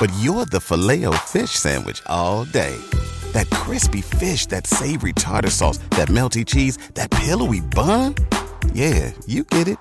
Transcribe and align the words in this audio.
But 0.00 0.10
you're 0.18 0.46
the 0.46 0.60
filet 0.60 1.04
fish 1.18 1.50
Sandwich 1.50 2.02
all 2.06 2.44
day. 2.44 2.76
That 3.32 3.48
crispy 3.50 4.00
fish, 4.00 4.46
that 4.46 4.66
savory 4.66 5.12
tartar 5.12 5.50
sauce, 5.50 5.78
that 5.96 6.08
melty 6.08 6.44
cheese, 6.44 6.78
that 6.94 7.10
pillowy 7.10 7.60
bun. 7.60 8.14
Yeah, 8.72 9.12
you 9.26 9.44
get 9.44 9.68
it. 9.68 9.78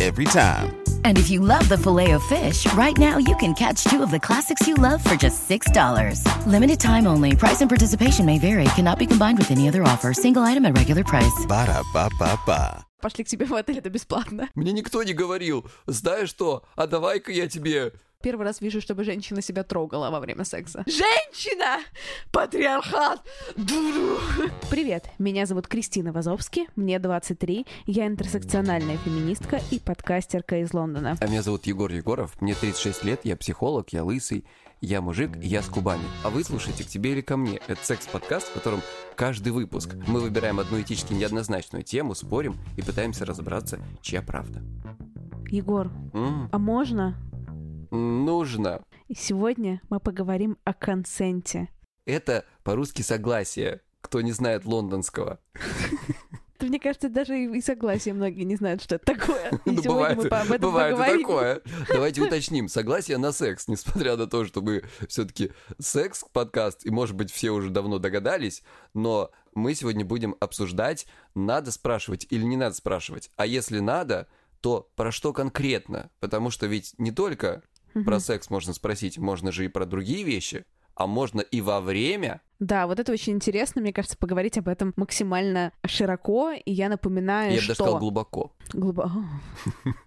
Every 0.00 0.26
time. 0.26 0.76
And 1.04 1.18
if 1.18 1.30
you 1.30 1.40
love 1.40 1.66
the 1.68 1.78
filet 1.78 2.10
of 2.12 2.22
fish, 2.24 2.66
right 2.74 2.96
now 2.98 3.16
you 3.16 3.34
can 3.36 3.54
catch 3.54 3.84
two 3.84 4.02
of 4.02 4.10
the 4.10 4.20
classics 4.20 4.66
you 4.66 4.74
love 4.74 5.02
for 5.02 5.16
just 5.16 5.48
$6. 5.48 6.20
Limited 6.46 6.78
time 6.78 7.06
only. 7.06 7.34
Price 7.34 7.62
and 7.62 7.70
participation 7.70 8.26
may 8.26 8.38
vary. 8.38 8.64
Cannot 8.76 8.98
be 8.98 9.06
combined 9.06 9.38
with 9.38 9.50
any 9.50 9.68
other 9.68 9.82
offer. 9.84 10.12
Single 10.12 10.42
item 10.42 10.66
at 10.66 10.76
regular 10.76 11.02
price. 11.02 11.46
Ba-da-ba-ba-ba. 11.48 12.84
Пошли 13.00 13.24
к 13.24 13.28
тебе 13.28 13.46
в 13.46 13.54
отель, 13.54 13.78
это 13.78 13.88
бесплатно. 13.88 14.48
Мне 14.54 14.72
никто 14.72 15.02
не 15.02 15.12
говорил, 15.12 15.66
знаешь 15.86 16.30
что, 16.30 16.64
а 16.74 16.86
давай-ка 16.86 17.30
я 17.30 17.46
тебе... 17.46 17.92
Первый 18.21 18.45
раз 18.45 18.61
вижу, 18.61 18.81
чтобы 18.81 19.03
женщина 19.03 19.41
себя 19.41 19.63
трогала 19.63 20.11
во 20.11 20.19
время 20.19 20.43
секса. 20.45 20.83
Женщина! 20.85 21.79
Патриархат! 22.31 23.21
Дуру! 23.55 24.19
Привет, 24.69 25.05
меня 25.17 25.45
зовут 25.45 25.67
Кристина 25.67 26.11
Вазовски, 26.11 26.67
мне 26.75 26.99
23, 26.99 27.65
я 27.87 28.07
интерсекциональная 28.07 28.97
феминистка 28.97 29.59
и 29.71 29.79
подкастерка 29.79 30.57
из 30.57 30.73
Лондона. 30.73 31.17
А 31.19 31.27
меня 31.27 31.41
зовут 31.41 31.65
Егор 31.65 31.91
Егоров, 31.91 32.39
мне 32.41 32.53
36 32.53 33.03
лет, 33.03 33.21
я 33.23 33.35
психолог, 33.35 33.89
я 33.91 34.03
лысый, 34.03 34.45
я 34.81 35.01
мужик, 35.01 35.31
я 35.41 35.61
с 35.63 35.67
Кубани. 35.67 36.03
А 36.23 36.29
вы 36.29 36.43
слушаете 36.43 36.83
«К 36.83 36.87
тебе 36.87 37.11
или 37.11 37.21
ко 37.21 37.37
мне»— 37.37 37.59
это 37.67 37.83
секс-подкаст, 37.83 38.47
в 38.49 38.53
котором 38.53 38.81
каждый 39.15 39.51
выпуск 39.51 39.95
мы 40.07 40.19
выбираем 40.19 40.59
одну 40.59 40.79
этически 40.81 41.13
неоднозначную 41.13 41.83
тему, 41.83 42.15
спорим 42.15 42.55
и 42.77 42.81
пытаемся 42.81 43.25
разобраться, 43.25 43.79
чья 44.01 44.21
правда. 44.21 44.61
Егор, 45.49 45.91
М, 46.13 46.49
а 46.51 46.57
можно? 46.57 47.15
Нужно. 47.91 48.83
И 49.07 49.13
сегодня 49.15 49.81
мы 49.89 49.99
поговорим 49.99 50.57
о 50.63 50.73
консенте. 50.73 51.69
Это 52.05 52.45
по-русски 52.63 53.01
согласие, 53.01 53.81
кто 54.01 54.21
не 54.21 54.31
знает 54.31 54.65
лондонского. 54.65 55.39
Мне 56.59 56.79
кажется, 56.79 57.09
даже 57.09 57.43
и 57.43 57.61
согласие 57.61 58.13
многие 58.13 58.43
не 58.43 58.55
знают, 58.55 58.83
что 58.83 58.95
это 58.95 59.15
такое. 59.15 59.49
И 59.65 59.71
Ну, 59.71 59.81
сегодня 59.81 60.15
бывает, 60.15 60.17
мы 60.17 60.37
об 60.37 60.51
этом 60.51 60.61
бывает 60.69 60.95
поговорим. 60.95 61.21
такое. 61.21 61.61
Давайте 61.89 62.21
уточним. 62.21 62.67
Согласие 62.67 63.17
на 63.17 63.31
секс, 63.31 63.67
несмотря 63.67 64.15
на 64.15 64.27
то, 64.27 64.45
что 64.45 64.61
мы 64.61 64.83
все-таки 65.07 65.51
секс-подкаст, 65.79 66.85
и, 66.85 66.91
может 66.91 67.15
быть, 67.15 67.31
все 67.31 67.49
уже 67.51 67.71
давно 67.71 67.97
догадались, 67.97 68.63
но 68.93 69.31
мы 69.55 69.73
сегодня 69.73 70.05
будем 70.05 70.35
обсуждать, 70.39 71.07
надо 71.33 71.71
спрашивать 71.71 72.27
или 72.29 72.43
не 72.43 72.57
надо 72.57 72.75
спрашивать. 72.75 73.31
А 73.37 73.47
если 73.47 73.79
надо, 73.79 74.27
то 74.61 74.87
про 74.95 75.11
что 75.11 75.33
конкретно? 75.33 76.11
Потому 76.19 76.51
что 76.51 76.67
ведь 76.67 76.93
не 76.99 77.11
только 77.11 77.63
про 77.93 78.19
секс 78.19 78.49
можно 78.49 78.73
спросить, 78.73 79.17
можно 79.17 79.51
же 79.51 79.65
и 79.65 79.69
про 79.69 79.85
другие 79.85 80.23
вещи, 80.23 80.65
а 80.95 81.07
можно 81.07 81.41
и 81.41 81.61
во 81.61 81.81
время. 81.81 82.41
Да, 82.61 82.85
вот 82.85 82.99
это 82.99 83.11
очень 83.11 83.33
интересно, 83.33 83.81
мне 83.81 83.91
кажется, 83.91 84.15
поговорить 84.15 84.55
об 84.59 84.67
этом 84.67 84.93
максимально 84.95 85.71
широко. 85.83 86.51
И 86.51 86.71
я 86.71 86.89
напоминаю, 86.89 87.53
Я 87.53 87.57
что... 87.57 87.69
даже 87.69 87.75
сказал 87.75 87.97
глубоко. 87.97 88.53
Глубоко. 88.71 89.09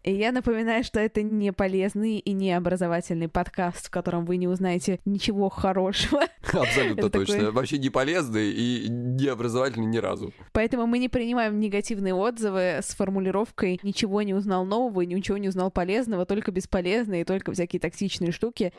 И 0.04 0.14
я 0.14 0.30
напоминаю, 0.30 0.84
что 0.84 1.00
это 1.00 1.22
не 1.22 1.52
полезный 1.52 2.18
и 2.18 2.32
не 2.32 2.52
образовательный 2.52 3.28
подкаст, 3.28 3.88
в 3.88 3.90
котором 3.90 4.24
вы 4.24 4.36
не 4.36 4.46
узнаете 4.46 5.00
ничего 5.04 5.48
хорошего. 5.48 6.22
Абсолютно 6.52 7.10
такой- 7.10 7.26
точно. 7.26 7.50
Вообще 7.50 7.78
не 7.78 7.90
полезный 7.90 8.52
и 8.52 8.86
не 8.88 9.26
образовательный 9.26 9.86
ни 9.86 9.98
разу. 9.98 10.32
Поэтому 10.52 10.86
мы 10.86 10.98
не 11.00 11.08
принимаем 11.08 11.58
негативные 11.58 12.14
отзывы 12.14 12.78
с 12.82 12.94
формулировкой 12.94 13.80
«ничего 13.82 14.22
не 14.22 14.32
узнал 14.32 14.64
нового 14.64 15.00
ничего 15.00 15.38
не 15.38 15.48
узнал 15.48 15.72
полезного, 15.72 16.24
только 16.24 16.52
бесполезные 16.52 17.24
только 17.24 17.50
всякие 17.50 17.80
токсичные 17.80 18.30
штуки». 18.30 18.72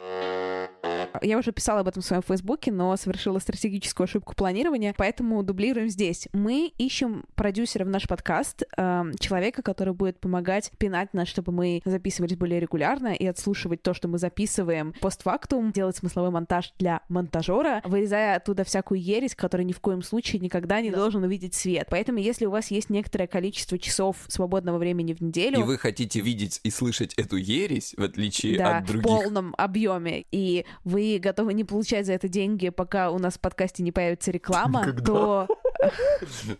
Я 1.21 1.37
уже 1.37 1.51
писала 1.51 1.81
об 1.81 1.87
этом 1.87 2.01
в 2.01 2.05
своем 2.05 2.21
фейсбуке, 2.21 2.71
но 2.71 2.95
совершила 2.97 3.39
стратегическую 3.39 4.05
ошибку 4.05 4.35
планирования, 4.35 4.93
поэтому 4.97 5.41
дублируем 5.43 5.89
здесь. 5.89 6.27
Мы 6.33 6.71
ищем 6.77 7.25
продюсера 7.35 7.85
в 7.85 7.89
наш 7.89 8.07
подкаст, 8.07 8.63
эм, 8.77 9.13
человека, 9.19 9.61
который 9.61 9.93
будет 9.93 10.19
помогать 10.19 10.71
пинать 10.77 11.13
нас, 11.13 11.27
чтобы 11.27 11.51
мы 11.51 11.81
записывались 11.85 12.35
более 12.37 12.59
регулярно 12.59 13.13
и 13.13 13.25
отслушивать 13.25 13.81
то, 13.81 13.93
что 13.93 14.07
мы 14.07 14.17
записываем 14.17 14.93
постфактум, 15.01 15.71
делать 15.71 15.97
смысловой 15.97 16.31
монтаж 16.31 16.73
для 16.79 17.01
монтажера, 17.09 17.81
вырезая 17.85 18.37
оттуда 18.37 18.63
всякую 18.63 19.01
ересь, 19.01 19.35
которая 19.35 19.65
ни 19.65 19.73
в 19.73 19.79
коем 19.79 20.01
случае 20.01 20.39
никогда 20.39 20.81
не 20.81 20.91
должен 20.91 21.23
увидеть 21.23 21.53
свет. 21.55 21.87
Поэтому, 21.89 22.19
если 22.19 22.45
у 22.45 22.51
вас 22.51 22.71
есть 22.71 22.89
некоторое 22.89 23.27
количество 23.27 23.77
часов 23.77 24.17
свободного 24.27 24.77
времени 24.77 25.13
в 25.13 25.21
неделю, 25.21 25.59
И 25.59 25.63
вы 25.63 25.77
хотите 25.77 26.19
видеть 26.21 26.59
и 26.63 26.69
слышать 26.69 27.13
эту 27.15 27.37
ересь, 27.37 27.93
в 27.97 28.03
отличие 28.03 28.57
да, 28.57 28.77
от 28.77 28.83
в 28.83 28.87
других. 28.87 29.03
полном 29.03 29.53
объеме, 29.57 30.25
и 30.31 30.65
вы 30.83 31.01
готовы 31.19 31.53
не 31.53 31.63
получать 31.63 32.05
за 32.05 32.13
это 32.13 32.27
деньги, 32.27 32.69
пока 32.69 33.11
у 33.11 33.19
нас 33.19 33.35
в 33.35 33.39
подкасте 33.39 33.83
не 33.83 33.91
появится 33.91 34.31
реклама, 34.31 34.93
то... 35.05 35.47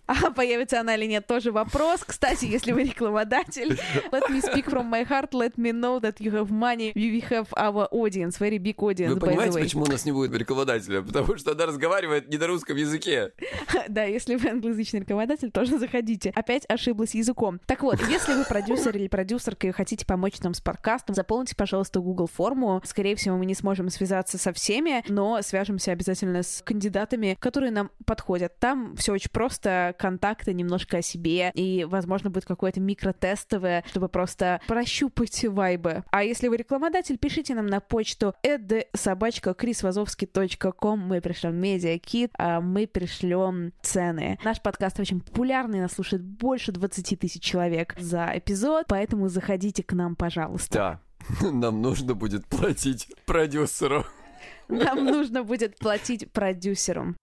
А 0.08 0.32
появится 0.32 0.80
она 0.80 0.96
или 0.96 1.06
нет, 1.06 1.28
тоже 1.28 1.52
вопрос. 1.52 2.02
Кстати, 2.06 2.46
если 2.46 2.72
вы 2.72 2.84
рекламодатель, 2.84 3.80
let 4.12 4.30
me 4.30 4.42
speak 4.42 4.66
from 4.66 4.90
my 4.90 5.08
heart, 5.08 5.32
let 5.32 5.56
me 5.56 5.72
know 5.72 6.00
that 6.00 6.18
you 6.20 6.32
have 6.32 6.50
money, 6.50 6.94
we 6.96 7.22
have 7.30 7.48
our 7.56 7.88
audience, 7.92 8.40
very 8.40 8.58
big 8.58 8.76
audience, 8.78 9.14
Вы 9.14 9.20
понимаете, 9.20 9.60
почему 9.60 9.84
у 9.84 9.88
нас 9.88 10.06
не 10.06 10.12
будет 10.12 10.34
рекламодателя? 10.36 11.02
Потому 11.02 11.38
что 11.38 11.52
она 11.52 11.66
разговаривает 11.66 12.30
не 12.30 12.38
на 12.38 12.48
русском 12.48 12.78
языке. 12.78 13.34
Да, 13.88 14.04
если 14.04 14.36
вы 14.36 14.50
англоязычный 14.50 15.02
рекламодатель, 15.02 15.52
тоже 15.52 15.78
заходите. 15.78 16.32
Опять 16.36 16.64
ошиблась 16.68 17.14
языком. 17.14 17.60
Так 17.66 17.84
вот, 17.84 18.00
если 18.10 18.34
вы 18.34 18.44
продюсер 18.46 18.96
или 18.98 19.08
продюсерка 19.08 19.68
и 19.68 19.72
хотите 19.72 20.06
помочь 20.06 20.40
нам 20.40 20.54
с 20.54 20.62
подкастом, 20.62 21.16
заполните, 21.16 21.56
пожалуйста, 21.56 22.00
Google 22.00 22.28
форму. 22.28 22.82
Скорее 22.84 23.16
всего, 23.16 23.38
мы 23.38 23.46
не 23.46 23.54
сможем 23.54 23.90
связаться 23.90 24.38
со 24.38 24.54
всеми, 24.54 25.04
но 25.08 25.42
свяжемся 25.42 25.92
обязательно 25.92 26.44
с 26.44 26.62
кандидатами, 26.64 27.38
которые 27.40 27.72
нам 27.72 27.92
подходят. 28.06 28.58
Там 28.60 28.96
все 28.96 29.05
очень 29.12 29.32
просто, 29.32 29.96
контакты 29.98 30.54
немножко 30.54 30.98
о 30.98 31.02
себе, 31.02 31.50
и, 31.54 31.86
возможно, 31.86 32.30
будет 32.30 32.46
какое-то 32.46 32.80
микротестовое, 32.80 33.84
чтобы 33.90 34.08
просто 34.10 34.62
прощупать 34.68 35.44
вайбы. 35.46 36.04
А 36.12 36.24
если 36.24 36.48
вы 36.48 36.58
рекламодатель, 36.58 37.18
пишите 37.18 37.56
нам 37.56 37.66
на 37.68 37.80
почту 37.80 38.36
edsobachka.chrisvazovsky.com 38.44 41.00
мы 41.00 41.22
пришлем 41.22 41.56
медиакит, 41.56 42.32
а 42.38 42.60
мы 42.62 42.86
пришлем 42.88 43.74
цены. 43.82 44.38
Наш 44.44 44.62
подкаст 44.62 45.00
очень 45.00 45.22
популярный, 45.22 45.80
нас 45.80 45.94
слушает 45.94 46.24
больше 46.24 46.72
20 46.72 47.20
тысяч 47.20 47.42
человек 47.42 47.96
за 48.00 48.32
эпизод, 48.36 48.86
поэтому 48.88 49.30
заходите 49.30 49.82
к 49.84 49.94
нам, 49.94 50.16
пожалуйста. 50.16 50.74
Да. 50.74 51.00
Нам 51.52 51.82
нужно 51.82 52.14
будет 52.14 52.46
платить 52.46 53.08
продюсеру. 53.26 54.06
Нам 54.68 55.06
нужно 55.06 55.44
будет 55.44 55.78
платить 55.78 56.32
продюсерам. 56.32 57.16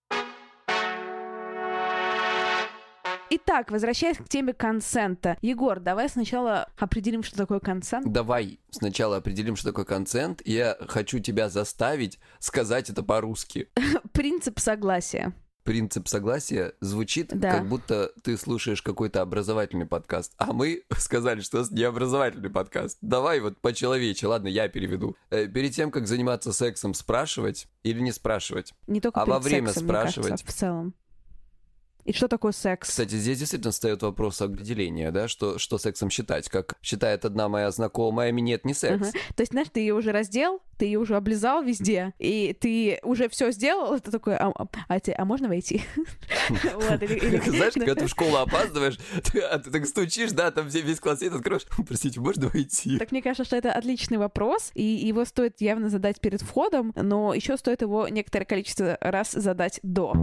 Итак, 3.35 3.71
возвращаясь 3.71 4.17
к 4.17 4.29
теме 4.29 4.53
консента. 4.53 5.37
Егор, 5.41 5.79
давай 5.79 6.07
сначала 6.07 6.67
определим, 6.77 7.23
что 7.23 7.35
такое 7.35 7.59
консент. 7.59 8.11
Давай 8.11 8.59
сначала 8.69 9.17
определим, 9.17 9.55
что 9.55 9.69
такое 9.69 9.85
консент. 9.85 10.43
Я 10.45 10.77
хочу 10.87 11.17
тебя 11.17 11.49
заставить 11.49 12.19
сказать 12.37 12.91
это 12.91 13.01
по-русски. 13.01 13.69
Принцип 14.11 14.59
согласия. 14.59 15.33
принцип 15.63 16.07
согласия 16.09 16.73
звучит, 16.79 17.29
Да. 17.33 17.53
как 17.57 17.69
будто 17.69 18.11
ты 18.21 18.37
слушаешь 18.37 18.83
какой-то 18.83 19.21
образовательный 19.21 19.87
подкаст. 19.87 20.33
А 20.37 20.53
мы 20.53 20.83
сказали, 20.99 21.41
что 21.41 21.57
нас 21.59 21.71
не 21.71 21.81
образовательный 21.83 22.51
подкаст. 22.51 22.99
Давай 23.01 23.39
вот 23.39 23.57
по-человече, 23.61 24.27
ладно, 24.27 24.47
я 24.47 24.67
переведу. 24.67 25.15
Э, 25.31 25.47
перед 25.47 25.73
тем, 25.73 25.89
как 25.89 26.05
заниматься 26.05 26.53
сексом, 26.53 26.93
спрашивать 26.93 27.67
или 27.81 27.99
не 27.99 28.11
спрашивать? 28.11 28.73
Не 28.85 29.01
только 29.01 29.19
А 29.21 29.25
во 29.25 29.39
время 29.39 29.69
сексом, 29.69 29.85
мне 29.85 29.93
кажется, 29.93 30.21
спрашивать? 30.21 30.43
в 30.45 30.53
целом. 30.53 30.93
И 32.05 32.13
что 32.13 32.27
такое 32.27 32.51
секс? 32.51 32.89
Кстати, 32.89 33.15
здесь 33.15 33.39
действительно 33.39 33.71
встает 33.71 34.01
вопрос 34.01 34.41
определения, 34.41 35.11
да, 35.11 35.27
что, 35.27 35.57
что 35.57 35.77
сексом 35.77 36.09
считать. 36.09 36.49
Как 36.49 36.75
считает 36.81 37.25
одна 37.25 37.47
моя 37.49 37.71
знакомая, 37.71 38.31
минет 38.31 38.65
не 38.65 38.73
секс. 38.73 39.07
Мгм. 39.07 39.11
То 39.35 39.41
есть, 39.41 39.51
знаешь, 39.51 39.69
ты 39.71 39.79
ее 39.79 39.93
уже 39.93 40.11
раздел, 40.11 40.61
ты 40.77 40.85
ее 40.85 40.99
уже 40.99 41.15
облизал 41.15 41.63
везде, 41.63 42.13
и 42.19 42.55
ты 42.59 42.99
уже 43.03 43.29
все 43.29 43.51
сделал, 43.51 43.99
ты 43.99 44.11
такой, 44.11 44.35
а, 44.35 44.49
а, 44.49 44.67
а 44.87 44.99
те- 44.99 45.13
а 45.13 45.23
можно 45.23 45.47
войти? 45.47 45.81
Знаешь, 46.49 47.73
когда 47.73 47.95
ты 47.95 48.05
в 48.05 48.09
школу 48.09 48.37
опаздываешь, 48.37 48.97
ты, 49.31 49.39
а 49.39 49.59
ты 49.59 49.71
так 49.71 49.85
стучишь, 49.85 50.31
да, 50.31 50.51
там 50.51 50.67
весь 50.67 50.99
класс 50.99 51.19
сидит, 51.19 51.33
откроешь, 51.33 51.65
простите, 51.87 52.19
можно 52.19 52.49
войти? 52.49 52.97
Так 52.97 53.11
мне 53.11 53.21
кажется, 53.21 53.45
что 53.45 53.55
это 53.55 53.71
отличный 53.71 54.17
вопрос, 54.17 54.71
и 54.73 54.83
его 54.83 55.25
стоит 55.25 55.61
явно 55.61 55.89
задать 55.89 56.19
перед 56.19 56.41
входом, 56.41 56.91
но 56.95 57.33
еще 57.33 57.57
стоит 57.57 57.81
его 57.81 58.07
некоторое 58.07 58.45
количество 58.45 58.97
раз 58.99 59.31
задать 59.31 59.79
до. 59.83 60.13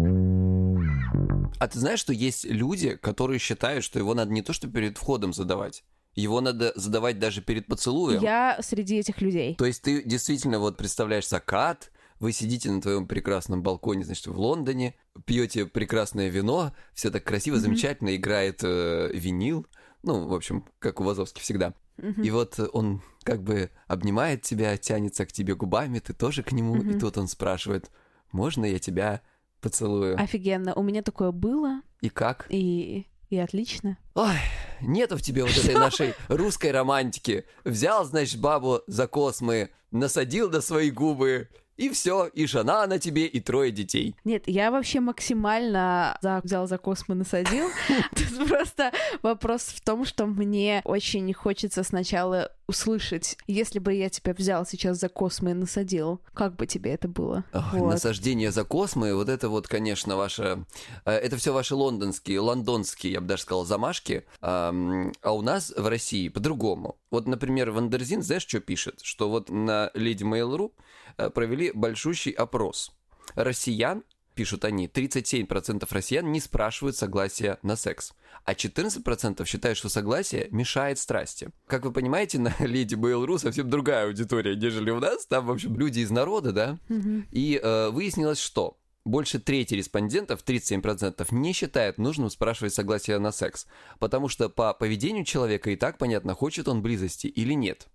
А 1.61 1.69
ты 1.69 1.79
знаешь, 1.79 2.01
что 2.01 2.15
есть 2.15 2.47
люди, 2.47 2.97
которые 2.97 3.39
считают, 3.39 3.85
что 3.85 3.99
его 3.99 4.15
надо 4.15 4.33
не 4.33 4.41
то, 4.41 4.55
что 4.55 4.67
перед 4.67 4.97
входом 4.97 5.35
задавать, 5.35 5.85
его 6.15 6.41
надо 6.41 6.73
задавать 6.75 7.19
даже 7.19 7.43
перед 7.43 7.67
поцелуем. 7.67 8.23
Я 8.23 8.59
среди 8.63 8.97
этих 8.97 9.21
людей. 9.21 9.57
То 9.57 9.67
есть 9.67 9.83
ты 9.83 10.03
действительно 10.03 10.59
вот 10.59 10.79
представляешь 10.79 11.29
закат, 11.29 11.93
вы 12.19 12.33
сидите 12.33 12.71
на 12.71 12.81
твоем 12.81 13.07
прекрасном 13.07 13.63
балконе, 13.63 14.05
значит, 14.05 14.27
в 14.27 14.41
Лондоне, 14.41 14.95
пьете 15.27 15.67
прекрасное 15.67 16.31
вино, 16.31 16.73
все 16.95 17.11
так 17.11 17.25
красиво, 17.25 17.59
замечательно, 17.59 18.17
играет 18.17 18.61
э, 18.65 19.11
винил, 19.13 19.67
ну, 20.03 20.29
в 20.29 20.33
общем, 20.33 20.65
как 20.79 20.99
у 21.03 21.05
Вазовски 21.05 21.43
всегда. 21.43 21.75
Мгм. 21.99 22.23
И 22.23 22.31
вот 22.31 22.59
он 22.73 23.03
как 23.23 23.43
бы 23.43 23.69
обнимает 23.87 24.41
тебя, 24.41 24.79
тянется 24.79 25.27
к 25.27 25.33
тебе 25.33 25.55
губами, 25.55 25.99
ты 25.99 26.15
тоже 26.15 26.43
к 26.43 26.53
нему, 26.53 26.77
и 26.77 26.87
Мгм. 26.87 27.01
тут 27.01 27.19
он 27.19 27.29
спрашивает, 27.29 27.91
можно 28.33 28.65
я 28.65 28.79
тебя 28.79 29.21
поцелую? 29.61 30.21
Офигенно. 30.21 30.75
У 30.75 30.83
меня 30.83 31.03
такое 31.03 31.31
было, 31.31 31.83
И 32.01 32.09
как? 32.09 32.47
и, 32.49 33.07
и 33.29 33.39
отлично. 33.39 33.97
Ой, 34.15 34.37
нету 34.81 35.17
в 35.17 35.23
тебе 35.23 35.43
вот 35.45 35.57
этой 35.57 35.75
нашей 35.75 36.15
русской 36.29 36.71
романтики. 36.71 37.45
Взял, 37.65 38.05
значит, 38.05 38.41
бабу 38.41 38.83
за 38.87 39.07
космы, 39.07 39.71
насадил 39.91 40.51
на 40.51 40.61
свои 40.61 40.91
губы, 40.91 41.49
и 41.77 41.89
все, 41.89 42.27
и 42.27 42.45
жена 42.47 42.87
на 42.87 42.99
тебе, 42.99 43.25
и 43.25 43.41
трое 43.41 43.71
детей. 43.73 44.15
Нет, 44.25 44.43
я 44.47 44.71
вообще 44.71 45.01
максимально 45.01 46.19
за, 46.21 46.41
взял 46.45 46.67
за 46.67 46.77
космо 46.77 47.15
насадил. 47.15 47.69
Тут 48.15 48.49
просто 48.49 48.93
вопрос 49.23 49.63
в 49.63 49.81
том, 49.81 50.05
что 50.05 50.27
мне 50.27 50.83
очень 50.85 51.33
хочется 51.33 51.83
сначала 51.83 52.53
услышать, 52.71 53.37
если 53.47 53.79
бы 53.81 53.93
я 53.93 54.09
тебя 54.09 54.33
взял 54.33 54.65
сейчас 54.65 54.99
за 54.99 55.09
космы 55.09 55.51
и 55.51 55.55
насадил, 55.55 56.21
как 56.33 56.57
бы 56.57 56.67
тебе 56.67 56.93
это 56.93 57.09
было? 57.09 57.45
Ох, 57.53 57.73
Вот. 57.75 57.91
Насаждение 57.93 58.51
за 58.53 58.65
космы, 58.65 59.15
вот 59.15 59.29
это 59.29 59.49
вот, 59.49 59.67
конечно, 59.69 60.17
ваше... 60.17 60.65
э, 61.05 61.11
Это 61.13 61.37
все 61.37 61.53
ваши 61.53 61.75
лондонские, 61.75 62.41
лондонские, 62.41 63.13
я 63.15 63.21
бы 63.21 63.27
даже 63.27 63.43
сказал, 63.43 63.67
замашки. 63.67 64.25
Ам, 64.41 65.13
А 65.23 65.33
у 65.33 65.43
нас 65.43 65.73
в 65.77 65.87
России 65.87 66.29
по-другому. 66.29 66.97
Вот, 67.11 67.27
например, 67.27 67.73
Wonderzine, 67.73 68.23
знаешь, 68.23 68.47
что 68.47 68.61
пишет? 68.61 69.01
Что 69.03 69.29
вот 69.29 69.51
на 69.51 69.91
Lady 69.95 70.23
Mail.ru 70.23 70.73
э, 71.19 71.29
провели 71.31 71.73
большущий 71.75 72.31
опрос. 72.33 72.93
Россиян, 73.35 74.03
пишут 74.41 74.65
они, 74.65 74.87
37% 74.87 75.87
россиян 75.91 76.33
не 76.33 76.41
спрашивают 76.41 76.97
согласия 76.97 77.59
на 77.63 77.77
секс. 77.77 78.15
А 78.47 78.55
14% 78.55 79.45
считают, 79.45 79.77
что 79.77 79.91
согласие 79.91 80.49
мешает 80.51 80.99
страсти. 80.99 81.51
Как 81.67 81.85
вы 81.85 81.93
понимаете, 81.93 82.39
на 82.39 82.49
Lady 82.59 82.95
Mail.ru 82.95 83.39
совсем 83.39 83.69
другая 83.69 84.07
аудитория, 84.07 84.57
нежели 84.57 84.91
у 84.91 84.99
нас. 84.99 85.27
Там, 85.27 85.45
в 85.45 85.51
общем, 85.51 85.79
люди 85.79 85.99
из 85.99 86.11
народа, 86.11 86.53
да? 86.53 86.79
Мгм. 86.89 87.27
И 87.31 87.61
э, 87.63 87.91
выяснилось, 87.91 88.41
что 88.41 88.79
больше 89.05 89.41
трети 89.41 89.75
респондентов, 89.75 90.43
37%, 90.43 91.27
не 91.33 91.53
считают 91.53 91.99
нужным 91.99 92.31
спрашивать 92.31 92.73
согласие 92.73 93.19
на 93.19 93.33
секс, 93.33 93.67
потому 93.99 94.29
что 94.29 94.49
по 94.49 94.73
поведению 94.73 95.27
человека 95.27 95.71
и 95.71 95.77
так 95.77 95.99
понятно, 95.99 96.35
хочет 96.35 96.67
он 96.67 96.81
близости 96.81 97.27
или 97.27 97.53
нет. 97.53 97.89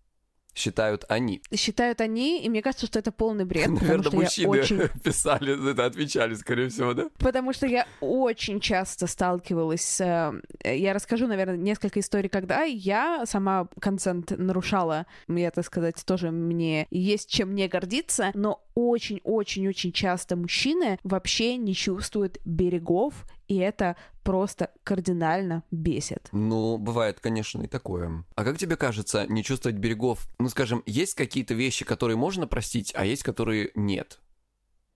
Считают 0.55 1.03
они. 1.09 1.41
Считают 1.53 1.99
они, 1.99 2.41
и 2.41 2.49
мне 2.49 2.61
кажется, 2.61 2.85
что 2.85 2.97
это 2.97 3.11
полный 3.11 3.43
бред, 3.43 3.67
Наверное, 3.67 4.09
мужчины 4.11 4.47
очень 4.47 4.81
писали, 5.03 5.71
это 5.71 5.85
отвечали, 5.85 6.33
скорее 6.35 6.69
всего, 6.69 6.93
да? 6.93 7.09
Потому 7.19 7.51
что 7.51 7.67
я 7.67 7.85
очень 7.99 8.61
часто 8.61 9.05
сталкивалась 9.05 9.81
с... 9.81 10.41
э, 10.63 10.77
Я 10.77 10.93
расскажу, 10.93 11.27
наверное, 11.27 11.57
несколько 11.57 11.99
историй, 11.99 12.29
когда 12.29 12.63
я 12.63 13.25
сама 13.25 13.67
консент 13.81 14.31
нарушала. 14.31 15.05
Я, 15.27 15.51
так 15.51 15.65
сказать, 15.65 16.01
тоже 16.05 16.31
мне 16.31 16.87
есть 16.89 17.29
чем 17.29 17.53
не 17.53 17.67
гордиться, 17.67 18.31
но 18.33 18.61
очень-очень-очень 18.75 19.91
часто 19.91 20.35
мужчины 20.35 20.99
вообще 21.03 21.57
не 21.57 21.73
чувствуют 21.75 22.37
берегов, 22.45 23.25
и 23.47 23.57
это 23.57 23.95
просто 24.23 24.71
кардинально 24.83 25.63
бесит. 25.71 26.29
Ну, 26.31 26.77
бывает, 26.77 27.19
конечно, 27.19 27.61
и 27.61 27.67
такое. 27.67 28.23
А 28.35 28.43
как 28.43 28.57
тебе 28.57 28.75
кажется, 28.75 29.25
не 29.27 29.43
чувствовать 29.43 29.77
берегов? 29.77 30.27
Ну, 30.39 30.49
скажем, 30.49 30.83
есть 30.85 31.13
какие-то 31.13 31.53
вещи, 31.53 31.85
которые 31.85 32.17
можно 32.17 32.47
простить, 32.47 32.91
а 32.95 33.05
есть, 33.05 33.23
которые 33.23 33.71
нет? 33.75 34.19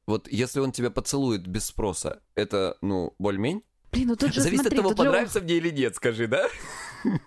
Вот 0.06 0.28
если 0.28 0.60
он 0.60 0.72
тебя 0.72 0.90
поцелует 0.90 1.46
без 1.48 1.66
спроса, 1.66 2.22
это, 2.34 2.78
ну, 2.82 3.14
боль-мень? 3.20 3.64
Блин, 3.92 4.08
ну 4.08 4.16
тут 4.16 4.34
же 4.34 4.42
Зависит 4.42 4.62
смотри, 4.62 4.78
от 4.80 4.84
того, 4.84 4.90
тут 4.96 4.98
же- 5.00 5.04
понравится 5.06 5.42
мне 5.42 5.56
или 5.58 5.70
нет, 5.70 5.96
скажи, 5.96 6.28
да? 6.28 6.48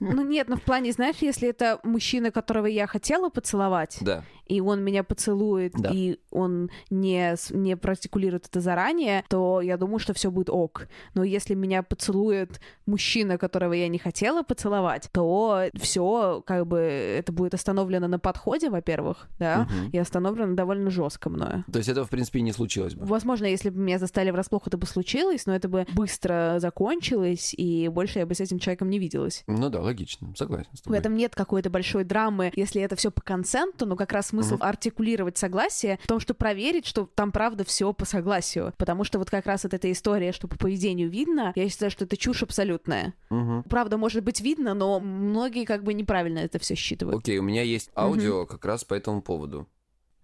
Ну 0.00 0.22
нет, 0.24 0.48
ну 0.48 0.56
в 0.56 0.62
плане, 0.62 0.92
знаешь, 0.92 1.16
если 1.20 1.48
это 1.48 1.78
мужчина, 1.84 2.30
которого 2.30 2.66
я 2.66 2.86
хотела 2.86 3.28
поцеловать, 3.30 3.98
Да. 4.00 4.24
и 4.46 4.60
он 4.60 4.82
меня 4.82 5.02
поцелует, 5.04 5.72
Да. 5.76 5.90
и 5.92 6.18
он 6.30 6.70
не, 6.90 7.34
не 7.50 7.76
протикулирует 7.76 8.46
это 8.46 8.60
заранее, 8.60 9.24
то 9.28 9.60
я 9.60 9.76
думаю, 9.76 9.98
что 9.98 10.12
все 10.14 10.30
будет 10.30 10.50
ок. 10.50 10.88
Но 11.14 11.24
если 11.24 11.54
меня 11.54 11.82
поцелует 11.82 12.60
мужчина, 12.86 13.38
которого 13.38 13.72
я 13.72 13.88
не 13.88 13.98
хотела 13.98 14.42
поцеловать, 14.42 15.08
то 15.12 15.64
все 15.74 16.42
как 16.46 16.66
бы 16.66 16.78
это 16.78 17.32
будет 17.32 17.54
остановлено 17.54 18.08
на 18.08 18.18
подходе, 18.18 18.68
во-первых, 18.70 19.28
да, 19.38 19.68
Мгм. 19.70 19.90
и 19.92 19.98
остановлено 19.98 20.54
довольно 20.54 20.90
жестко 20.90 21.30
мною. 21.30 21.64
То 21.72 21.78
есть 21.78 21.88
этого, 21.88 22.06
в 22.06 22.10
принципе, 22.10 22.40
и 22.40 22.42
не 22.42 22.52
случилось 22.52 22.94
бы. 22.94 23.04
Возможно, 23.06 23.46
если 23.46 23.70
бы 23.70 23.78
меня 23.80 23.98
застали 23.98 24.30
врасплох, 24.30 24.66
это 24.66 24.76
бы 24.76 24.86
случилось, 24.86 25.46
но 25.46 25.54
это 25.54 25.68
бы 25.68 25.86
быстро 25.94 26.56
закончилось, 26.58 27.54
и 27.56 27.88
больше 27.88 28.18
я 28.18 28.26
бы 28.26 28.34
с 28.34 28.40
этим 28.40 28.58
человеком 28.58 28.90
не 28.90 28.98
виделась. 28.98 29.44
Ну 29.62 29.70
да, 29.70 29.80
логично, 29.80 30.34
согласен 30.36 30.68
с 30.74 30.80
В 30.80 30.82
тобой. 30.82 30.98
этом 30.98 31.14
нет 31.14 31.36
какой-то 31.36 31.70
большой 31.70 32.02
драмы, 32.02 32.50
если 32.56 32.82
это 32.82 32.96
все 32.96 33.12
по 33.12 33.20
консенту, 33.20 33.86
но 33.86 33.94
как 33.94 34.10
раз 34.10 34.26
смысл 34.26 34.56
артикулировать 34.58 35.38
согласие 35.38 36.00
в 36.02 36.08
том, 36.08 36.18
что 36.18 36.34
проверить, 36.34 36.84
что 36.84 37.08
там 37.14 37.30
правда 37.30 37.64
все 37.64 37.92
по 37.92 38.04
согласию. 38.04 38.74
Потому 38.76 39.04
что 39.04 39.20
вот 39.20 39.30
как 39.30 39.46
раз 39.46 39.62
вот 39.62 39.72
эта 39.72 39.92
история, 39.92 40.32
что 40.32 40.48
по 40.48 40.58
поведению 40.58 41.08
видно, 41.08 41.52
я 41.54 41.68
считаю, 41.68 41.92
что 41.92 42.06
это 42.06 42.16
чушь 42.16 42.42
абсолютная. 42.42 43.14
Мгм. 43.30 43.62
Правда, 43.62 43.96
может 43.98 44.24
быть 44.24 44.40
видно, 44.40 44.74
но 44.74 44.98
многие 44.98 45.64
как 45.64 45.84
бы 45.84 45.94
неправильно 45.94 46.40
это 46.40 46.58
все 46.58 46.74
считывают. 46.74 47.20
Окей, 47.20 47.38
у 47.38 47.44
меня 47.44 47.62
есть 47.62 47.88
аудио 47.94 48.46
как 48.46 48.64
раз 48.64 48.82
по 48.82 48.94
этому 48.94 49.22
поводу. 49.22 49.68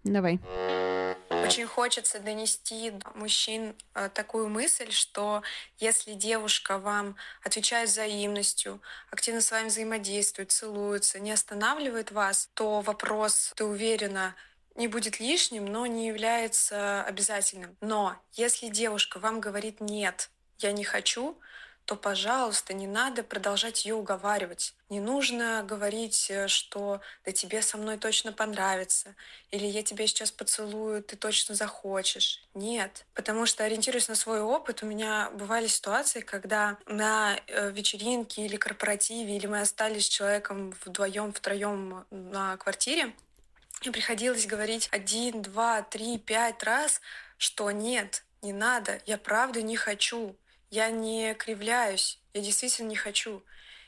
Давай. 0.03 0.41
Очень 1.49 1.65
хочется 1.65 2.19
донести 2.19 2.91
до 2.91 3.09
мужчин 3.15 3.75
э, 3.95 4.09
такую 4.13 4.49
мысль, 4.49 4.91
что 4.91 5.41
если 5.79 6.13
девушка 6.13 6.77
вам 6.77 7.15
отвечает 7.43 7.89
взаимностью, 7.89 8.79
активно 9.09 9.41
с 9.41 9.49
вами 9.49 9.69
взаимодействует, 9.69 10.51
целуется, 10.51 11.19
не 11.19 11.31
останавливает 11.31 12.11
вас, 12.11 12.51
то 12.53 12.81
вопрос, 12.81 13.51
ты 13.55 13.65
уверена, 13.65 14.35
не 14.75 14.87
будет 14.87 15.19
лишним, 15.19 15.65
но 15.65 15.87
не 15.87 16.05
является 16.05 17.03
обязательным. 17.03 17.75
Но 17.81 18.15
если 18.33 18.67
девушка 18.67 19.17
вам 19.17 19.41
говорит 19.41 19.81
«нет, 19.81 20.29
я 20.59 20.71
не 20.71 20.83
хочу», 20.83 21.35
то, 21.89 21.95
пожалуйста, 21.95 22.75
не 22.75 22.85
надо 22.85 23.23
продолжать 23.23 23.83
ее 23.83 23.95
уговаривать. 23.95 24.75
Не 24.89 24.99
нужно 24.99 25.65
говорить, 25.67 26.29
э, 26.29 26.47
что 26.47 27.01
да 27.25 27.31
тебе 27.31 27.63
со 27.63 27.79
мной 27.79 27.97
точно 27.97 28.31
понравится, 28.31 29.15
или 29.49 29.65
я 29.65 29.81
тебя 29.81 30.05
сейчас 30.05 30.29
поцелую, 30.29 31.01
ты 31.01 31.15
точно 31.15 31.55
захочешь. 31.55 32.43
Нет. 32.53 33.07
Потому 33.15 33.47
что, 33.47 33.63
ориентируясь 33.63 34.07
на 34.07 34.13
свой 34.13 34.39
опыт, 34.39 34.83
у 34.83 34.85
меня 34.85 35.31
бывали 35.31 35.65
ситуации, 35.65 36.19
когда 36.19 36.77
на 36.85 37.39
э, 37.47 37.71
вечеринке 37.71 38.45
или 38.45 38.57
корпоративе, 38.57 39.35
или 39.35 39.47
мы 39.47 39.61
остались 39.61 40.05
с 40.05 40.09
человеком 40.09 40.75
вдвоем, 40.85 41.33
втроем 41.33 42.05
на 42.11 42.55
квартире, 42.57 43.15
и 43.81 43.89
приходилось 43.89 44.45
говорить 44.45 44.89
один, 44.91 45.41
два, 45.41 45.81
три, 45.81 46.19
пять 46.19 46.61
раз, 46.61 47.01
что 47.39 47.71
нет, 47.71 48.23
не 48.43 48.53
надо, 48.53 49.01
я 49.07 49.17
правда 49.17 49.63
не 49.63 49.75
хочу, 49.75 50.35
я 50.69 50.89
не 50.91 51.33
кривляюсь, 51.35 52.19
я 52.33 52.41
действительно 52.41 52.87
не 52.87 52.95
хочу. 52.95 53.43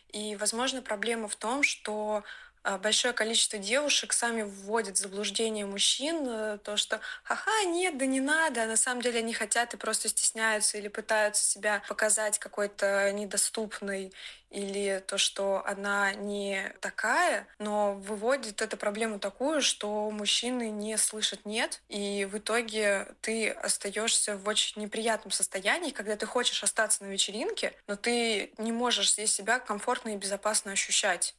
И, 0.09 0.35
возможно, 0.35 0.81
проблема 0.81 1.27
в 1.27 1.35
том, 1.35 1.63
что 1.63 2.23
большое 2.63 3.13
количество 3.13 3.57
девушек 3.59 4.13
сами 4.13 4.43
вводят 4.43 4.97
в 4.97 4.99
заблуждение 5.01 5.65
мужчин, 5.65 6.25
э, 6.27 6.57
то, 6.63 6.77
что 6.77 6.99
«ха-ха, 7.23 7.63
нет, 7.65 7.97
да 7.97 8.05
не 8.05 8.19
надо», 8.19 8.63
а 8.63 8.67
на 8.67 8.77
самом 8.77 9.01
деле 9.01 9.19
они 9.19 9.33
хотят 9.33 9.73
и 9.73 9.77
просто 9.77 10.09
стесняются 10.09 10.77
или 10.77 10.87
пытаются 10.87 11.43
себя 11.43 11.81
показать 11.87 12.39
какой-то 12.39 13.11
недоступной 13.13 14.13
или 14.51 15.01
то, 15.07 15.17
что 15.17 15.63
она 15.65 16.13
не 16.13 16.73
такая, 16.81 17.47
но 17.57 17.93
выводит 17.95 18.61
эту 18.61 18.77
проблему 18.77 19.17
такую, 19.17 19.61
что 19.61 20.11
мужчины 20.11 20.69
не 20.69 20.97
слышат 20.97 21.45
«нет», 21.45 21.81
и 21.89 22.25
в 22.25 22.37
итоге 22.37 23.07
ты 23.21 23.49
остаешься 23.49 24.37
в 24.37 24.47
очень 24.47 24.81
неприятном 24.81 25.31
состоянии, 25.31 25.91
когда 25.91 26.15
ты 26.17 26.25
хочешь 26.25 26.63
остаться 26.63 27.03
на 27.03 27.07
вечеринке, 27.07 27.73
но 27.87 27.95
ты 27.95 28.51
не 28.57 28.71
можешь 28.71 29.13
здесь 29.13 29.33
себя 29.33 29.59
комфортно 29.59 30.09
и 30.09 30.17
безопасно 30.17 30.73
ощущать. 30.73 31.35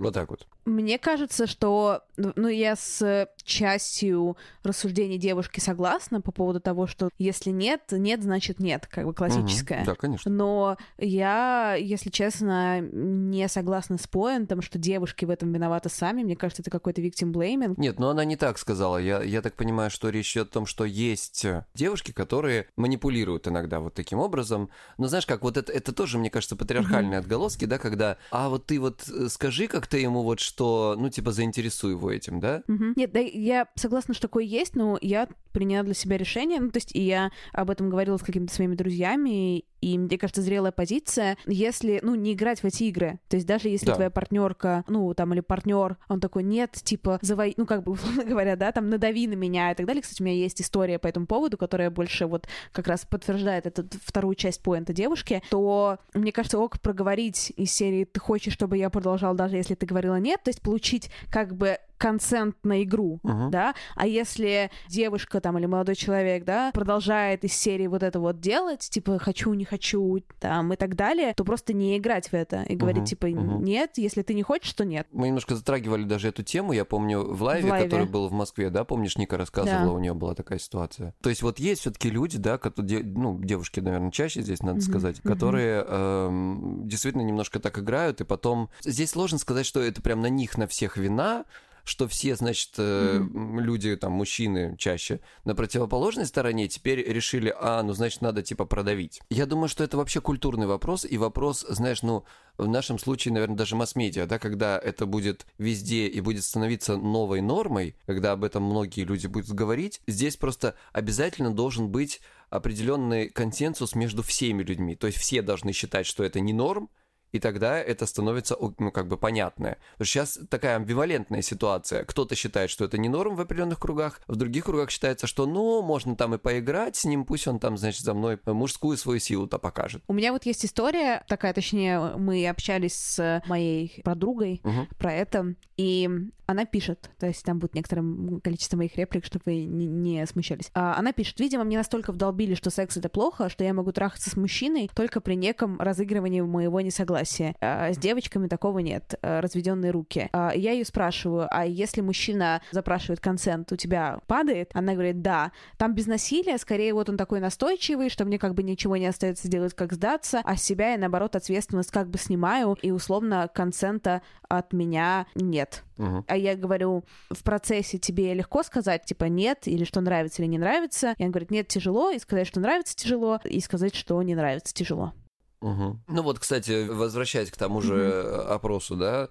Вот 0.00 0.14
так 0.14 0.30
вот. 0.30 0.46
Мне 0.64 0.98
кажется, 0.98 1.46
что, 1.46 2.02
ну, 2.16 2.48
я 2.48 2.76
с 2.76 3.28
частью 3.44 4.36
рассуждений 4.62 5.18
девушки 5.18 5.60
согласна 5.60 6.20
по 6.20 6.32
поводу 6.32 6.60
того, 6.60 6.86
что 6.86 7.10
если 7.18 7.50
нет, 7.50 7.82
нет, 7.90 8.22
значит 8.22 8.60
нет, 8.60 8.86
как 8.86 9.04
бы 9.04 9.14
классическое. 9.14 9.80
Угу, 9.80 9.86
да, 9.86 9.94
конечно. 9.94 10.30
Но 10.30 10.76
я, 10.98 11.74
если 11.74 12.10
честно, 12.10 12.80
не 12.80 13.48
согласна 13.48 13.98
с 13.98 14.06
поинтом, 14.06 14.62
что 14.62 14.78
девушки 14.78 15.24
в 15.24 15.30
этом 15.30 15.52
виноваты 15.52 15.88
сами. 15.88 16.22
Мне 16.22 16.36
кажется, 16.36 16.62
это 16.62 16.70
какой-то 16.70 17.02
victim 17.02 17.32
blaming. 17.32 17.74
Нет, 17.76 17.98
но 17.98 18.10
она 18.10 18.24
не 18.24 18.36
так 18.36 18.58
сказала. 18.58 18.98
Я, 18.98 19.22
я 19.22 19.42
так 19.42 19.54
понимаю, 19.54 19.90
что 19.90 20.08
речь 20.08 20.32
идет 20.32 20.48
о 20.48 20.52
том, 20.52 20.66
что 20.66 20.84
есть 20.84 21.46
девушки, 21.74 22.12
которые 22.12 22.68
манипулируют 22.76 23.48
иногда 23.48 23.80
вот 23.80 23.94
таким 23.94 24.18
образом. 24.18 24.70
Но 24.98 25.08
знаешь 25.08 25.26
как, 25.26 25.42
вот 25.42 25.56
это, 25.56 25.72
это 25.72 25.92
тоже, 25.92 26.18
мне 26.18 26.30
кажется, 26.30 26.56
патриархальные 26.56 27.18
угу. 27.18 27.24
отголоски, 27.24 27.64
да, 27.64 27.78
когда, 27.78 28.16
а 28.30 28.48
вот 28.48 28.66
ты 28.66 28.80
вот 28.80 29.08
э, 29.08 29.28
скажи, 29.28 29.66
как 29.66 29.86
ты 29.90 29.98
ему 29.98 30.22
вот 30.22 30.38
что, 30.38 30.94
ну, 30.96 31.10
типа, 31.10 31.32
заинтересуй 31.32 31.92
его 31.92 32.10
этим, 32.10 32.38
да? 32.38 32.62
Угу. 32.68 32.84
Нет, 32.96 33.12
да, 33.12 33.18
я 33.18 33.66
согласна, 33.74 34.14
что 34.14 34.28
такое 34.28 34.44
есть, 34.44 34.76
но 34.76 34.96
я 35.02 35.28
приняла 35.52 35.82
для 35.82 35.94
себя 35.94 36.16
решение, 36.16 36.60
ну, 36.60 36.70
то 36.70 36.76
есть 36.76 36.94
и 36.94 37.02
я 37.02 37.32
об 37.52 37.70
этом 37.70 37.90
говорила 37.90 38.16
с 38.16 38.22
какими-то 38.22 38.54
своими 38.54 38.76
друзьями, 38.76 39.64
и 39.80 39.98
мне 39.98 40.18
кажется, 40.18 40.42
зрелая 40.42 40.72
позиция, 40.72 41.36
если, 41.46 42.00
ну, 42.02 42.14
не 42.14 42.34
играть 42.34 42.60
в 42.60 42.64
эти 42.64 42.84
игры. 42.84 43.18
То 43.28 43.36
есть 43.36 43.46
даже 43.46 43.68
если 43.68 43.86
да. 43.86 43.94
твоя 43.94 44.10
партнерка, 44.10 44.84
ну, 44.88 45.12
там, 45.14 45.32
или 45.32 45.40
партнер, 45.40 45.96
он 46.08 46.20
такой, 46.20 46.42
нет, 46.42 46.72
типа, 46.72 47.18
завой, 47.22 47.54
ну, 47.56 47.66
как 47.66 47.82
бы, 47.82 47.92
условно 47.92 48.24
говоря, 48.24 48.56
да, 48.56 48.72
там, 48.72 48.90
надави 48.90 49.26
на 49.26 49.34
меня 49.34 49.72
и 49.72 49.74
так 49.74 49.86
далее. 49.86 50.02
Кстати, 50.02 50.22
у 50.22 50.24
меня 50.24 50.36
есть 50.36 50.60
история 50.60 50.98
по 50.98 51.06
этому 51.06 51.26
поводу, 51.26 51.56
которая 51.56 51.90
больше 51.90 52.26
вот 52.26 52.46
как 52.72 52.86
раз 52.88 53.06
подтверждает 53.06 53.66
эту 53.66 53.86
вторую 54.04 54.34
часть 54.34 54.62
поинта 54.62 54.92
девушки, 54.92 55.42
то, 55.50 55.98
мне 56.14 56.32
кажется, 56.32 56.58
ок 56.58 56.80
проговорить 56.80 57.52
из 57.56 57.72
серии 57.72 58.04
«ты 58.04 58.20
хочешь, 58.20 58.52
чтобы 58.52 58.76
я 58.76 58.90
продолжал, 58.90 59.34
даже 59.34 59.56
если 59.56 59.69
ты 59.74 59.86
говорила 59.86 60.18
нет», 60.18 60.42
то 60.42 60.48
есть 60.50 60.62
получить 60.62 61.10
как 61.30 61.54
бы 61.54 61.78
консент 62.00 62.56
на 62.64 62.82
игру, 62.82 63.20
uh-huh. 63.22 63.50
да, 63.50 63.74
а 63.94 64.06
если 64.06 64.70
девушка 64.88 65.40
там 65.42 65.58
или 65.58 65.66
молодой 65.66 65.94
человек, 65.94 66.44
да, 66.44 66.70
продолжает 66.72 67.44
из 67.44 67.52
серии 67.52 67.86
вот 67.88 68.02
это 68.02 68.18
вот 68.18 68.40
делать, 68.40 68.80
типа 68.80 69.18
хочу, 69.18 69.52
не 69.52 69.66
хочу, 69.66 70.20
там 70.38 70.72
и 70.72 70.76
так 70.76 70.96
далее, 70.96 71.34
то 71.36 71.44
просто 71.44 71.74
не 71.74 71.98
играть 71.98 72.28
в 72.28 72.34
это 72.34 72.62
и 72.62 72.74
говорить 72.74 73.02
uh-huh. 73.02 73.06
типа 73.06 73.26
uh-huh. 73.26 73.62
нет, 73.62 73.98
если 73.98 74.22
ты 74.22 74.32
не 74.32 74.42
хочешь, 74.42 74.72
то 74.72 74.86
нет. 74.86 75.06
Мы 75.12 75.26
немножко 75.26 75.54
затрагивали 75.54 76.04
даже 76.04 76.28
эту 76.28 76.42
тему, 76.42 76.72
я 76.72 76.86
помню 76.86 77.20
в 77.20 77.42
лайве, 77.42 77.68
в 77.68 77.70
лайве. 77.70 77.84
который 77.84 78.06
был 78.06 78.28
в 78.28 78.32
Москве, 78.32 78.70
да, 78.70 78.84
помнишь, 78.84 79.18
Ника 79.18 79.36
рассказывала, 79.36 79.84
да. 79.84 79.92
у 79.92 79.98
нее 79.98 80.14
была 80.14 80.34
такая 80.34 80.58
ситуация. 80.58 81.14
То 81.20 81.28
есть 81.28 81.42
вот 81.42 81.58
есть 81.58 81.82
все-таки 81.82 82.08
люди, 82.08 82.38
да, 82.38 82.56
которые, 82.56 83.04
ну 83.04 83.38
девушки, 83.38 83.80
наверное, 83.80 84.10
чаще 84.10 84.40
здесь 84.40 84.62
надо 84.62 84.78
uh-huh. 84.78 84.88
сказать, 84.88 85.20
которые 85.20 85.84
эм, 85.86 86.88
действительно 86.88 87.22
немножко 87.22 87.60
так 87.60 87.78
играют, 87.78 88.22
и 88.22 88.24
потом 88.24 88.70
здесь 88.82 89.10
сложно 89.10 89.36
сказать, 89.36 89.66
что 89.66 89.80
это 89.80 90.00
прям 90.00 90.22
на 90.22 90.28
них 90.28 90.56
на 90.56 90.66
всех 90.66 90.96
вина 90.96 91.44
что 91.90 92.06
все, 92.06 92.36
значит, 92.36 92.78
mm-hmm. 92.78 93.60
люди, 93.60 93.96
там, 93.96 94.12
мужчины 94.12 94.76
чаще 94.78 95.20
на 95.44 95.56
противоположной 95.56 96.24
стороне 96.24 96.68
теперь 96.68 97.02
решили, 97.02 97.52
а, 97.60 97.82
ну, 97.82 97.92
значит, 97.94 98.22
надо, 98.22 98.42
типа, 98.42 98.64
продавить. 98.64 99.20
Я 99.28 99.44
думаю, 99.44 99.68
что 99.68 99.82
это 99.82 99.96
вообще 99.96 100.20
культурный 100.20 100.68
вопрос, 100.68 101.04
и 101.04 101.18
вопрос, 101.18 101.66
знаешь, 101.68 102.02
ну, 102.02 102.24
в 102.58 102.68
нашем 102.68 102.96
случае, 103.00 103.34
наверное, 103.34 103.56
даже 103.56 103.74
масс-медиа, 103.74 104.26
да, 104.26 104.38
когда 104.38 104.78
это 104.78 105.04
будет 105.04 105.46
везде 105.58 106.06
и 106.06 106.20
будет 106.20 106.44
становиться 106.44 106.96
новой 106.96 107.40
нормой, 107.40 107.96
когда 108.06 108.32
об 108.32 108.44
этом 108.44 108.62
многие 108.62 109.02
люди 109.02 109.26
будут 109.26 109.50
говорить, 109.50 110.00
здесь 110.06 110.36
просто 110.36 110.76
обязательно 110.92 111.52
должен 111.52 111.88
быть 111.88 112.20
определенный 112.50 113.30
консенсус 113.30 113.96
между 113.96 114.22
всеми 114.22 114.62
людьми. 114.62 114.94
То 114.94 115.08
есть 115.08 115.18
все 115.18 115.42
должны 115.42 115.72
считать, 115.72 116.06
что 116.06 116.22
это 116.22 116.38
не 116.38 116.52
норм, 116.52 116.88
и 117.32 117.38
тогда 117.38 117.78
это 117.78 118.06
становится, 118.06 118.56
ну, 118.78 118.90
как 118.90 119.08
бы 119.08 119.16
понятное. 119.16 119.78
Потому 119.92 120.06
что 120.06 120.12
сейчас 120.12 120.38
такая 120.48 120.76
амбивалентная 120.76 121.42
ситуация. 121.42 122.04
Кто-то 122.04 122.34
считает, 122.34 122.70
что 122.70 122.84
это 122.84 122.98
не 122.98 123.08
норм 123.08 123.36
в 123.36 123.40
определенных 123.40 123.78
кругах, 123.78 124.20
в 124.26 124.36
других 124.36 124.64
кругах 124.64 124.90
считается, 124.90 125.26
что, 125.26 125.46
ну, 125.46 125.82
можно 125.82 126.16
там 126.16 126.34
и 126.34 126.38
поиграть 126.38 126.96
с 126.96 127.04
ним, 127.04 127.24
пусть 127.24 127.46
он 127.46 127.58
там, 127.58 127.76
значит, 127.76 128.02
за 128.02 128.14
мной 128.14 128.38
мужскую 128.46 128.96
свою 128.96 129.20
силу-то 129.20 129.58
покажет. 129.58 130.02
У 130.08 130.12
меня 130.12 130.32
вот 130.32 130.46
есть 130.46 130.64
история 130.64 131.24
такая, 131.28 131.52
точнее, 131.52 132.16
мы 132.16 132.48
общались 132.48 132.94
с 132.94 133.42
моей 133.46 134.00
подругой 134.04 134.60
угу. 134.64 134.86
про 134.98 135.12
это, 135.12 135.54
и 135.76 136.08
она 136.46 136.64
пишет, 136.64 137.10
то 137.18 137.26
есть 137.26 137.44
там 137.44 137.58
будет 137.58 137.74
некоторое 137.74 138.40
количество 138.40 138.76
моих 138.76 138.96
реплик, 138.96 139.24
чтобы 139.24 139.44
вы 139.46 139.64
не, 139.64 139.86
не 139.86 140.26
смущались. 140.26 140.70
А, 140.74 140.96
она 140.98 141.12
пишет, 141.12 141.38
видимо, 141.38 141.62
мне 141.62 141.78
настолько 141.78 142.12
вдолбили, 142.12 142.54
что 142.54 142.70
секс 142.70 142.96
это 142.96 143.08
плохо, 143.08 143.48
что 143.48 143.62
я 143.62 143.72
могу 143.72 143.92
трахаться 143.92 144.30
с 144.30 144.36
мужчиной 144.36 144.90
только 144.94 145.20
при 145.20 145.36
неком 145.36 145.80
разыгрывании 145.80 146.40
моего 146.40 146.80
несогласия. 146.80 147.19
А, 147.60 147.92
с 147.92 147.98
девочками 147.98 148.48
такого 148.48 148.78
нет, 148.80 149.14
а, 149.22 149.40
разведенные 149.40 149.90
руки. 149.90 150.28
А, 150.32 150.52
я 150.54 150.72
ее 150.72 150.84
спрашиваю, 150.84 151.48
а 151.50 151.64
если 151.66 152.00
мужчина 152.00 152.62
запрашивает 152.70 153.20
консент, 153.20 153.72
у 153.72 153.76
тебя 153.76 154.20
падает? 154.26 154.70
Она 154.74 154.94
говорит, 154.94 155.22
да. 155.22 155.52
Там 155.76 155.94
без 155.94 156.06
насилия, 156.06 156.58
скорее 156.58 156.94
вот 156.94 157.08
он 157.08 157.16
такой 157.16 157.40
настойчивый, 157.40 158.10
что 158.10 158.24
мне 158.24 158.38
как 158.38 158.54
бы 158.54 158.62
ничего 158.62 158.96
не 158.96 159.06
остается 159.06 159.48
делать, 159.48 159.74
как 159.74 159.92
сдаться, 159.92 160.40
а 160.44 160.56
с 160.56 160.62
себя 160.62 160.92
я, 160.92 160.98
наоборот, 160.98 161.36
ответственность 161.36 161.90
как 161.90 162.08
бы 162.08 162.18
снимаю, 162.18 162.76
и 162.82 162.90
условно 162.90 163.48
консента 163.52 164.22
от 164.48 164.72
меня 164.72 165.26
нет. 165.34 165.84
Uh-huh. 165.96 166.24
А 166.26 166.36
я 166.36 166.56
говорю, 166.56 167.04
в 167.30 167.42
процессе 167.42 167.98
тебе 167.98 168.32
легко 168.34 168.62
сказать, 168.62 169.04
типа, 169.04 169.26
нет, 169.26 169.68
или 169.68 169.84
что 169.84 170.00
нравится 170.00 170.42
или 170.42 170.48
не 170.48 170.58
нравится. 170.58 171.14
И 171.18 171.24
он 171.24 171.30
говорит, 171.30 171.50
нет, 171.50 171.68
тяжело, 171.68 172.10
и 172.10 172.18
сказать, 172.18 172.46
что 172.46 172.58
нравится, 172.60 172.96
тяжело, 172.96 173.38
и 173.44 173.60
сказать, 173.60 173.94
что 173.94 174.20
не 174.22 174.34
нравится, 174.34 174.72
тяжело. 174.72 175.12
Угу. 175.60 176.00
Ну 176.08 176.22
вот, 176.22 176.38
кстати, 176.38 176.88
возвращаясь 176.88 177.50
к 177.50 177.56
тому 177.56 177.82
же 177.82 178.22
угу. 178.22 178.52
опросу, 178.52 178.96
да, 178.96 179.28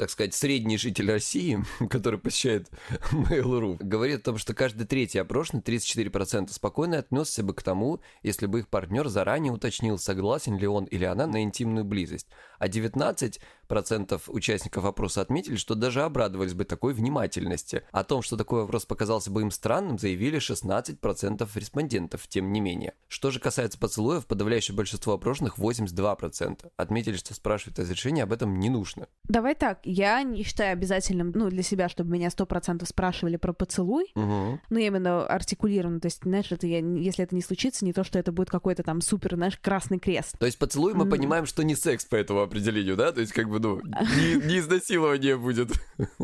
так 0.00 0.08
сказать, 0.08 0.32
средний 0.34 0.78
житель 0.78 1.10
России, 1.10 1.62
который 1.90 2.18
посещает 2.18 2.70
Mail.ru, 3.12 3.76
говорит 3.80 4.20
о 4.20 4.24
том, 4.24 4.38
что 4.38 4.54
каждый 4.54 4.86
третий 4.86 5.18
опрошенный, 5.18 5.62
34%, 5.62 6.50
спокойно 6.50 6.98
отнесся 6.98 7.42
бы 7.42 7.52
к 7.52 7.62
тому, 7.62 8.00
если 8.22 8.46
бы 8.46 8.60
их 8.60 8.68
партнер 8.68 9.08
заранее 9.08 9.52
уточнил, 9.52 9.98
согласен 9.98 10.56
ли 10.56 10.66
он 10.66 10.84
или 10.84 11.04
она 11.04 11.26
на 11.26 11.42
интимную 11.42 11.84
близость. 11.84 12.28
А 12.58 12.66
19% 12.66 13.38
участников 14.28 14.84
опроса 14.84 15.20
отметили, 15.20 15.56
что 15.56 15.74
даже 15.74 16.02
обрадовались 16.02 16.54
бы 16.54 16.64
такой 16.64 16.92
внимательности. 16.92 17.82
О 17.92 18.04
том, 18.04 18.22
что 18.22 18.36
такой 18.36 18.62
вопрос 18.62 18.84
показался 18.84 19.30
бы 19.30 19.42
им 19.42 19.50
странным, 19.50 19.98
заявили 19.98 20.38
16% 20.38 21.48
респондентов, 21.54 22.26
тем 22.28 22.52
не 22.52 22.60
менее. 22.60 22.94
Что 23.08 23.30
же 23.30 23.40
касается 23.40 23.78
поцелуев, 23.78 24.26
подавляющее 24.26 24.76
большинство 24.76 25.14
опрошенных, 25.14 25.58
82%, 25.58 26.70
отметили, 26.76 27.16
что 27.16 27.34
спрашивать 27.34 27.78
разрешение 27.78 28.24
об 28.24 28.32
этом 28.32 28.58
не 28.58 28.70
нужно. 28.70 29.08
Давай 29.24 29.54
так, 29.54 29.80
я 29.84 30.22
не 30.22 30.42
считаю 30.42 30.72
обязательным, 30.72 31.32
ну, 31.34 31.48
для 31.48 31.62
себя, 31.62 31.88
чтобы 31.88 32.10
меня 32.10 32.30
сто 32.30 32.46
процентов 32.46 32.88
спрашивали 32.88 33.36
про 33.36 33.52
поцелуй, 33.52 34.10
угу. 34.14 34.60
ну, 34.70 34.78
именно 34.78 35.26
артикулированно, 35.26 36.00
то 36.00 36.06
есть, 36.06 36.22
знаешь, 36.22 36.50
это 36.50 36.66
я, 36.66 36.78
если 36.78 37.24
это 37.24 37.34
не 37.34 37.42
случится, 37.42 37.84
не 37.84 37.92
то, 37.92 38.04
что 38.04 38.18
это 38.18 38.32
будет 38.32 38.50
какой-то 38.50 38.82
там 38.82 39.00
супер, 39.00 39.36
знаешь, 39.36 39.58
красный 39.58 39.98
крест. 39.98 40.38
То 40.38 40.46
есть 40.46 40.58
поцелуй 40.58 40.94
мы 40.94 41.04
mm. 41.04 41.10
понимаем, 41.10 41.46
что 41.46 41.62
не 41.62 41.76
секс 41.76 42.04
по 42.04 42.16
этому 42.16 42.40
определению, 42.40 42.96
да? 42.96 43.12
То 43.12 43.20
есть, 43.20 43.32
как 43.32 43.48
бы, 43.48 43.59
ну, 43.60 43.80
не, 44.16 44.46
не 44.46 44.58
изнасилование 44.58 45.36
будет. 45.36 45.72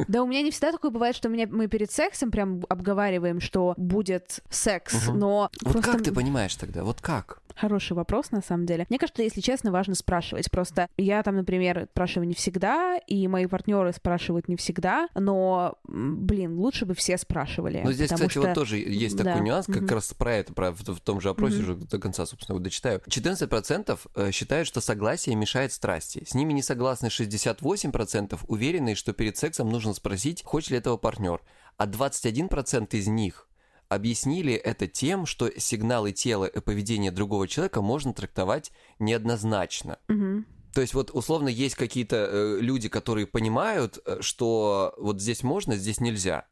Да, 0.09 0.23
у 0.23 0.27
меня 0.27 0.43
не 0.43 0.51
всегда 0.51 0.73
такое 0.73 0.91
бывает, 0.91 1.17
что 1.17 1.29
меня, 1.29 1.47
мы 1.51 1.69
перед 1.69 1.91
сексом 1.91 2.31
прям 2.31 2.65
обговариваем, 2.69 3.41
что 3.41 3.75
будет 3.77 4.41
секс, 4.51 5.09
угу. 5.09 5.17
но... 5.17 5.51
Вот 5.63 5.73
просто... 5.73 5.93
как 5.93 6.03
ты 6.03 6.13
понимаешь 6.13 6.55
тогда? 6.57 6.83
Вот 6.83 7.01
как? 7.01 7.43
Хороший 7.57 7.95
вопрос, 7.95 8.33
на 8.33 8.43
самом 8.43 8.67
деле. 8.67 8.87
Мне 8.91 8.99
кажется, 8.99 9.23
если 9.23 9.41
честно, 9.41 9.73
важно 9.73 9.95
спрашивать. 9.95 10.51
Просто 10.51 10.89
я 10.99 11.23
там, 11.23 11.37
например, 11.37 11.89
спрашиваю 11.91 12.29
не 12.29 12.35
всегда, 12.35 12.99
и 13.07 13.27
мои 13.29 13.47
партнеры 13.47 13.93
спрашивают 13.95 14.49
не 14.49 14.57
всегда, 14.57 15.09
но, 15.15 15.79
блин, 15.85 16.59
лучше 16.59 16.85
бы 16.85 16.95
все 16.95 17.17
спрашивали. 17.17 17.81
Ну, 17.83 17.93
здесь, 17.93 18.11
кстати, 18.11 18.31
что... 18.31 18.43
вот 18.43 18.55
тоже 18.55 18.77
есть 18.77 19.17
такой 19.17 19.35
да. 19.35 19.41
нюанс, 19.41 19.67
как 19.67 19.83
mm-hmm. 19.83 19.95
раз 19.95 20.13
про 20.13 20.35
это, 20.35 20.53
про, 20.53 20.71
в, 20.73 20.83
в 20.83 21.01
том 21.01 21.21
же 21.23 21.31
опросе 21.31 21.57
mm-hmm. 21.57 21.63
уже 21.63 21.75
до 21.77 21.99
конца, 21.99 22.27
собственно, 22.27 22.57
вот 22.57 22.63
дочитаю. 22.63 23.01
14% 23.07 23.99
э, 24.15 24.31
считают, 24.33 24.69
что 24.69 24.83
согласие 24.83 25.35
мешает 25.35 25.73
страсти. 25.73 26.25
С 26.27 26.35
ними 26.35 26.53
не 26.53 26.63
согласны 26.63 27.07
68%, 27.07 28.39
уверены, 28.49 28.95
что 28.95 29.15
перед 29.15 29.39
сексом 29.39 29.71
нужно 29.71 29.95
спросить, 29.95 30.43
хочет 30.45 30.73
ли 30.73 30.77
этого 30.79 30.99
партнер. 30.99 31.41
А 31.79 31.87
21% 31.87 32.97
из 32.97 33.07
них 33.07 33.49
объяснили 33.89 34.53
это 34.55 34.87
тем, 34.87 35.27
что 35.27 35.51
сигналы 35.59 36.13
тела 36.13 36.45
и 36.45 36.61
поведение 36.61 37.11
другого 37.11 37.47
человека 37.49 37.83
можно 37.83 38.13
трактовать 38.13 38.73
неоднозначно. 38.99 39.99
Угу. 40.09 40.45
То 40.75 40.81
есть 40.81 40.95
вот 40.95 41.11
условно 41.13 41.49
есть 41.49 41.75
какие-то 41.75 42.17
э, 42.31 42.59
люди, 42.61 42.89
которые 42.89 43.27
понимают, 43.27 43.99
э, 44.05 44.19
что 44.21 44.95
вот 44.99 45.21
здесь 45.21 45.43
можно, 45.43 45.77
здесь 45.77 46.01
нельзя. 46.01 46.47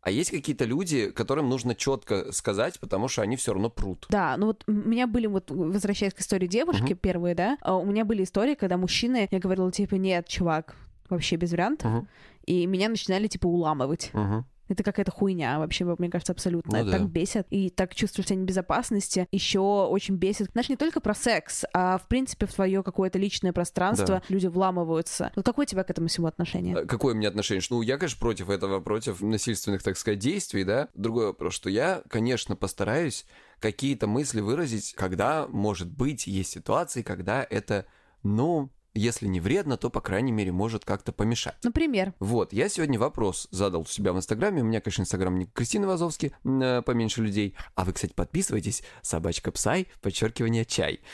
А 0.00 0.10
есть 0.10 0.30
какие-то 0.30 0.66
люди, 0.66 1.10
которым 1.10 1.48
нужно 1.48 1.74
четко 1.74 2.30
сказать, 2.32 2.78
потому 2.78 3.08
что 3.08 3.22
они 3.22 3.36
все 3.36 3.54
равно 3.54 3.70
прут. 3.70 4.06
Да, 4.10 4.36
ну 4.36 4.46
вот 4.46 4.62
у 4.66 4.72
меня 4.72 5.06
были, 5.06 5.26
вот 5.26 5.50
возвращаясь 5.50 6.12
к 6.12 6.20
истории 6.20 6.46
девушки 6.46 6.92
Мгм. 6.92 6.96
первые, 6.96 7.34
да, 7.34 7.56
а 7.62 7.76
у 7.76 7.86
меня 7.86 8.04
были 8.04 8.22
истории, 8.22 8.54
когда 8.54 8.76
мужчины, 8.76 9.26
я 9.30 9.38
говорила, 9.38 9.72
типа, 9.72 9.94
нет, 9.94 10.28
чувак, 10.28 10.76
вообще 11.08 11.36
без 11.36 11.52
вариантов, 11.52 11.90
Мгм. 11.90 12.08
и 12.44 12.66
меня 12.66 12.90
начинали, 12.90 13.28
типа, 13.28 13.46
уламывать. 13.46 14.10
Мгм. 14.12 14.44
Это 14.68 14.82
какая-то 14.82 15.10
хуйня 15.10 15.58
вообще, 15.58 15.84
мне 15.84 16.08
кажется, 16.08 16.32
абсолютно. 16.32 16.72
Ну 16.72 16.78
Это 16.78 16.90
да. 16.90 16.98
так 16.98 17.08
бесит. 17.08 17.46
И 17.50 17.70
так 17.70 17.94
чувствуешь 17.94 18.28
себя 18.28 18.38
небезопасности. 18.40 19.28
Еще 19.30 19.60
очень 19.60 20.16
бесит. 20.16 20.50
Знаешь, 20.52 20.68
не 20.68 20.76
только 20.76 21.00
про 21.00 21.14
секс, 21.14 21.64
а 21.72 21.98
в 21.98 22.08
принципе 22.08 22.46
в 22.46 22.54
твое 22.54 22.82
какое-то 22.82 23.18
личное 23.18 23.52
пространство 23.52 24.22
люди 24.28 24.46
вламываются. 24.46 25.32
Вот 25.36 25.44
какое 25.44 25.66
у 25.66 25.68
тебя 25.68 25.84
к 25.84 25.90
этому 25.90 26.08
всему 26.08 26.26
отношение? 26.26 26.76
А 26.76 26.86
Какое 26.86 27.14
у 27.14 27.16
меня 27.16 27.28
отношение? 27.28 27.62
Ну, 27.70 27.82
я, 27.82 27.98
конечно, 27.98 28.18
против 28.18 28.50
этого, 28.50 28.80
против 28.80 29.20
насильственных, 29.20 29.82
так 29.82 29.96
сказать, 29.96 30.18
действий, 30.18 30.64
да. 30.64 30.88
Другой 30.94 31.26
вопрос, 31.26 31.54
что 31.54 31.68
я, 31.68 32.02
конечно, 32.08 32.56
постараюсь 32.56 33.26
какие-то 33.60 34.06
мысли 34.06 34.40
выразить, 34.40 34.94
когда, 34.94 35.46
может 35.48 35.90
быть, 35.90 36.26
есть 36.26 36.50
ситуации, 36.50 37.02
когда 37.02 37.46
это, 37.48 37.86
ну, 38.22 38.70
если 38.94 39.26
не 39.26 39.40
вредно, 39.40 39.76
то, 39.76 39.90
по 39.90 40.00
крайней 40.00 40.32
мере, 40.32 40.52
может 40.52 40.84
как-то 40.84 41.12
помешать. 41.12 41.56
Например, 41.62 42.14
Вот, 42.20 42.52
я 42.52 42.68
сегодня 42.68 42.98
вопрос 42.98 43.48
задал 43.50 43.82
у 43.82 43.86
себя 43.86 44.12
в 44.12 44.16
Инстаграме. 44.16 44.62
У 44.62 44.64
меня, 44.64 44.80
конечно, 44.80 45.02
Инстаграм 45.02 45.36
не 45.38 45.46
Кристина 45.46 45.86
Вазовски, 45.86 46.32
э, 46.44 46.82
поменьше 46.82 47.22
людей. 47.22 47.56
А 47.74 47.84
вы, 47.84 47.92
кстати, 47.92 48.12
подписывайтесь. 48.12 48.82
Собачка 49.02 49.50
Псай, 49.52 49.88
подчеркивание 50.00 50.64
чай. 50.64 51.00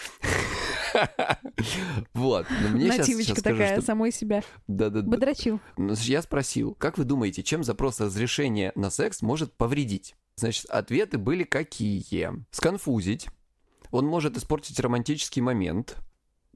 Вот, 2.14 2.46
нативочка 2.72 3.40
такая, 3.42 3.80
самой 3.80 4.10
себя. 4.12 4.42
Да-да-да. 4.66 5.08
Бодрачил. 5.08 5.60
Ну, 5.76 5.94
Я 6.00 6.22
спросил, 6.22 6.75
как 6.75 6.99
вы 6.99 7.04
думаете, 7.04 7.42
чем 7.42 7.62
запрос 7.62 8.00
разрешения 8.00 8.72
на 8.75 8.90
секс 8.90 9.22
может 9.22 9.52
повредить? 9.52 10.16
Значит, 10.37 10.66
ответы 10.66 11.18
были 11.18 11.44
какие? 11.44 12.44
Сконфузить. 12.50 13.28
Он 13.90 14.06
может 14.06 14.37
испортить 14.37 14.80
романтический 14.80 15.42
момент. 15.42 15.96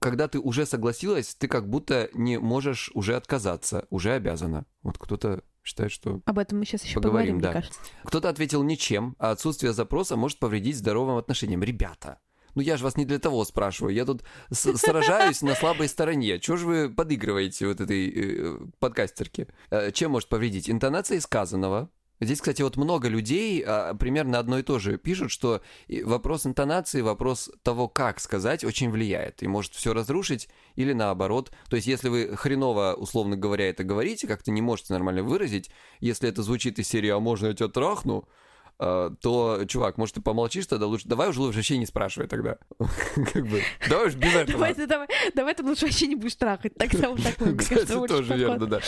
Когда 0.05 0.29
ты 0.29 0.39
уже 0.39 0.67
согласилась, 0.67 1.35
ты 1.35 1.49
как 1.49 1.71
будто 1.71 2.11
не 2.13 2.39
можешь 2.39 2.91
уже 2.93 3.17
отказаться, 3.17 3.87
уже 3.89 4.13
обязана. 4.13 4.67
Вот 4.83 4.99
кто-то 4.99 5.43
считает, 5.63 5.93
что... 5.93 6.21
Об 6.27 6.39
этом 6.39 6.59
мы 6.59 6.67
сейчас 6.67 6.85
еще 6.85 7.01
Поговорим, 7.01 7.37
поговорим, 7.37 7.41
да. 7.41 7.49
мне 7.49 7.61
кажется. 7.63 7.81
Кто-то 8.05 8.29
ответил 8.29 8.63
ничем, 8.63 9.17
а 9.19 9.31
отсутствие 9.31 9.73
запроса 9.73 10.17
может 10.17 10.39
повредить 10.39 10.77
здоровым 10.77 11.17
отношениям. 11.17 11.63
Ребята, 11.63 12.19
ну 12.55 12.61
я 12.61 12.77
же 12.77 12.85
вас 12.85 12.99
не 12.99 13.07
для 13.07 13.19
того 13.19 13.47
спрашиваю. 13.47 13.95
Я 13.95 14.05
тут 14.05 14.25
сражаюсь 14.51 15.41
на 15.41 15.55
слабой 15.55 15.89
стороне. 15.89 16.39
Чего 16.39 16.59
же 16.59 16.67
вы 16.67 16.91
подыгрываете 16.91 17.67
вот 17.67 17.81
этой 17.81 18.13
э, 18.15 18.59
подкастерке? 18.81 19.49
Э, 19.71 19.91
чем 19.91 20.11
может 20.11 20.29
повредить? 20.29 20.69
Интонация 20.69 21.19
сказанного. 21.19 21.89
Здесь, 22.21 22.41
кстати, 22.41 22.63
вот 22.63 22.77
много 22.77 23.09
людей 23.09 23.63
а, 23.67 23.95
примерно 23.95 24.39
одно 24.39 24.59
и 24.59 24.63
то 24.63 24.79
же 24.79 24.99
пишут, 24.99 25.31
что 25.31 25.63
вопрос 26.05 26.47
интонации, 26.47 27.01
вопрос 27.01 27.51
того, 27.63 27.89
как 27.89 28.21
сказать, 28.21 28.65
очень 28.65 28.91
влияет. 28.91 29.43
И 29.43 29.49
может 29.49 29.75
все 29.75 29.93
разрушить 29.93 30.49
или 30.77 30.93
наоборот. 30.93 31.51
То 31.69 31.77
есть, 31.77 31.89
если 31.89 32.09
вы 32.09 32.37
хреново, 32.37 32.95
условно 32.97 33.37
говоря, 33.37 33.69
это 33.69 33.83
говорите, 33.85 34.27
как-то 34.29 34.51
не 34.51 34.63
можете 34.63 34.93
нормально 34.93 35.23
выразить, 35.23 35.71
если 36.01 36.29
это 36.29 36.43
звучит 36.43 36.79
из 36.79 36.89
серии 36.89 37.11
«А 37.11 37.19
можно 37.19 37.49
я 37.49 37.55
тебя 37.55 37.69
трахну?», 37.69 38.29
то, 38.77 39.65
чувак, 39.69 39.99
может, 39.99 40.17
ты 40.17 40.21
помолчишь 40.21 40.67
тогда 40.67 40.87
лучше? 40.87 41.07
Давай 41.07 41.29
уже 41.29 41.41
лучше 41.41 41.59
вообще 41.59 41.79
не 41.79 41.87
спрашивай 41.87 42.29
тогда. 42.29 42.59
Как 43.33 43.47
бы, 43.47 43.63
давай 43.89 44.09
уж 44.09 44.15
без 44.15 44.35
этого. 44.35 44.53
Давай 44.53 44.75
давай, 44.75 45.09
давай 45.35 45.55
ты 45.55 45.63
лучше 45.63 45.87
вообще 45.87 46.07
не 46.07 46.17
будешь 46.17 46.35
трахать. 46.35 46.75
Тогда 46.75 47.11
вот 47.11 47.23
так, 47.23 47.37
Кстати, 47.59 48.07
тоже 48.07 48.37
верно, 48.37 48.67
да. 48.67 48.81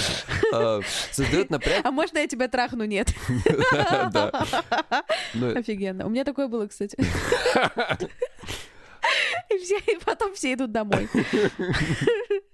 А, 0.53 0.81
Создает 1.13 1.51
напряг. 1.51 1.85
А 1.85 1.91
можно 1.91 2.19
я 2.19 2.27
тебя 2.27 2.49
трахну? 2.49 2.85
Нет. 2.85 3.15
Ну, 5.35 5.57
Офигенно. 5.57 6.07
У 6.07 6.11
меня 6.11 6.25
такое 6.25 6.49
было, 6.49 6.67
кстати. 6.67 6.97
И, 9.51 9.59
все, 9.59 9.79
и 9.79 9.99
потом 10.05 10.35
все 10.35 10.55
идут 10.55 10.73
домой. 10.73 11.09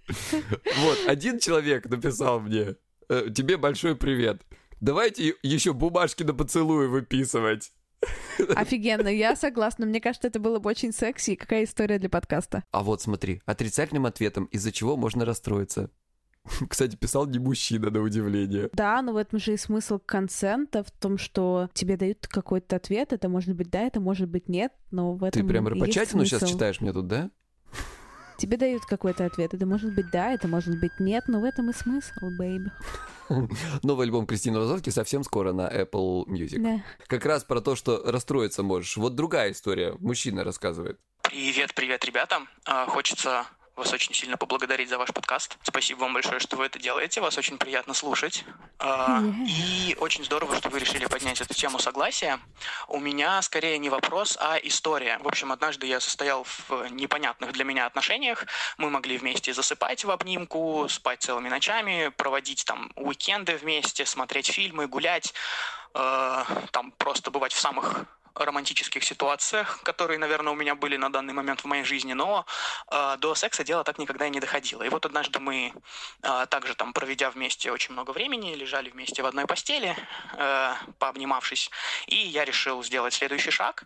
Вот, 0.09 0.99
один 1.07 1.39
человек 1.39 1.87
написал 1.87 2.41
мне, 2.41 2.77
э, 3.09 3.29
тебе 3.35 3.57
большой 3.57 3.97
привет. 3.97 4.43
Давайте 4.83 5.37
еще 5.45 5.75
бумажки 5.75 6.25
на 6.25 6.35
поцелуй 6.35 6.89
выписывать. 6.89 7.71
Офигенно, 8.57 9.07
я 9.07 9.37
согласна. 9.37 9.87
Мне 9.87 10.01
кажется, 10.01 10.27
это 10.27 10.41
было 10.41 10.59
бы 10.59 10.69
очень 10.69 10.93
секси. 10.93 11.37
Какая 11.37 11.63
история 11.63 12.01
для 12.01 12.09
подкаста? 12.09 12.65
А 12.73 12.83
вот 12.83 13.01
смотри, 13.01 13.43
отрицательным 13.47 14.07
ответом, 14.07 14.47
из-за 14.47 14.73
чего 14.73 14.97
можно 14.97 15.25
расстроиться. 15.25 15.89
Кстати, 16.69 16.97
писал 16.97 17.27
не 17.27 17.39
мужчина, 17.39 17.91
на 17.91 18.01
удивление. 18.01 18.71
Да, 18.73 19.01
но 19.03 19.13
в 19.13 19.19
этом 19.19 19.39
же 19.39 19.55
и 19.55 19.57
смысл 19.57 20.01
консента, 20.05 20.83
в 20.83 20.91
том, 20.91 21.17
что 21.17 21.71
тебе 21.75 21.97
дают 21.97 22.27
какой-то 22.27 22.75
ответ. 22.75 23.13
Это 23.13 23.29
может 23.29 23.55
быть 23.55 23.71
да, 23.71 23.83
это 23.83 24.01
может 24.01 24.29
быть 24.29 24.49
нет, 24.49 24.73
но 24.91 25.15
в 25.15 25.23
этом 25.23 25.43
Ты 25.43 25.47
прям 25.47 25.69
рапочатину 25.69 26.25
сейчас 26.25 26.51
читаешь 26.51 26.81
мне 26.81 26.93
тут, 26.93 27.07
да? 27.07 27.31
Тебе 28.39 28.57
дают 28.57 28.85
какой-то 28.85 29.25
ответ. 29.25 29.55
Это 29.55 29.67
может 29.67 29.95
быть 29.95 30.11
да, 30.11 30.33
это 30.33 30.49
может 30.49 30.79
быть 30.79 30.99
нет, 30.99 31.25
но 31.29 31.41
в 31.41 31.45
этом 31.45 31.71
и 31.71 31.73
смысл, 31.73 32.31
бэйби. 32.31 32.71
Новый 33.83 34.07
альбом 34.07 34.27
Кристины 34.27 34.59
Розовки 34.59 34.91
совсем 34.91 35.25
скоро 35.25 35.53
на 35.53 35.69
Apple 35.69 36.25
Music. 36.27 36.59
Да. 36.59 36.83
Как 37.07 37.25
раз 37.25 37.45
про 37.45 37.61
то, 37.61 37.77
что 37.77 38.03
расстроиться 38.05 38.63
можешь. 38.63 38.97
Вот 38.97 39.15
другая 39.15 39.53
история. 39.53 39.95
Мужчина 39.99 40.45
рассказывает. 40.45 40.99
Привет, 41.23 41.75
привет, 41.75 42.05
ребята. 42.05 42.43
А, 42.65 42.87
Хочется 42.87 43.47
вас 43.77 43.93
очень 43.93 44.15
сильно 44.15 44.37
поблагодарить 44.37 44.89
за 44.89 44.99
ваш 44.99 45.13
подкаст. 45.13 45.57
Спасибо 45.63 46.01
вам 46.01 46.13
большое, 46.15 46.41
что 46.41 46.57
вы 46.57 46.67
это 46.67 46.79
делаете. 46.79 47.21
Вас 47.21 47.39
очень 47.39 47.59
приятно 47.59 47.95
слушать. 47.95 48.45
А, 48.79 49.21
И 49.47 49.97
очень 49.99 50.25
здорово, 50.25 50.57
что 50.57 50.69
вы 50.69 50.79
решили 50.79 51.07
поднять 51.07 51.41
эту 51.41 51.55
тему 51.55 51.79
согласия. 51.79 52.39
У 52.89 52.99
меня 52.99 53.41
скорее 53.43 53.79
не 53.79 53.89
вопрос, 53.89 54.37
а 54.41 54.57
история. 54.57 55.19
В 55.19 55.29
общем, 55.29 55.53
однажды 55.53 55.87
я 55.87 56.01
состоял 56.01 56.45
в 56.45 56.91
непонятных 56.91 57.53
для 57.53 57.65
меня 57.65 57.87
отношениях. 57.87 58.45
Мы 58.77 58.91
могли 58.91 59.17
вместе 59.17 59.55
засыпать 59.55 60.05
в 60.05 60.11
обнимку, 60.11 60.87
спать 60.89 61.23
целыми 61.23 61.49
ночами, 61.49 62.09
проводить 62.17 62.65
там 62.65 62.93
уикенды 62.97 63.57
вместе, 63.57 64.05
смотреть 64.05 64.49
фильмы, 64.49 64.87
гулять, 64.87 65.33
э, 65.95 66.45
там 66.71 66.93
просто 66.93 67.31
бывать 67.31 67.53
в 67.53 67.61
самых 67.61 68.05
романтических 68.35 69.05
ситуациях, 69.05 69.81
которые, 69.83 70.19
наверное, 70.19 70.53
у 70.53 70.57
меня 70.57 70.75
были 70.75 70.97
на 70.97 71.11
данный 71.11 71.33
момент 71.33 71.61
в 71.61 71.65
моей 71.67 71.85
жизни, 71.85 72.13
но 72.13 72.47
э, 72.91 73.17
до 73.19 73.35
секса 73.35 73.65
дело 73.65 73.85
так 73.85 73.99
никогда 73.99 74.27
и 74.27 74.31
не 74.31 74.41
доходило. 74.41 74.83
И 74.83 74.89
вот 74.89 75.07
однажды 75.07 75.39
мы, 75.39 75.73
э, 76.23 76.47
также 76.49 76.75
там 76.75 76.93
проведя 76.93 77.31
вместе 77.31 77.73
очень 77.73 77.93
много 77.93 78.13
времени, 78.13 78.55
лежали 78.55 78.91
вместе 78.91 79.23
в 79.23 79.27
одной 79.27 79.47
постели, 79.47 79.97
э, 80.37 80.75
пообнимавшись, 80.99 81.71
и 82.07 82.17
я 82.17 82.45
решил 82.45 82.83
сделать 82.83 83.15
следующий 83.15 83.51
шаг. 83.51 83.85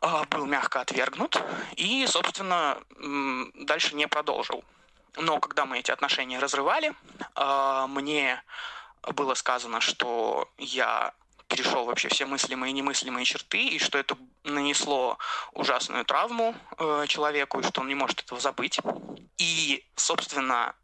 Э, 0.00 0.24
был 0.30 0.46
мягко 0.46 0.80
отвергнут 0.80 1.42
и, 1.76 2.06
собственно, 2.06 2.78
м, 2.98 3.52
дальше 3.54 3.94
не 3.94 4.06
продолжил. 4.08 4.64
Но 5.16 5.40
когда 5.40 5.64
мы 5.64 5.78
эти 5.78 5.90
отношения 5.90 6.38
разрывали, 6.38 6.92
э, 7.34 7.86
мне 7.88 8.42
было 9.14 9.34
сказано, 9.34 9.80
что 9.80 10.50
я 10.58 11.14
перешел 11.48 11.84
вообще 11.84 12.08
все 12.08 12.26
мыслимые 12.26 12.70
и 12.70 12.74
немыслимые 12.74 13.24
черты, 13.24 13.62
и 13.68 13.78
что 13.78 13.98
это 13.98 14.16
нанесло 14.44 15.18
ужасную 15.52 16.04
травму 16.04 16.54
э, 16.78 17.04
человеку, 17.08 17.60
и 17.60 17.62
что 17.62 17.80
он 17.80 17.88
не 17.88 17.94
может 17.94 18.22
этого 18.22 18.40
забыть. 18.40 18.80
И, 19.38 19.84
собственно, 19.94 20.74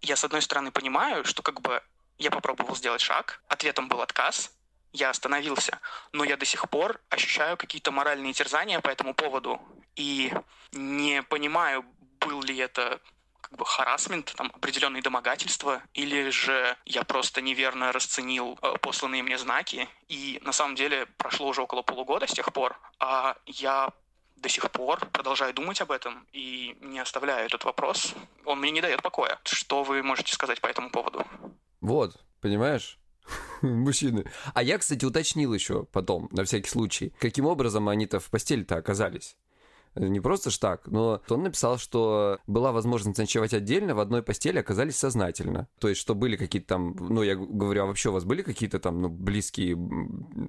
я 0.00 0.16
с 0.16 0.24
одной 0.24 0.42
стороны 0.42 0.70
понимаю, 0.70 1.24
что 1.24 1.42
как 1.42 1.60
бы 1.60 1.82
я 2.18 2.30
попробовал 2.30 2.76
сделать 2.76 3.00
шаг, 3.00 3.42
ответом 3.48 3.88
был 3.88 4.00
отказ, 4.00 4.52
я 4.92 5.10
остановился, 5.10 5.78
но 6.12 6.24
я 6.24 6.36
до 6.36 6.46
сих 6.46 6.68
пор 6.70 7.00
ощущаю 7.10 7.56
какие-то 7.56 7.90
моральные 7.90 8.32
терзания 8.32 8.80
по 8.80 8.88
этому 8.88 9.14
поводу 9.14 9.60
и 9.94 10.32
не 10.72 11.22
понимаю, 11.22 11.84
был 12.20 12.42
ли 12.42 12.56
это 12.56 13.00
как 13.48 13.58
бы 13.58 13.64
харасмент, 13.64 14.34
там, 14.36 14.50
определенные 14.54 15.02
домогательства, 15.02 15.82
или 15.94 16.30
же 16.30 16.76
я 16.84 17.04
просто 17.04 17.40
неверно 17.40 17.92
расценил 17.92 18.58
э, 18.60 18.74
посланные 18.80 19.22
мне 19.22 19.38
знаки, 19.38 19.88
и 20.08 20.40
на 20.42 20.52
самом 20.52 20.74
деле 20.74 21.06
прошло 21.16 21.46
уже 21.46 21.62
около 21.62 21.82
полугода 21.82 22.26
с 22.26 22.32
тех 22.32 22.52
пор, 22.52 22.76
а 22.98 23.36
я 23.46 23.90
до 24.36 24.48
сих 24.48 24.68
пор 24.72 25.06
продолжаю 25.12 25.54
думать 25.54 25.80
об 25.80 25.92
этом 25.92 26.26
и 26.32 26.76
не 26.80 26.98
оставляю 26.98 27.46
этот 27.46 27.64
вопрос. 27.64 28.14
Он 28.44 28.58
мне 28.58 28.70
не 28.72 28.80
дает 28.80 29.00
покоя. 29.02 29.38
Что 29.44 29.84
вы 29.84 30.02
можете 30.02 30.32
сказать 30.32 30.60
по 30.60 30.66
этому 30.66 30.90
поводу? 30.90 31.24
Вот, 31.80 32.16
понимаешь? 32.40 32.98
Мужчины. 33.62 34.30
А 34.54 34.62
я, 34.62 34.78
кстати, 34.78 35.04
уточнил 35.04 35.54
еще 35.54 35.84
потом, 35.84 36.28
на 36.32 36.44
всякий 36.44 36.68
случай, 36.68 37.12
каким 37.20 37.46
образом 37.46 37.88
они-то 37.88 38.18
в 38.18 38.28
постели-то 38.28 38.76
оказались. 38.76 39.36
Не 39.96 40.20
просто 40.20 40.50
ж 40.50 40.58
так, 40.58 40.86
но 40.86 41.20
он 41.28 41.42
написал, 41.42 41.78
что 41.78 42.38
была 42.46 42.72
возможность 42.72 43.18
ночевать 43.18 43.54
отдельно, 43.54 43.94
в 43.94 44.00
одной 44.00 44.22
постели 44.22 44.58
оказались 44.58 44.96
сознательно. 44.96 45.68
То 45.78 45.88
есть, 45.88 46.00
что 46.00 46.14
были 46.14 46.36
какие-то 46.36 46.68
там, 46.68 46.96
ну, 46.98 47.22
я 47.22 47.34
говорю, 47.34 47.84
а 47.84 47.86
вообще 47.86 48.10
у 48.10 48.12
вас 48.12 48.24
были 48.24 48.42
какие-то 48.42 48.78
там, 48.78 49.00
ну, 49.00 49.08
близкие, 49.08 49.76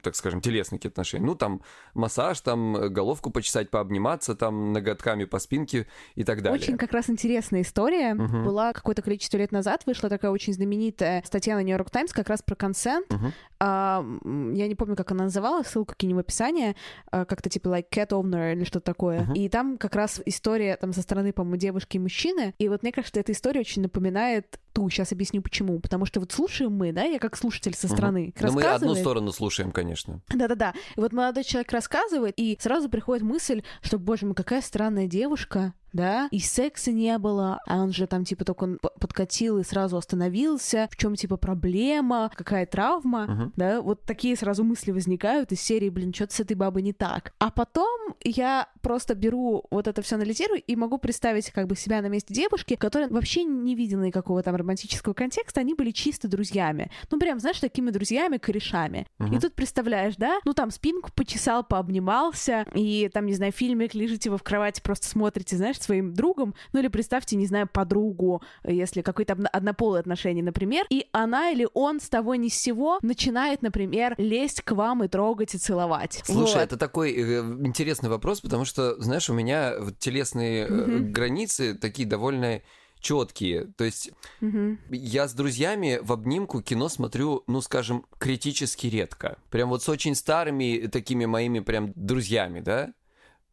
так 0.03 0.15
скажем, 0.15 0.41
телесные 0.41 0.79
отношения? 0.83 1.25
Ну, 1.25 1.35
там, 1.35 1.61
массаж, 1.93 2.41
там, 2.41 2.93
головку 2.93 3.29
почесать, 3.29 3.69
пообниматься, 3.69 4.35
там, 4.35 4.73
ноготками 4.73 5.25
по 5.25 5.39
спинке 5.39 5.87
и 6.15 6.23
так 6.23 6.41
далее. 6.41 6.59
Очень 6.59 6.77
как 6.77 6.91
раз 6.91 7.09
интересная 7.09 7.61
история. 7.61 8.13
Угу. 8.13 8.43
Была 8.43 8.73
какое-то 8.73 9.01
количество 9.01 9.37
лет 9.37 9.51
назад, 9.51 9.83
вышла 9.85 10.09
такая 10.09 10.31
очень 10.31 10.53
знаменитая 10.53 11.23
статья 11.25 11.55
на 11.55 11.63
Нью-Йорк 11.63 11.89
Таймс 11.89 12.11
как 12.11 12.29
раз 12.29 12.41
про 12.41 12.55
консент. 12.55 13.11
Угу. 13.13 13.31
А, 13.59 14.05
я 14.25 14.67
не 14.67 14.75
помню, 14.75 14.95
как 14.95 15.11
она 15.11 15.25
называлась, 15.25 15.67
ссылку 15.67 15.95
кинем 15.95 16.17
в 16.17 16.19
описание, 16.19 16.75
а, 17.11 17.25
как-то 17.25 17.49
типа 17.49 17.69
like 17.69 17.89
cat 17.89 18.09
owner 18.09 18.53
или 18.53 18.63
что-то 18.63 18.85
такое. 18.85 19.21
Uh-huh. 19.21 19.36
И 19.37 19.49
там 19.49 19.77
как 19.77 19.93
раз 19.93 20.19
история 20.25 20.77
там 20.77 20.93
со 20.93 21.03
стороны, 21.03 21.31
по-моему, 21.31 21.57
девушки 21.57 21.97
и 21.97 21.99
мужчины. 21.99 22.55
И 22.57 22.69
вот 22.69 22.81
мне 22.81 22.91
кажется, 22.91 23.19
эта 23.19 23.33
история 23.33 23.59
очень 23.59 23.83
напоминает 23.83 24.59
ту. 24.77 24.87
Сейчас 24.91 25.11
объясню 25.11 25.41
почему. 25.41 25.79
Потому 25.79 26.05
что 26.05 26.19
вот 26.19 26.31
слушаем 26.31 26.71
мы, 26.71 26.91
да, 26.91 27.01
я 27.01 27.17
как 27.17 27.35
слушатель 27.35 27.73
со 27.73 27.87
стороны. 27.87 28.31
Uh-huh. 28.35 28.45
Но 28.45 28.51
мы 28.51 28.63
одну 28.63 28.93
сторону 28.93 29.31
слушаем, 29.31 29.71
конечно. 29.71 30.21
Да-да-да. 30.29 30.73
И 30.95 30.99
вот 30.99 31.13
молодой 31.13 31.43
человек 31.43 31.71
рассказывает, 31.71 32.35
и 32.37 32.55
сразу 32.61 32.87
приходит 32.87 33.23
мысль, 33.23 33.63
что, 33.81 33.97
боже 33.97 34.27
мой, 34.27 34.35
какая 34.35 34.61
странная 34.61 35.07
девушка, 35.07 35.73
да, 35.93 36.27
и 36.31 36.39
секса 36.39 36.91
не 36.91 37.17
было, 37.17 37.59
а 37.65 37.77
он 37.77 37.91
же 37.91 38.07
там 38.07 38.23
типа 38.23 38.45
только 38.45 38.63
он 38.65 38.79
подкатил 38.99 39.57
и 39.57 39.63
сразу 39.63 39.97
остановился, 39.97 40.87
в 40.91 40.97
чем 40.97 41.15
типа 41.15 41.37
проблема, 41.37 42.29
какая 42.35 42.65
травма, 42.65 43.25
uh-huh. 43.25 43.51
да, 43.55 43.81
вот 43.81 44.03
такие 44.03 44.35
сразу 44.35 44.63
мысли 44.63 44.91
возникают 44.91 45.51
из 45.51 45.61
серии, 45.61 45.89
блин, 45.89 46.13
что-то 46.13 46.35
с 46.35 46.39
этой 46.41 46.55
бабой 46.55 46.83
не 46.83 46.93
так. 46.93 47.33
А 47.39 47.49
потом 47.49 48.15
я 48.23 48.67
просто 48.81 49.15
беру 49.15 49.65
вот 49.71 49.87
это 49.87 50.01
все 50.01 50.15
анализирую 50.15 50.61
и 50.61 50.75
могу 50.75 50.97
представить 50.97 51.51
как 51.51 51.67
бы 51.67 51.75
себя 51.75 52.01
на 52.01 52.07
месте 52.07 52.33
девушки, 52.33 52.75
которая 52.75 53.09
вообще 53.09 53.43
не 53.43 53.73
видела 53.73 54.03
никакого 54.03 54.43
там 54.43 54.55
романтического 54.67 55.13
контекста, 55.13 55.61
они 55.61 55.73
были 55.73 55.91
чисто 55.91 56.27
друзьями. 56.27 56.91
Ну, 57.09 57.19
прям, 57.19 57.39
знаешь, 57.39 57.59
такими 57.59 57.89
друзьями, 57.89 58.37
корешами. 58.37 59.07
Uh-huh. 59.19 59.35
И 59.35 59.39
тут 59.39 59.53
представляешь, 59.53 60.15
да, 60.17 60.39
ну 60.45 60.53
там 60.53 60.71
спинку 60.71 61.09
почесал, 61.15 61.63
пообнимался, 61.63 62.65
и 62.73 63.09
там, 63.13 63.25
не 63.25 63.33
знаю, 63.33 63.53
фильмик, 63.53 63.95
лежите 63.95 64.29
вы 64.29 64.37
в 64.37 64.43
кровати, 64.43 64.81
просто 64.81 65.07
смотрите, 65.07 65.55
знаешь, 65.55 65.79
своим 65.79 66.13
другом, 66.13 66.53
ну 66.73 66.79
или 66.79 66.89
представьте, 66.89 67.37
не 67.37 67.47
знаю, 67.47 67.69
подругу, 67.71 68.41
если 68.65 69.01
какое-то 69.01 69.37
однополое 69.53 70.01
отношение, 70.01 70.43
например, 70.43 70.85
и 70.89 71.07
она 71.13 71.51
или 71.51 71.67
он 71.73 72.01
с 72.01 72.09
того 72.09 72.35
ни 72.35 72.49
с 72.49 72.55
сего 72.55 72.99
начинает, 73.01 73.61
например, 73.61 74.15
лезть 74.17 74.61
к 74.61 74.71
вам 74.73 75.03
и 75.03 75.07
трогать 75.07 75.55
и 75.55 75.57
целовать. 75.57 76.21
Слушай, 76.25 76.55
вот. 76.55 76.63
это 76.63 76.77
такой 76.77 77.13
э, 77.13 77.39
интересный 77.63 78.09
вопрос, 78.09 78.41
потому 78.41 78.65
что, 78.65 79.01
знаешь, 79.01 79.29
у 79.29 79.33
меня 79.33 79.73
телесные 79.99 80.67
mm-hmm. 80.67 80.99
границы 81.11 81.73
такие 81.75 82.07
довольно 82.07 82.61
четкие. 82.99 83.65
То 83.77 83.83
есть 83.83 84.11
угу. 84.41 84.77
я 84.89 85.27
с 85.27 85.33
друзьями 85.33 85.99
в 86.01 86.11
обнимку 86.11 86.61
кино 86.61 86.89
смотрю, 86.89 87.43
ну, 87.47 87.61
скажем, 87.61 88.05
критически 88.17 88.87
редко. 88.87 89.37
Прям 89.49 89.69
вот 89.69 89.83
с 89.83 89.89
очень 89.89 90.15
старыми 90.15 90.87
такими 90.87 91.25
моими 91.25 91.59
прям 91.59 91.93
друзьями, 91.95 92.59
да? 92.59 92.93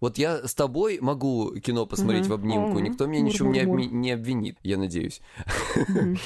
Вот 0.01 0.19
я 0.19 0.47
с 0.47 0.55
тобой 0.55 0.99
могу 1.01 1.55
кино 1.61 1.87
посмотреть 1.87 2.25
угу. 2.25 2.31
в 2.31 2.35
обнимку, 2.35 2.79
никто 2.79 3.07
меня 3.07 3.23
ничего 3.23 3.51
не, 3.51 3.61
обми- 3.61 3.89
не 3.91 4.11
обвинит, 4.13 4.59
я 4.63 4.77
надеюсь. 4.77 5.21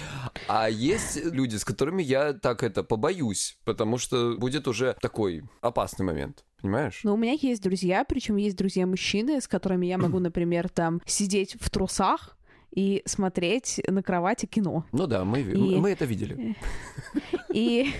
А 0.48 0.68
есть 0.68 1.24
люди, 1.24 1.56
с 1.56 1.64
которыми 1.64 2.02
я 2.02 2.32
так 2.32 2.62
это 2.62 2.82
побоюсь, 2.82 3.58
потому 3.64 3.98
что 3.98 4.36
будет 4.36 4.66
уже 4.66 4.96
такой 5.00 5.42
опасный 5.60 6.04
момент. 6.04 6.44
Понимаешь? 6.60 7.00
Ну, 7.04 7.14
у 7.14 7.16
меня 7.16 7.36
есть 7.40 7.62
друзья, 7.62 8.04
причем 8.04 8.36
есть 8.36 8.56
друзья-мужчины, 8.56 9.40
с 9.40 9.46
которыми 9.46 9.86
я 9.86 9.98
могу, 9.98 10.18
например, 10.20 10.68
там 10.68 11.00
сидеть 11.06 11.56
в 11.60 11.70
трусах, 11.70 12.37
и 12.78 13.02
смотреть 13.06 13.80
на 13.88 14.04
кровати 14.04 14.46
кино. 14.46 14.84
Ну 14.92 15.08
да, 15.08 15.24
мы, 15.24 15.40
и... 15.40 15.76
мы 15.76 15.90
это 15.90 16.04
видели. 16.04 16.56
И 17.52 17.92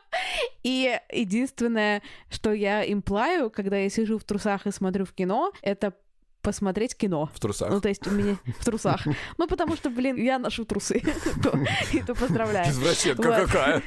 и 0.62 1.00
единственное, 1.10 2.02
что 2.28 2.52
я 2.52 2.84
имплаю, 2.92 3.48
когда 3.48 3.78
я 3.78 3.88
сижу 3.88 4.18
в 4.18 4.24
трусах 4.24 4.66
и 4.66 4.70
смотрю 4.70 5.06
в 5.06 5.12
кино, 5.12 5.52
это 5.62 5.94
посмотреть 6.42 6.94
кино. 6.94 7.30
В 7.32 7.40
трусах. 7.40 7.70
Ну, 7.70 7.80
то 7.80 7.88
есть 7.88 8.06
у 8.06 8.10
меня 8.10 8.36
в 8.60 8.64
трусах. 8.64 9.06
Ну, 9.38 9.48
потому 9.48 9.76
что, 9.76 9.88
блин, 9.88 10.16
я 10.16 10.38
ношу 10.38 10.64
трусы. 10.64 11.02
И 11.92 12.02
то 12.02 12.14
поздравляю. 12.14 12.70
Извращенка 12.70 13.46
какая. 13.46 13.82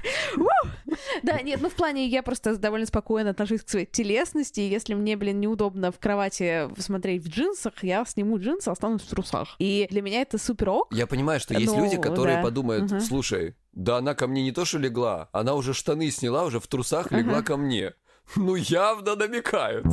Да, 1.23 1.41
нет, 1.41 1.59
ну 1.61 1.69
в 1.69 1.73
плане 1.73 2.07
я 2.07 2.23
просто 2.23 2.57
довольно 2.57 2.85
спокойно 2.85 3.31
отношусь 3.31 3.63
к 3.63 3.69
своей 3.69 3.85
телесности. 3.85 4.59
Если 4.59 4.93
мне, 4.93 5.17
блин, 5.17 5.39
неудобно 5.39 5.91
в 5.91 5.99
кровати 5.99 6.69
смотреть 6.79 7.23
в 7.23 7.29
джинсах, 7.29 7.83
я 7.83 8.05
сниму 8.05 8.39
джинсы, 8.39 8.69
останусь 8.69 9.01
в 9.01 9.09
трусах. 9.09 9.55
И 9.59 9.87
для 9.89 10.01
меня 10.01 10.21
это 10.21 10.37
супер 10.37 10.69
ок. 10.69 10.87
Я 10.91 11.07
понимаю, 11.07 11.39
что 11.39 11.53
есть 11.53 11.75
люди, 11.75 11.97
которые 11.97 12.41
подумают, 12.41 13.03
слушай, 13.03 13.55
да 13.73 13.97
она 13.97 14.13
ко 14.15 14.27
мне 14.27 14.43
не 14.43 14.51
то, 14.51 14.65
что 14.65 14.77
легла, 14.77 15.29
она 15.31 15.53
уже 15.55 15.73
штаны 15.73 16.09
сняла, 16.11 16.45
уже 16.45 16.59
в 16.59 16.67
трусах 16.67 17.11
легла 17.11 17.41
ко 17.41 17.57
мне. 17.57 17.93
Ну, 18.35 18.53
явно 18.53 19.15
намекают. 19.15 19.87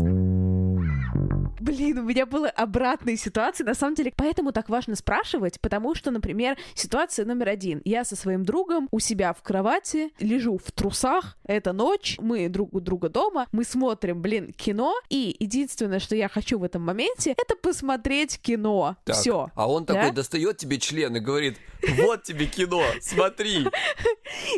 Блин, 1.66 1.98
у 1.98 2.02
меня 2.02 2.26
была 2.26 2.48
обратная 2.48 3.16
ситуация. 3.16 3.64
На 3.64 3.74
самом 3.74 3.96
деле, 3.96 4.12
поэтому 4.16 4.52
так 4.52 4.68
важно 4.68 4.94
спрашивать, 4.94 5.60
потому 5.60 5.96
что, 5.96 6.12
например, 6.12 6.56
ситуация 6.74 7.26
номер 7.26 7.48
один. 7.48 7.82
Я 7.84 8.04
со 8.04 8.14
своим 8.14 8.44
другом 8.44 8.86
у 8.92 9.00
себя 9.00 9.32
в 9.32 9.42
кровати, 9.42 10.12
лежу 10.20 10.58
в 10.58 10.70
трусах, 10.70 11.36
это 11.44 11.72
ночь, 11.72 12.18
мы 12.20 12.48
друг 12.48 12.72
у 12.72 12.78
друга 12.78 13.08
дома, 13.08 13.48
мы 13.50 13.64
смотрим, 13.64 14.22
блин, 14.22 14.52
кино, 14.52 14.94
и 15.08 15.34
единственное, 15.40 15.98
что 15.98 16.14
я 16.14 16.28
хочу 16.28 16.60
в 16.60 16.62
этом 16.62 16.82
моменте, 16.82 17.34
это 17.36 17.56
посмотреть 17.56 18.38
кино. 18.40 18.96
Все. 19.04 19.50
А 19.56 19.68
он 19.68 19.86
такой 19.86 20.12
достает 20.12 20.58
тебе 20.58 20.78
член 20.78 21.16
и 21.16 21.20
говорит, 21.20 21.58
вот 21.96 22.22
тебе 22.22 22.46
кино, 22.46 22.84
смотри. 23.00 23.64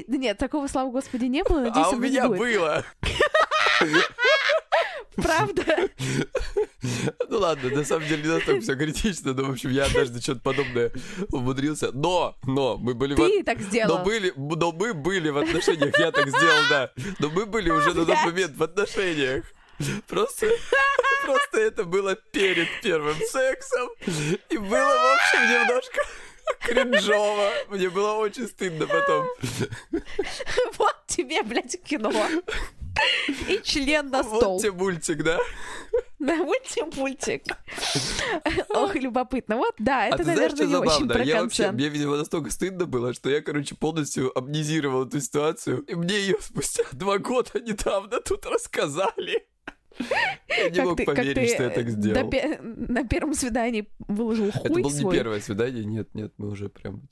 Да 0.07 0.17
нет, 0.19 0.37
такого, 0.37 0.67
слава 0.67 0.91
господи, 0.91 1.25
не 1.25 1.43
было. 1.43 1.73
А 1.75 1.89
у 1.89 1.97
меня 1.97 2.29
было. 2.29 2.85
Правда? 5.23 5.65
Ну 7.29 7.39
ладно, 7.39 7.71
на 7.71 7.85
самом 7.85 8.07
деле 8.07 8.23
не 8.23 8.29
настолько 8.29 8.61
все 8.63 8.77
критично, 8.77 9.35
но, 9.35 9.45
в 9.45 9.51
общем, 9.51 9.71
я 9.71 9.85
однажды 9.85 10.21
что-то 10.21 10.41
подобное 10.41 10.93
умудрился. 11.31 11.91
Но, 11.93 12.37
но, 12.45 12.77
мы 12.77 12.95
были... 12.95 13.15
Ты 13.15 13.43
в... 13.43 13.45
так 13.45 13.61
сделал. 13.61 13.99
Но, 13.99 14.05
были, 14.05 14.33
но 14.37 14.73
мы 14.73 14.95
были 14.95 15.29
в 15.31 15.39
отношениях, 15.39 15.99
я 15.99 16.13
так 16.13 16.29
сделал, 16.29 16.63
да. 16.71 16.93
Но 17.19 17.31
мы 17.31 17.47
были 17.47 17.71
уже 17.71 17.95
на 17.95 18.07
тот 18.07 18.17
момент 18.25 18.57
в 18.57 18.63
отношениях. 18.63 19.45
Просто, 20.07 20.49
просто 21.25 21.61
это 21.61 21.85
было 21.85 22.17
перед 22.17 22.69
первым 22.83 23.17
сексом. 23.17 23.89
И 24.49 24.57
было, 24.57 24.95
в 24.95 25.15
общем, 25.15 25.51
немножко 25.51 26.01
кринжово. 26.61 27.51
Мне 27.69 27.91
было 27.91 28.15
очень 28.15 28.47
стыдно 28.47 28.87
потом. 28.87 29.27
Вот 30.79 30.97
тебе, 31.07 31.43
блядь, 31.43 31.81
кино. 31.83 32.13
И 33.49 33.61
член 33.63 34.09
на 34.11 34.23
стол. 34.23 34.55
Вот 34.55 34.63
тебе 34.63 34.73
мультик, 34.73 35.23
да? 35.23 35.39
Да, 36.19 36.37
вот 36.43 36.63
тебе 36.65 36.87
мультик. 36.97 37.45
Ох, 38.71 38.95
любопытно. 38.97 39.57
Вот, 39.57 39.75
да, 39.79 40.07
это, 40.07 40.23
а 40.23 40.27
наверное, 40.27 40.67
знаешь, 40.67 40.69
не 40.69 40.77
очень 40.77 41.09
про 41.09 41.25
я 41.25 41.43
вообще, 41.43 41.71
Мне, 41.71 41.89
видимо, 41.89 42.17
настолько 42.17 42.51
стыдно 42.51 42.87
было, 42.87 43.15
что 43.15 43.31
я, 43.31 43.41
короче, 43.41 43.77
полностью 43.77 44.37
амнезировал 44.37 45.07
эту 45.07 45.21
ситуацию. 45.21 45.83
И 45.83 45.95
мне 45.95 46.19
ее 46.19 46.37
спустя 46.41 46.85
два 46.93 47.19
года 47.19 47.61
недавно 47.61 48.21
тут 48.21 48.47
рассказали. 48.47 49.47
Я 50.49 50.71
не 50.71 50.81
мог 50.83 51.05
поверить, 51.05 51.55
что 51.55 51.65
я 51.65 51.71
так 51.71 51.89
сделал. 51.89 52.31
На, 52.61 53.05
первом 53.05 53.35
свидании 53.35 53.89
выложил 53.99 54.51
хуй 54.53 54.63
Это 54.63 54.81
было 54.81 54.91
не 54.91 55.11
первое 55.11 55.41
свидание, 55.41 55.85
нет, 55.85 56.15
нет, 56.15 56.33
мы 56.37 56.49
уже 56.49 56.69
прям... 56.69 57.09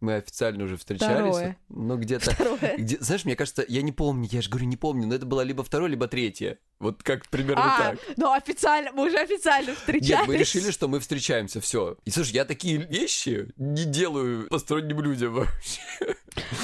Мы 0.00 0.14
официально 0.14 0.62
уже 0.62 0.76
встречались. 0.76 1.34
Второе. 1.34 1.58
Но 1.68 1.96
где-то... 1.96 2.32
Где, 2.78 2.98
знаешь, 3.00 3.24
мне 3.24 3.34
кажется, 3.34 3.64
я 3.66 3.82
не 3.82 3.90
помню, 3.90 4.28
я 4.30 4.42
же 4.42 4.48
говорю, 4.48 4.66
не 4.66 4.76
помню, 4.76 5.08
но 5.08 5.14
это 5.14 5.26
было 5.26 5.40
либо 5.40 5.64
второе, 5.64 5.90
либо 5.90 6.06
третье. 6.06 6.58
Вот 6.80 7.02
как 7.02 7.26
примерно 7.28 7.76
а, 7.76 7.78
так. 7.78 7.98
Ну, 8.16 8.32
официально, 8.32 8.92
мы 8.92 9.06
уже 9.06 9.18
официально 9.18 9.74
встречались. 9.74 10.10
Нет, 10.10 10.28
мы 10.28 10.36
решили, 10.36 10.70
что 10.70 10.86
мы 10.86 11.00
встречаемся, 11.00 11.60
все. 11.60 11.96
И 12.04 12.10
слушай, 12.10 12.32
я 12.32 12.44
такие 12.44 12.76
вещи 12.76 13.48
не 13.56 13.84
делаю 13.84 14.48
посторонним 14.48 15.00
людям 15.00 15.34
вообще. 15.34 15.80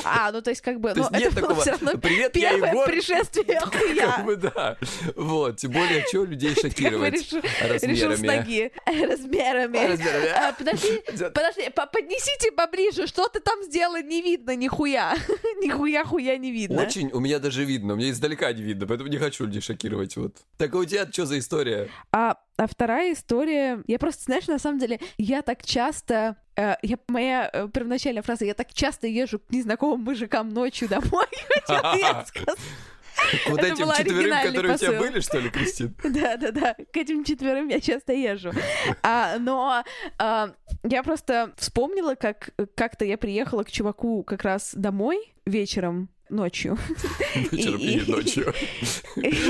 А, 0.04 0.30
ну 0.32 0.40
то 0.42 0.50
есть 0.50 0.62
как 0.62 0.80
бы... 0.80 0.90
То 0.90 1.00
ну, 1.00 1.18
есть 1.18 1.24
нет 1.24 1.34
такого, 1.34 1.96
привет, 1.96 2.36
я 2.36 2.50
Егор. 2.50 2.86
пришествие 2.86 3.60
хуя. 3.60 4.12
Как 4.16 4.24
бы 4.24 4.36
да. 4.36 4.76
Вот, 5.16 5.56
тем 5.56 5.72
более, 5.72 6.04
что 6.06 6.24
людей 6.24 6.54
шокировать 6.54 7.14
решил, 7.14 7.40
Решил 7.82 8.12
с 8.12 8.20
ноги. 8.20 8.70
Размерами. 8.86 9.78
Размерами. 9.78 10.28
А, 10.28 10.52
подожди, 10.52 11.02
подожди, 11.06 11.70
поднесите 11.70 12.52
поближе, 12.52 13.06
что 13.06 13.28
ты 13.28 13.40
там 13.40 13.62
сделал, 13.62 13.96
не 13.96 14.22
видно 14.22 14.54
нихуя. 14.56 15.16
Нихуя 15.60 16.04
хуя 16.04 16.36
не 16.36 16.52
видно. 16.52 16.82
Очень, 16.82 17.10
у 17.12 17.20
меня 17.20 17.38
даже 17.38 17.64
видно, 17.64 17.94
у 17.94 17.96
меня 17.96 18.10
издалека 18.10 18.52
не 18.52 18.62
видно, 18.62 18.86
поэтому 18.86 19.08
не 19.08 19.18
хочу 19.18 19.44
людей 19.44 19.60
шокировать, 19.60 20.03
вот. 20.16 20.36
Так 20.58 20.74
а 20.74 20.78
у 20.78 20.84
тебя 20.84 21.10
что 21.10 21.26
за 21.26 21.38
история? 21.38 21.88
А 22.12 22.36
а 22.56 22.66
вторая 22.68 23.12
история, 23.12 23.82
я 23.86 23.98
просто, 23.98 24.24
знаешь, 24.24 24.46
на 24.46 24.58
самом 24.58 24.78
деле, 24.78 25.00
я 25.18 25.42
так 25.42 25.64
часто 25.64 26.36
Uh, 26.56 26.76
я, 26.82 26.98
моя 27.08 27.50
uh, 27.52 27.68
первоначальная 27.68 28.22
фраза, 28.22 28.44
я 28.44 28.54
так 28.54 28.72
часто 28.72 29.08
езжу 29.08 29.40
к 29.40 29.50
незнакомым 29.50 30.04
мужикам 30.04 30.50
ночью 30.50 30.88
домой, 30.88 31.26
вот 33.48 33.58
Это 33.58 33.66
этим 33.66 33.88
четверым, 33.96 34.42
которые 34.46 34.74
у 34.74 34.78
тебя 34.78 34.92
посыл. 34.92 34.98
были, 34.98 35.20
что 35.20 35.38
ли, 35.38 35.50
Кристин? 35.50 35.96
Да, 36.04 36.36
да, 36.36 36.50
да. 36.50 36.74
К 36.92 36.96
этим 36.96 37.24
четверым 37.24 37.68
я 37.68 37.80
часто 37.80 38.12
езжу. 38.12 38.52
А, 39.02 39.38
но 39.38 39.82
а, 40.18 40.54
я 40.82 41.02
просто 41.02 41.52
вспомнила, 41.56 42.14
как 42.14 42.50
как-то 42.76 43.04
я 43.04 43.18
приехала 43.18 43.64
к 43.64 43.70
чуваку 43.70 44.22
как 44.22 44.42
раз 44.42 44.74
домой 44.74 45.34
вечером, 45.46 46.08
ночью. 46.28 46.78
Вечером 47.52 47.78
И- 47.80 47.98
и 47.98 48.10
ночью. 48.10 48.52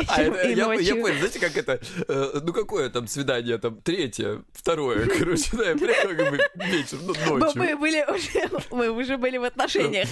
А, 0.09 0.21
это, 0.23 0.49
я, 0.51 0.67
понял, 0.67 1.19
знаете, 1.19 1.39
как 1.41 1.57
это, 1.57 1.81
э, 2.07 2.41
ну 2.43 2.53
какое 2.53 2.91
там 2.91 3.07
свидание, 3.09 3.59
там, 3.59 3.81
третье, 3.81 4.43
второе, 4.53 5.07
короче, 5.19 5.49
да, 5.53 5.75
приехал 5.75 6.09
как 6.11 6.31
бы 6.31 6.39
вечер, 6.67 6.99
ну, 7.03 7.15
ночью. 7.39 7.53
мы 7.63 7.77
были 7.77 8.05
уже, 8.09 8.51
мы 8.71 8.91
уже 8.91 9.17
были 9.17 9.39
в 9.39 9.45
отношениях 9.45 10.09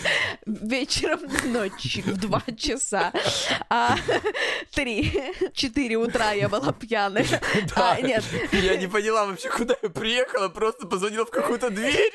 вечером 0.46 1.20
ночью 1.52 2.02
в 2.06 2.16
два 2.18 2.42
часа, 2.56 3.12
а 3.68 3.96
три, 4.74 5.12
четыре 5.52 5.96
утра 5.96 6.32
я 6.32 6.48
была 6.48 6.72
пьяная. 6.72 7.26
Да. 7.74 7.92
А, 7.92 8.00
нет, 8.00 8.24
Я 8.52 8.76
не 8.76 8.86
поняла 8.86 9.26
вообще, 9.26 9.48
куда 9.50 9.76
я 9.82 9.88
приехала, 9.90 10.48
просто 10.48 10.86
позвонила 10.86 11.26
в 11.26 11.30
какую-то 11.30 11.70
дверь. 11.70 12.12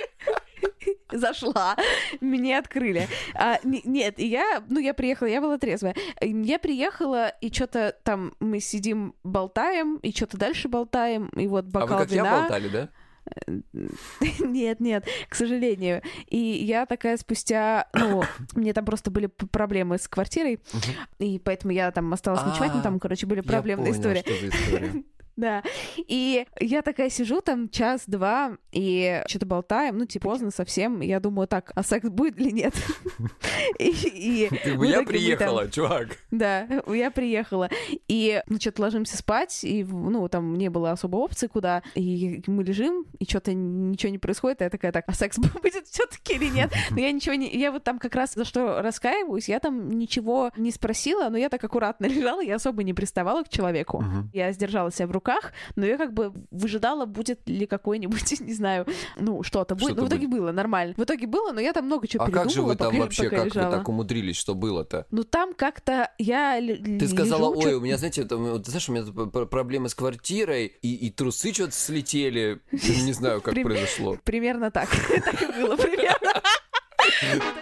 зашла, 1.12 1.76
мне 2.22 2.58
открыли. 2.58 3.08
А, 3.34 3.60
не- 3.64 3.82
нет, 3.84 4.20
и 4.20 4.28
я, 4.28 4.64
ну, 4.70 4.80
я 4.80 4.94
приехала, 4.94 5.28
я 5.28 5.42
была 5.42 5.58
трезвая. 5.58 5.96
Я 6.22 6.60
приехала, 6.60 7.30
и 7.42 7.52
что-то 7.52 7.96
там 8.04 8.34
мы 8.40 8.60
сидим, 8.60 9.16
болтаем, 9.24 9.98
и 9.98 10.12
что-то 10.12 10.38
дальше 10.38 10.68
болтаем, 10.68 11.28
и 11.30 11.48
вот 11.48 11.66
А 11.66 11.70
бокал 11.70 11.98
вы 12.00 12.04
как 12.04 12.12
я 12.12 12.24
вина. 12.24 12.40
болтали, 12.42 12.68
да? 12.70 12.90
Нет, 14.40 14.80
нет, 14.80 15.06
к 15.28 15.36
сожалению. 15.36 16.02
И 16.28 16.38
я 16.38 16.86
такая 16.86 17.18
спустя, 17.18 17.88
ну, 17.94 18.24
мне 18.56 18.74
там 18.74 18.86
просто 18.86 19.12
были 19.12 19.26
проблемы 19.26 19.98
с 19.98 20.08
квартирой, 20.08 20.60
и 21.20 21.40
поэтому 21.40 21.74
я 21.74 21.92
там 21.92 22.14
осталась 22.14 22.44
ночевать, 22.44 22.72
ну, 22.74 22.82
там, 22.82 23.00
короче, 23.00 23.26
были 23.26 23.42
проблемные 23.42 23.92
я 23.92 23.98
истории. 23.98 25.04
Да. 25.38 25.64
И 25.96 26.46
я 26.60 26.82
такая 26.82 27.10
сижу 27.10 27.42
там 27.42 27.70
час-два 27.70 28.58
и 28.72 29.24
что-то 29.28 29.46
болтаем, 29.46 29.98
ну, 29.98 30.06
типа, 30.06 30.30
поздно 30.30 30.52
совсем. 30.52 31.00
Я 31.02 31.20
думаю, 31.20 31.48
так, 31.48 31.72
а 31.76 31.84
секс 31.84 32.10
будет 32.10 32.40
или 32.40 32.52
нет? 32.52 32.74
Я 33.80 35.04
приехала, 35.04 35.70
чувак. 35.70 36.18
Да, 36.32 36.68
я 36.88 37.12
приехала. 37.12 37.70
И, 38.08 38.42
ну, 38.48 38.60
что-то 38.60 38.82
ложимся 38.84 39.18
спать, 39.18 39.64
и, 39.64 39.84
ну, 39.84 40.28
там 40.28 40.56
не 40.56 40.70
было 40.70 40.92
особо 40.92 41.18
опции 41.18 41.48
куда. 41.48 41.84
И 41.96 42.44
мы 42.48 42.64
лежим, 42.64 43.06
и 43.20 43.26
что-то 43.26 43.54
ничего 43.54 44.12
не 44.12 44.18
происходит. 44.18 44.62
Я 44.62 44.70
такая, 44.70 44.92
так, 44.92 45.06
а 45.08 45.14
секс 45.14 45.38
будет 45.62 45.88
все 45.88 46.06
таки 46.06 46.34
или 46.34 46.50
нет? 46.50 46.72
Но 46.90 47.00
я 47.00 47.12
ничего 47.12 47.36
не... 47.36 47.50
Я 47.56 47.72
вот 47.72 47.84
там 47.84 48.00
как 48.00 48.16
раз 48.16 48.34
за 48.34 48.44
что 48.46 48.82
раскаиваюсь, 48.82 49.50
я 49.50 49.60
там 49.60 49.90
ничего 49.90 50.52
не 50.58 50.72
спросила, 50.72 51.30
но 51.30 51.38
я 51.38 51.50
так 51.50 51.64
аккуратно 51.64 52.06
лежала, 52.06 52.42
я 52.42 52.56
особо 52.56 52.84
не 52.84 52.94
приставала 52.94 53.44
к 53.44 53.50
человеку. 53.50 54.04
Я 54.34 54.52
сдержала 54.52 54.92
себя 54.92 55.08
в 55.08 55.12
руках, 55.12 55.27
но 55.76 55.86
я 55.86 55.98
как 55.98 56.14
бы 56.14 56.34
выжидала, 56.52 57.06
будет 57.06 57.48
ли 57.48 57.66
какой-нибудь, 57.66 58.40
не 58.42 58.54
знаю, 58.54 58.86
ну, 59.20 59.44
что-то 59.44 59.76
будет. 59.76 59.90
Что-то 59.90 60.02
Ну, 60.02 60.08
в 60.08 60.10
итоге 60.10 60.28
было 60.28 60.52
нормально. 60.52 60.94
В 60.98 61.04
итоге 61.04 61.28
было, 61.28 61.52
но 61.52 61.60
я 61.62 61.74
там 61.74 61.86
много 61.86 62.08
чего 62.08 62.24
А 62.24 62.32
как 62.32 62.50
же 62.50 62.62
вы 62.62 62.76
там 62.76 62.90
пока- 62.92 63.00
вообще, 63.04 63.24
пока 63.26 63.36
как 63.36 63.46
вы 63.46 63.50
лежала. 63.50 63.72
так 63.78 63.90
умудрились, 63.90 64.36
что 64.38 64.56
было-то? 64.56 65.06
Ну 65.12 65.24
там 65.24 65.54
как-то 65.54 66.12
я 66.18 66.60
Ты 66.60 67.08
сказала, 67.08 67.54
лежу, 67.54 67.58
ой, 67.60 67.72
чё- 67.74 67.78
у 67.78 67.82
меня, 67.82 67.98
знаете, 67.98 68.24
там, 68.26 68.44
вот, 68.46 68.66
знаешь, 68.66 68.90
у 68.90 68.94
меня 68.94 69.06
проблемы 69.46 69.90
с 69.90 69.96
квартирой, 69.96 70.66
и, 70.82 70.94
и 70.96 71.10
трусы 71.10 71.54
что-то 71.54 71.74
слетели. 71.74 72.62
Не 72.72 73.14
знаю, 73.14 73.42
как 73.42 73.54
произошло. 73.54 74.18
Примерно 74.24 74.72
так. 74.72 74.88
Так 75.24 75.42
и 75.42 75.46
было, 75.62 75.76
примерно. 75.76 76.42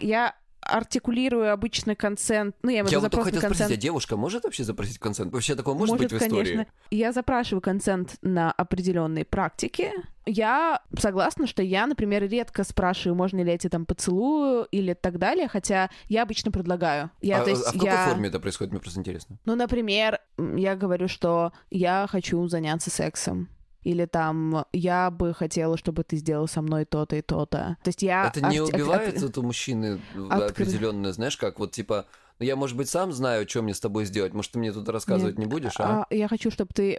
Я 0.00 0.34
артикулирую 0.68 1.52
обычно 1.52 1.96
консент, 1.96 2.54
ну, 2.62 2.70
я 2.70 2.80
имею 2.80 2.86
в 2.86 2.90
Я 2.90 2.98
виду 2.98 3.00
вот 3.00 3.12
запрос 3.12 3.24
на 3.24 3.30
хотел 3.30 3.40
спросить, 3.40 3.60
а 3.60 3.64
консент. 3.64 3.82
девушка 3.82 4.16
может 4.16 4.44
вообще 4.44 4.64
запросить 4.64 4.98
консент? 4.98 5.32
Вообще 5.32 5.54
такое 5.54 5.74
может, 5.74 5.96
быть 5.96 6.12
в 6.12 6.16
истории? 6.16 6.44
конечно. 6.44 6.66
Я 6.90 7.12
запрашиваю 7.12 7.60
консент 7.60 8.16
на 8.22 8.52
определенные 8.52 9.24
практики. 9.24 9.92
Я 10.26 10.82
согласна, 10.98 11.46
что 11.46 11.62
я, 11.62 11.86
например, 11.86 12.28
редко 12.28 12.62
спрашиваю, 12.62 13.16
можно 13.16 13.40
ли 13.42 13.50
я 13.50 13.56
тебе 13.56 13.70
там 13.70 13.86
поцелую 13.86 14.66
или 14.70 14.92
так 14.92 15.18
далее, 15.18 15.48
хотя 15.48 15.88
я 16.08 16.22
обычно 16.22 16.52
предлагаю. 16.52 17.10
Я, 17.22 17.40
а, 17.40 17.44
то 17.44 17.50
есть, 17.50 17.64
а 17.66 17.70
в 17.70 17.72
какой 17.72 17.88
я... 17.88 18.08
форме 18.08 18.28
это 18.28 18.38
происходит? 18.38 18.72
Мне 18.72 18.80
просто 18.80 19.00
интересно. 19.00 19.38
Ну, 19.46 19.54
например, 19.54 20.20
я 20.36 20.76
говорю, 20.76 21.08
что 21.08 21.52
я 21.70 22.06
хочу 22.10 22.46
заняться 22.46 22.90
сексом. 22.90 23.48
Или 23.88 24.04
там, 24.04 24.66
я 24.74 25.10
бы 25.10 25.32
хотела, 25.32 25.78
чтобы 25.78 26.04
ты 26.04 26.16
сделал 26.16 26.46
со 26.46 26.60
мной 26.60 26.84
то-то 26.84 27.16
и 27.16 27.22
то-то. 27.22 27.78
То 27.82 27.88
есть 27.88 28.02
я... 28.02 28.26
это 28.28 28.42
не 28.42 28.60
убивает 28.60 29.18
вот 29.22 29.38
у 29.38 29.42
мужчины 29.42 29.98
Откры- 30.14 30.50
определенное, 30.50 31.12
знаешь, 31.12 31.38
как 31.38 31.58
вот 31.58 31.72
типа, 31.72 32.04
ну 32.38 32.44
я, 32.44 32.54
может 32.54 32.76
быть, 32.76 32.90
сам 32.90 33.12
знаю, 33.12 33.48
что 33.48 33.62
мне 33.62 33.72
с 33.72 33.80
тобой 33.80 34.04
сделать, 34.04 34.34
может, 34.34 34.52
ты 34.52 34.58
мне 34.58 34.72
тут 34.72 34.90
рассказывать 34.90 35.38
не 35.38 35.46
будешь, 35.46 35.80
а? 35.80 36.04
А, 36.10 36.14
я 36.14 36.28
хочу, 36.28 36.50
чтобы 36.50 36.70
ты... 36.74 36.98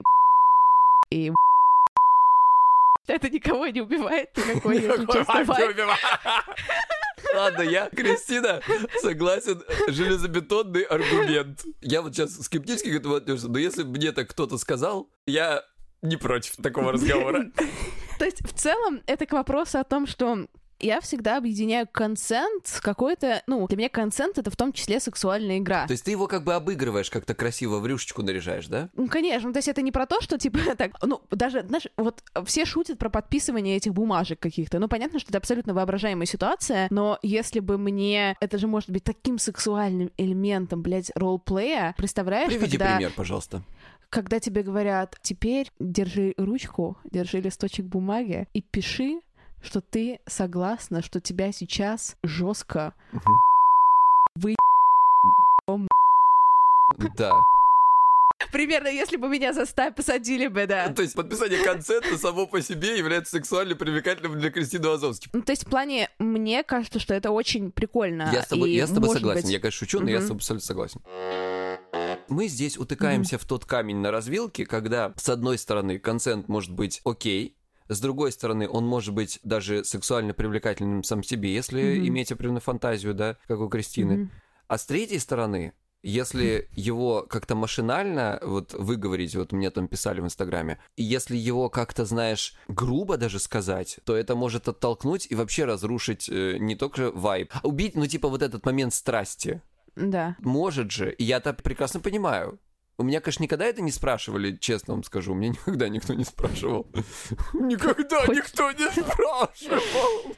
И... 1.11 1.31
Это 3.05 3.29
никого 3.29 3.67
не 3.67 3.81
убивает, 3.81 4.35
никакой, 4.35 4.81
если 4.81 5.05
честно, 5.05 5.59
не 5.59 5.69
убивает. 5.69 5.99
Ладно, 7.35 7.61
я, 7.61 7.89
Кристина, 7.89 8.61
согласен, 8.99 9.61
железобетонный 9.89 10.81
аргумент. 10.81 11.65
Я 11.81 12.01
вот 12.01 12.15
сейчас 12.15 12.35
скептически 12.35 12.89
к 12.89 12.95
этому 12.95 13.15
отношусь, 13.15 13.43
но 13.43 13.59
если 13.59 13.83
бы 13.83 13.91
мне 13.91 14.11
так 14.11 14.29
кто-то 14.29 14.57
сказал, 14.57 15.07
я 15.27 15.63
не 16.01 16.17
против 16.17 16.55
такого 16.57 16.93
разговора. 16.93 17.51
То 18.19 18.25
есть, 18.25 18.41
в 18.45 18.53
целом, 18.53 19.01
это 19.05 19.25
к 19.25 19.33
вопросу 19.33 19.79
о 19.79 19.83
том, 19.83 20.05
что 20.05 20.47
я 20.79 21.01
всегда 21.01 21.37
объединяю 21.37 21.87
консент 21.91 22.67
с 22.67 22.79
какой-то... 22.79 23.43
Ну, 23.47 23.67
для 23.67 23.77
меня 23.77 23.89
консент— 23.89 24.37
это 24.37 24.49
в 24.49 24.55
том 24.55 24.71
числе 24.73 24.99
сексуальная 24.99 25.57
игра. 25.57 25.85
То 25.87 25.91
есть 25.91 26.05
ты 26.05 26.11
его 26.11 26.27
как 26.27 26.43
бы 26.43 26.53
обыгрываешь, 26.53 27.09
как-то 27.09 27.33
красиво 27.33 27.79
в 27.79 27.87
рюшечку 27.87 28.21
наряжаешь, 28.21 28.67
да? 28.67 28.89
Ну, 28.95 29.07
конечно, 29.07 29.51
то 29.51 29.57
есть 29.57 29.67
это 29.67 29.81
не 29.81 29.91
про 29.91 30.05
то, 30.05 30.21
что, 30.21 30.37
типа, 30.37 30.59
так, 30.77 30.91
ну, 31.01 31.21
даже, 31.31 31.63
знаешь, 31.67 31.87
вот 31.97 32.23
все 32.45 32.65
шутят 32.65 32.97
про 32.97 33.09
подписывание 33.09 33.75
этих 33.75 33.93
бумажек 33.93 34.39
каких-то. 34.39 34.79
Ну, 34.79 34.87
понятно, 34.87 35.19
что 35.19 35.29
это 35.29 35.37
абсолютно 35.37 35.73
воображаемая 35.73 36.25
ситуация, 36.25 36.87
но 36.89 37.19
если 37.21 37.59
бы 37.59 37.77
мне... 37.77 38.35
Это 38.39 38.57
же 38.57 38.67
может 38.67 38.89
быть 38.89 39.03
таким 39.03 39.37
сексуальным 39.37 40.11
элементом, 40.17 40.81
блядь, 40.81 41.11
ролплея. 41.15 41.93
Представляешь, 41.97 42.49
Приведи 42.49 42.77
когда, 42.77 42.95
пример, 42.95 43.11
пожалуйста. 43.15 43.63
Когда 44.09 44.39
тебе 44.39 44.63
говорят, 44.63 45.17
теперь 45.21 45.71
держи 45.79 46.33
ручку, 46.37 46.97
держи 47.11 47.39
листочек 47.41 47.85
бумаги 47.85 48.47
и 48.53 48.61
пиши, 48.61 49.21
что 49.61 49.81
ты 49.81 50.19
согласна, 50.25 51.01
что 51.01 51.19
тебя 51.19 51.51
сейчас 51.51 52.15
жестко 52.23 52.93
Да. 57.17 57.31
Примерно, 58.53 58.87
если 58.87 59.17
бы 59.17 59.27
меня 59.27 59.53
за 59.53 59.65
ста 59.65 59.91
посадили 59.91 60.47
бы, 60.47 60.65
да. 60.65 60.89
То 60.93 61.01
есть 61.01 61.13
подписание 61.13 61.61
концерта 61.63 62.17
само 62.17 62.47
по 62.47 62.61
себе 62.61 62.97
является 62.97 63.31
сексуально 63.33 63.75
привлекательным 63.75 64.39
для 64.39 64.49
Кристины 64.49 64.87
Азовски. 64.87 65.29
Ну, 65.33 65.41
то 65.43 65.51
есть 65.51 65.65
в 65.65 65.69
плане, 65.69 66.09
мне 66.19 66.63
кажется, 66.63 66.99
что 66.99 67.13
это 67.13 67.31
очень 67.31 67.71
прикольно. 67.71 68.29
Я 68.33 68.41
с 68.43 68.47
тобой, 68.47 68.71
я 68.71 68.87
с 68.87 68.91
тобой 68.91 69.09
согласен. 69.09 69.43
быть- 69.43 69.51
Я, 69.51 69.59
конечно, 69.59 69.77
шучу, 69.85 69.99
но 69.99 70.09
я 70.09 70.19
с 70.19 70.23
тобой 70.23 70.37
абсолютно 70.37 70.65
согласен. 70.65 71.01
Мы 72.29 72.47
здесь 72.47 72.77
утыкаемся 72.77 73.37
в 73.37 73.45
тот 73.45 73.65
камень 73.65 73.97
на 73.97 74.11
развилке, 74.11 74.65
когда, 74.65 75.13
с 75.17 75.29
одной 75.29 75.57
стороны, 75.57 75.99
консент 75.99 76.47
может 76.47 76.71
быть 76.71 77.01
окей, 77.03 77.55
с 77.87 77.99
другой 77.99 78.31
стороны, 78.31 78.69
он 78.69 78.85
может 78.85 79.15
быть 79.15 79.39
даже 79.43 79.83
сексуально 79.83 80.33
привлекательным 80.33 81.03
сам 81.03 81.23
себе, 81.23 81.51
если 81.51 81.97
Мгм. 81.97 82.07
иметь 82.09 82.31
определенную 82.31 82.61
фантазию, 82.61 83.15
да, 83.15 83.35
как 83.47 83.59
у 83.59 83.67
Кристины. 83.67 84.17
Мгм. 84.17 84.31
А 84.67 84.77
с 84.77 84.85
третьей 84.85 85.17
стороны, 85.17 85.73
если 86.03 86.69
его 86.75 87.25
как-то 87.27 87.55
машинально 87.55 88.39
вот 88.43 88.73
выговорить, 88.73 89.35
вот 89.35 89.51
мне 89.51 89.71
там 89.71 89.87
писали 89.87 90.21
в 90.21 90.25
Инстаграме, 90.25 90.79
и 90.95 91.03
если 91.03 91.35
его 91.35 91.69
как-то, 91.69 92.05
знаешь, 92.05 92.53
грубо 92.67 93.17
даже 93.17 93.39
сказать, 93.39 93.99
то 94.05 94.15
это 94.15 94.35
может 94.35 94.67
оттолкнуть 94.67 95.27
и 95.29 95.35
вообще 95.35 95.65
разрушить 95.65 96.29
э, 96.29 96.57
не 96.59 96.75
только 96.75 97.11
вайб, 97.11 97.51
а 97.53 97.67
убить, 97.67 97.95
ну, 97.95 98.05
типа, 98.05 98.29
вот 98.29 98.43
этот 98.43 98.65
момент 98.65 98.93
страсти. 98.93 99.61
Да. 99.95 100.35
Может 100.39 100.91
же, 100.91 101.11
и 101.11 101.23
я 101.23 101.37
это 101.37 101.53
прекрасно 101.53 101.99
понимаю. 101.99 102.59
У 102.97 103.03
меня, 103.03 103.21
конечно, 103.21 103.43
никогда 103.43 103.65
это 103.65 103.81
не 103.81 103.91
спрашивали, 103.91 104.57
честно 104.57 104.93
вам 104.93 105.03
скажу. 105.03 105.33
Мне 105.33 105.49
никогда 105.65 105.87
никто 105.87 106.13
не 106.13 106.25
спрашивал. 106.25 106.87
Никогда 107.53 108.25
никто 108.27 108.71
не 108.73 108.91
спрашивал. 108.91 110.35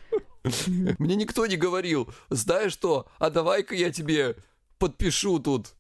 Мне 0.99 1.15
никто 1.15 1.45
не 1.47 1.57
говорил, 1.57 2.13
знаешь 2.29 2.73
что, 2.73 3.07
а 3.17 3.29
давай-ка 3.29 3.75
я 3.75 3.91
тебе 3.91 4.35
подпишу 4.77 5.39
тут, 5.39 5.73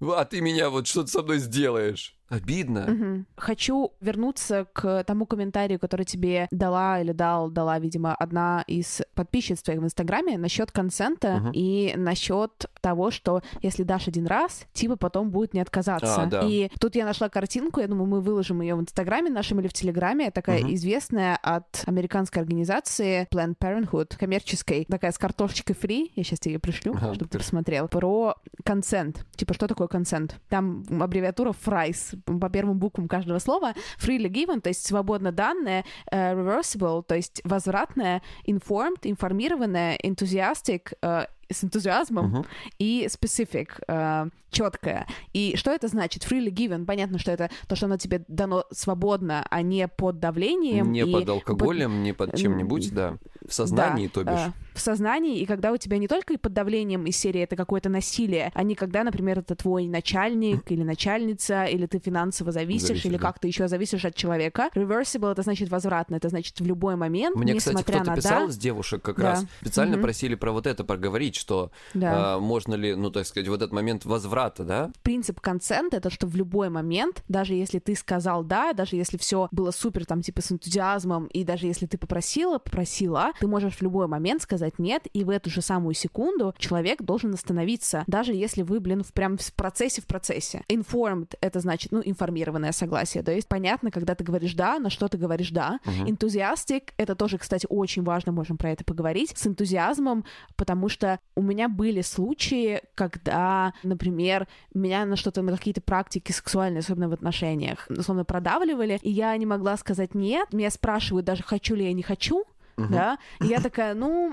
а 0.00 0.24
ты 0.24 0.40
меня 0.40 0.70
вот 0.70 0.86
что-то 0.86 1.08
со 1.08 1.22
мной 1.22 1.38
сделаешь. 1.38 2.18
Обидно. 2.32 2.86
Мгм. 2.88 3.26
Хочу 3.36 3.92
вернуться 4.00 4.66
к 4.72 5.04
тому 5.04 5.26
комментарию, 5.26 5.78
который 5.78 6.06
тебе 6.06 6.48
дала 6.50 6.98
или 7.00 7.12
дал, 7.12 7.50
дала, 7.50 7.78
видимо, 7.78 8.14
одна 8.14 8.64
из 8.66 9.02
подписчиц 9.14 9.60
твоих 9.62 9.80
в 9.80 9.84
Инстаграме 9.84 10.38
насчет 10.38 10.72
консента 10.72 11.36
Мгм. 11.36 11.50
и 11.54 11.92
насчет 11.96 12.66
того, 12.80 13.10
что 13.10 13.42
если 13.60 13.82
дашь 13.82 14.08
один 14.08 14.26
раз, 14.26 14.64
типа 14.72 14.96
потом 14.96 15.30
будет 15.30 15.52
не 15.52 15.60
отказаться. 15.60 16.22
А, 16.22 16.26
да. 16.26 16.40
И 16.44 16.70
тут 16.80 16.96
я 16.96 17.04
нашла 17.04 17.28
картинку, 17.28 17.80
я 17.80 17.86
думаю, 17.88 18.06
мы 18.06 18.20
выложим 18.22 18.62
ее 18.62 18.76
в 18.76 18.80
Инстаграме 18.80 19.28
нашем 19.30 19.60
или 19.60 19.68
в 19.68 19.72
Телеграме, 19.74 20.30
такая 20.30 20.60
Мгм. 20.62 20.74
известная 20.74 21.36
от 21.42 21.82
американской 21.86 22.40
организации 22.40 23.28
Planned 23.30 23.56
Parenthood, 23.60 24.16
коммерческой, 24.16 24.86
такая 24.88 25.12
с 25.12 25.18
картошечкой 25.18 25.76
фри, 25.76 26.12
я 26.16 26.24
сейчас 26.24 26.40
тебе 26.40 26.54
ее 26.54 26.60
пришлю, 26.60 26.94
Ага, 26.94 27.14
чтобы 27.14 27.28
ты 27.28 27.38
посмотрел, 27.38 27.88
про 27.88 28.36
консент. 28.64 29.26
Типа, 29.36 29.52
что 29.52 29.66
такое 29.66 29.88
консент? 29.88 30.36
Там 30.48 30.84
аббревиатура 31.00 31.52
FRIES 31.52 32.20
по 32.24 32.48
первым 32.50 32.78
буквам 32.78 33.08
каждого 33.08 33.38
слова. 33.38 33.74
Freely 33.98 34.28
given, 34.28 34.60
то 34.60 34.68
есть 34.68 34.86
свободно 34.86 35.32
данное, 35.32 35.84
э, 36.10 36.34
reversible, 36.34 37.02
то 37.02 37.14
есть 37.14 37.40
возвратное, 37.44 38.22
informed, 38.46 39.00
информированное, 39.02 39.98
enthusiastic, 40.02 40.92
э, 41.02 41.26
с 41.50 41.64
энтузиазмом 41.64 42.28
Мгм. 42.30 42.46
и 42.78 43.06
specific, 43.10 43.68
э, 43.86 44.28
четкое. 44.50 45.06
И 45.34 45.54
что 45.56 45.70
это 45.70 45.88
значит? 45.88 46.22
Freely 46.22 46.48
given, 46.50 46.86
понятно, 46.86 47.18
что 47.18 47.30
это 47.30 47.50
то, 47.68 47.76
что 47.76 47.86
оно 47.86 47.98
тебе 47.98 48.24
дано 48.28 48.64
свободно, 48.70 49.46
а 49.50 49.60
не 49.60 49.86
под 49.86 50.18
давлением. 50.18 50.92
Не 50.92 51.00
и 51.00 51.12
под 51.12 51.28
алкоголем, 51.28 52.02
не 52.02 52.14
под 52.14 52.36
чем-нибудь, 52.36 52.94
да. 52.94 53.16
В 53.46 53.52
сознании, 53.52 54.06
да, 54.06 54.12
то 54.14 54.24
бишь. 54.24 54.40
э, 54.71 54.71
в 54.74 54.80
сознании, 54.80 55.38
и 55.40 55.46
когда 55.46 55.72
у 55.72 55.76
тебя 55.76 55.98
не 55.98 56.08
только 56.08 56.34
и 56.34 56.36
под 56.36 56.52
давлением 56.52 57.06
из 57.06 57.16
серии 57.16 57.40
это 57.42 57.56
какое-то 57.56 57.88
насилие, 57.88 58.50
а 58.54 58.62
не 58.62 58.74
когда, 58.74 59.04
например, 59.04 59.38
это 59.40 59.54
твой 59.54 59.86
начальник 59.86 60.70
или 60.70 60.82
начальница, 60.82 61.64
или 61.64 61.86
ты 61.86 61.98
финансово 61.98 62.52
зависишь, 62.52 62.88
Зависишь, 62.88 63.04
или 63.06 63.16
да. 63.16 63.22
как 63.22 63.38
ты 63.38 63.48
еще 63.48 63.68
зависишь 63.68 64.04
от 64.04 64.14
человека. 64.14 64.70
Reversible 64.74 65.32
это 65.32 65.42
значит 65.42 65.68
возвратно, 65.70 66.16
это 66.16 66.28
значит 66.28 66.60
в 66.60 66.66
любой 66.66 66.96
момент, 66.96 67.36
Мне, 67.36 67.54
кстати, 67.54 67.82
кто-то 67.82 68.14
писал 68.14 68.46
да, 68.46 68.50
из 68.50 68.56
девушек 68.56 69.02
как 69.02 69.16
Да. 69.18 69.30
раз. 69.32 69.46
Специально 69.60 69.96
Мгм. 69.96 70.02
просили 70.02 70.34
про 70.34 70.52
вот 70.52 70.66
это 70.66 70.84
проговорить, 70.84 71.36
что 71.36 71.70
да. 71.94 72.34
а, 72.36 72.38
можно 72.38 72.74
ли, 72.74 72.94
ну, 72.94 73.10
так 73.10 73.26
сказать, 73.26 73.48
вот 73.48 73.56
этот 73.56 73.72
момент 73.72 74.04
возврата, 74.04 74.64
да? 74.64 74.90
принцип 75.02 75.40
консента 75.40 75.96
это 75.98 76.10
что 76.10 76.26
в 76.26 76.36
любой 76.36 76.68
момент, 76.70 77.22
даже 77.28 77.54
если 77.54 77.78
ты 77.78 77.94
сказал 77.94 78.44
да, 78.44 78.72
даже 78.72 78.96
если 78.96 79.16
все 79.16 79.48
было 79.50 79.70
супер 79.70 80.06
там 80.06 80.22
типа 80.22 80.42
с 80.42 80.52
энтузиазмом, 80.52 81.26
и 81.26 81.44
даже 81.44 81.66
если 81.66 81.86
ты 81.86 81.98
попросила, 81.98 82.58
попросила, 82.58 83.32
ты 83.40 83.46
можешь 83.46 83.74
в 83.76 83.82
любой 83.82 84.06
момент 84.06 84.42
сказать 84.62 84.78
нет, 84.78 85.02
и 85.12 85.24
в 85.24 85.30
эту 85.30 85.50
же 85.50 85.60
самую 85.60 85.94
секунду 85.94 86.54
человек 86.56 87.02
должен 87.02 87.34
остановиться, 87.34 88.04
даже 88.06 88.32
если 88.32 88.62
вы, 88.62 88.78
блин, 88.78 89.02
в 89.02 89.12
прям 89.12 89.36
в 89.36 89.52
процессе 89.54 90.00
в 90.00 90.06
процессе. 90.06 90.62
Informed 90.68 91.34
это 91.40 91.60
значит, 91.60 91.90
ну, 91.90 92.00
информированное 92.04 92.72
согласие, 92.72 93.24
то 93.24 93.32
есть 93.32 93.48
понятно, 93.48 93.90
когда 93.90 94.14
ты 94.14 94.22
говоришь 94.22 94.54
да, 94.54 94.78
на 94.78 94.90
что 94.90 95.08
ты 95.08 95.18
говоришь 95.18 95.50
да. 95.50 95.80
Enthusiastic 95.84 96.90
это 96.96 97.16
тоже, 97.16 97.38
кстати, 97.38 97.66
очень 97.68 98.04
важно, 98.04 98.32
можем 98.32 98.56
про 98.56 98.70
это 98.70 98.84
поговорить, 98.84 99.36
с 99.36 99.46
энтузиазмом, 99.46 100.24
потому 100.56 100.88
что 100.88 101.18
у 101.34 101.42
меня 101.42 101.68
были 101.68 102.02
случаи, 102.02 102.82
когда, 102.94 103.72
например, 103.82 104.46
меня 104.74 105.04
на 105.06 105.16
что-то, 105.16 105.42
на 105.42 105.56
какие-то 105.56 105.80
практики 105.80 106.30
сексуальные, 106.30 106.80
особенно 106.80 107.08
в 107.08 107.12
отношениях, 107.12 107.86
условно 107.88 108.24
продавливали, 108.24 109.00
и 109.02 109.10
я 109.10 109.36
не 109.36 109.46
могла 109.46 109.76
сказать 109.76 110.14
нет, 110.14 110.52
меня 110.52 110.70
спрашивают 110.70 111.26
даже, 111.26 111.42
хочу 111.42 111.74
ли 111.74 111.84
я, 111.84 111.92
не 111.92 112.02
хочу, 112.02 112.44
да, 112.76 113.18
и 113.40 113.46
я 113.46 113.60
такая, 113.60 113.94
ну, 113.94 114.32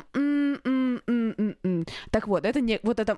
так 2.12 2.28
вот, 2.28 2.46
это 2.46 2.62
не, 2.62 2.80
вот 2.84 3.00
это, 3.00 3.18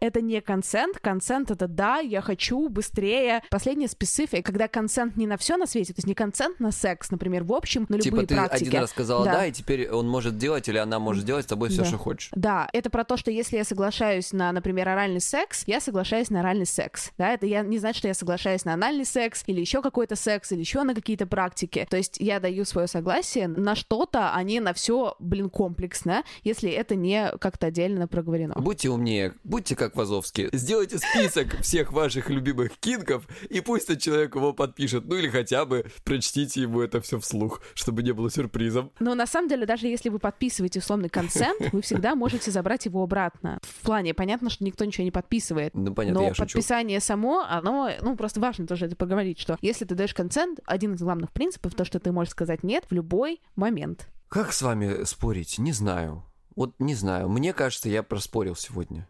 это 0.00 0.20
не 0.20 0.40
консент, 0.40 0.98
консент 0.98 1.50
это 1.50 1.66
да, 1.68 1.98
я 1.98 2.20
хочу 2.20 2.68
быстрее. 2.68 3.42
Последняя 3.50 3.88
специфика, 3.88 4.42
когда 4.42 4.68
консент 4.68 5.16
не 5.16 5.26
на 5.26 5.36
все 5.36 5.56
на 5.56 5.66
свете, 5.66 5.92
то 5.92 5.98
есть 5.98 6.06
не 6.06 6.14
консент 6.14 6.60
на 6.60 6.70
секс, 6.72 7.10
например, 7.10 7.44
в 7.44 7.52
общем, 7.52 7.86
на 7.88 7.98
типа 7.98 8.14
любые 8.16 8.26
ты 8.26 8.34
практики. 8.34 8.68
один 8.68 8.80
раз 8.80 8.90
сказала 8.90 9.24
да. 9.24 9.32
Да. 9.32 9.46
и 9.46 9.52
теперь 9.52 9.88
он 9.90 10.08
может 10.08 10.36
делать 10.38 10.68
или 10.68 10.78
она 10.78 10.98
может 10.98 11.24
делать 11.24 11.44
с 11.44 11.48
тобой 11.48 11.68
все, 11.68 11.82
Да. 11.82 11.84
что 11.84 11.98
хочешь. 11.98 12.30
Да, 12.34 12.68
это 12.72 12.90
про 12.90 13.04
то, 13.04 13.16
что 13.16 13.30
если 13.30 13.56
я 13.56 13.64
соглашаюсь 13.64 14.32
на, 14.32 14.52
например, 14.52 14.88
оральный 14.88 15.20
секс, 15.20 15.64
я 15.66 15.80
соглашаюсь 15.80 16.30
на 16.30 16.40
оральный 16.40 16.66
секс. 16.66 17.10
Да, 17.18 17.32
это 17.32 17.46
я, 17.46 17.62
не 17.62 17.78
значит, 17.78 17.98
что 17.98 18.08
я 18.08 18.14
соглашаюсь 18.14 18.64
на 18.64 18.74
анальный 18.74 19.04
секс 19.04 19.44
или 19.46 19.60
еще 19.60 19.82
какой-то 19.82 20.16
секс, 20.16 20.52
или 20.52 20.60
еще 20.60 20.82
на 20.82 20.94
какие-то 20.94 21.26
практики. 21.26 21.86
То 21.90 21.96
есть 21.96 22.18
я 22.20 22.40
даю 22.40 22.64
свое 22.64 22.86
согласие 22.88 23.48
на 23.48 23.74
что-то, 23.74 24.32
а 24.34 24.42
не 24.42 24.60
на 24.60 24.72
все, 24.72 25.14
блин, 25.18 25.50
комплексно, 25.50 26.24
если 26.44 26.70
это 26.70 26.94
не 26.94 27.30
как-то 27.40 27.66
отдельно 27.68 28.08
проговорено. 28.08 28.54
Будьте 28.56 28.90
умнее, 28.90 29.34
будьте 29.44 29.76
как 29.76 29.87
Вазовский. 29.96 30.48
Сделайте 30.52 30.98
список 30.98 31.60
всех 31.60 31.92
ваших 31.92 32.30
любимых 32.30 32.78
кинков, 32.78 33.26
и 33.48 33.60
пусть 33.60 33.84
этот 33.84 34.02
человек 34.02 34.34
его 34.34 34.52
подпишет. 34.52 35.04
Ну 35.06 35.16
или 35.16 35.28
хотя 35.28 35.64
бы 35.64 35.86
прочтите 36.04 36.62
ему 36.62 36.80
это 36.80 37.00
все 37.00 37.18
вслух, 37.18 37.60
чтобы 37.74 38.02
не 38.02 38.12
было 38.12 38.30
сюрпризом. 38.30 38.90
Но 39.00 39.14
на 39.14 39.26
самом 39.26 39.48
деле, 39.48 39.66
даже 39.66 39.86
если 39.86 40.08
вы 40.08 40.18
подписываете 40.18 40.80
условный 40.80 41.08
консент, 41.08 41.72
вы 41.72 41.82
всегда 41.82 42.14
можете 42.14 42.50
забрать 42.50 42.86
его 42.86 43.02
обратно. 43.02 43.58
В 43.62 43.84
плане, 43.84 44.14
понятно, 44.14 44.50
что 44.50 44.64
никто 44.64 44.84
ничего 44.84 45.04
не 45.04 45.10
подписывает. 45.10 45.74
Ну 45.74 45.94
понятно, 45.94 46.20
Но 46.20 46.26
я 46.28 46.34
шучу. 46.34 46.54
подписание 46.54 47.00
само, 47.00 47.44
оно, 47.48 47.90
ну, 48.02 48.16
просто 48.16 48.40
важно 48.40 48.66
тоже 48.66 48.86
это 48.86 48.96
поговорить, 48.96 49.38
что 49.38 49.58
если 49.60 49.84
ты 49.84 49.94
даешь 49.94 50.14
консент, 50.14 50.60
один 50.64 50.94
из 50.94 51.00
главных 51.00 51.32
принципов, 51.32 51.74
то, 51.74 51.84
что 51.84 52.00
ты 52.00 52.12
можешь 52.12 52.32
сказать 52.32 52.62
нет 52.62 52.84
в 52.88 52.92
любой 52.94 53.40
момент. 53.56 54.08
Как 54.28 54.52
с 54.52 54.62
вами 54.62 55.04
спорить? 55.04 55.58
Не 55.58 55.72
знаю. 55.72 56.24
Вот 56.54 56.74
не 56.78 56.94
знаю. 56.94 57.28
Мне 57.28 57.52
кажется, 57.52 57.88
я 57.88 58.02
проспорил 58.02 58.56
сегодня. 58.56 59.08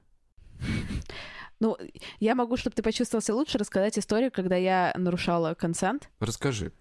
Ну, 1.61 1.77
я 2.21 2.35
могу, 2.37 2.57
чтобы 2.57 2.77
ты 2.77 2.83
почувствовал 2.83 3.21
себя 3.21 3.35
лучше, 3.35 3.59
рассказать 3.59 3.99
историю, 3.99 4.31
когда 4.33 4.55
я 4.55 4.93
нарушала 4.97 5.55
консент. 5.55 6.09
Расскажи. 6.21 6.73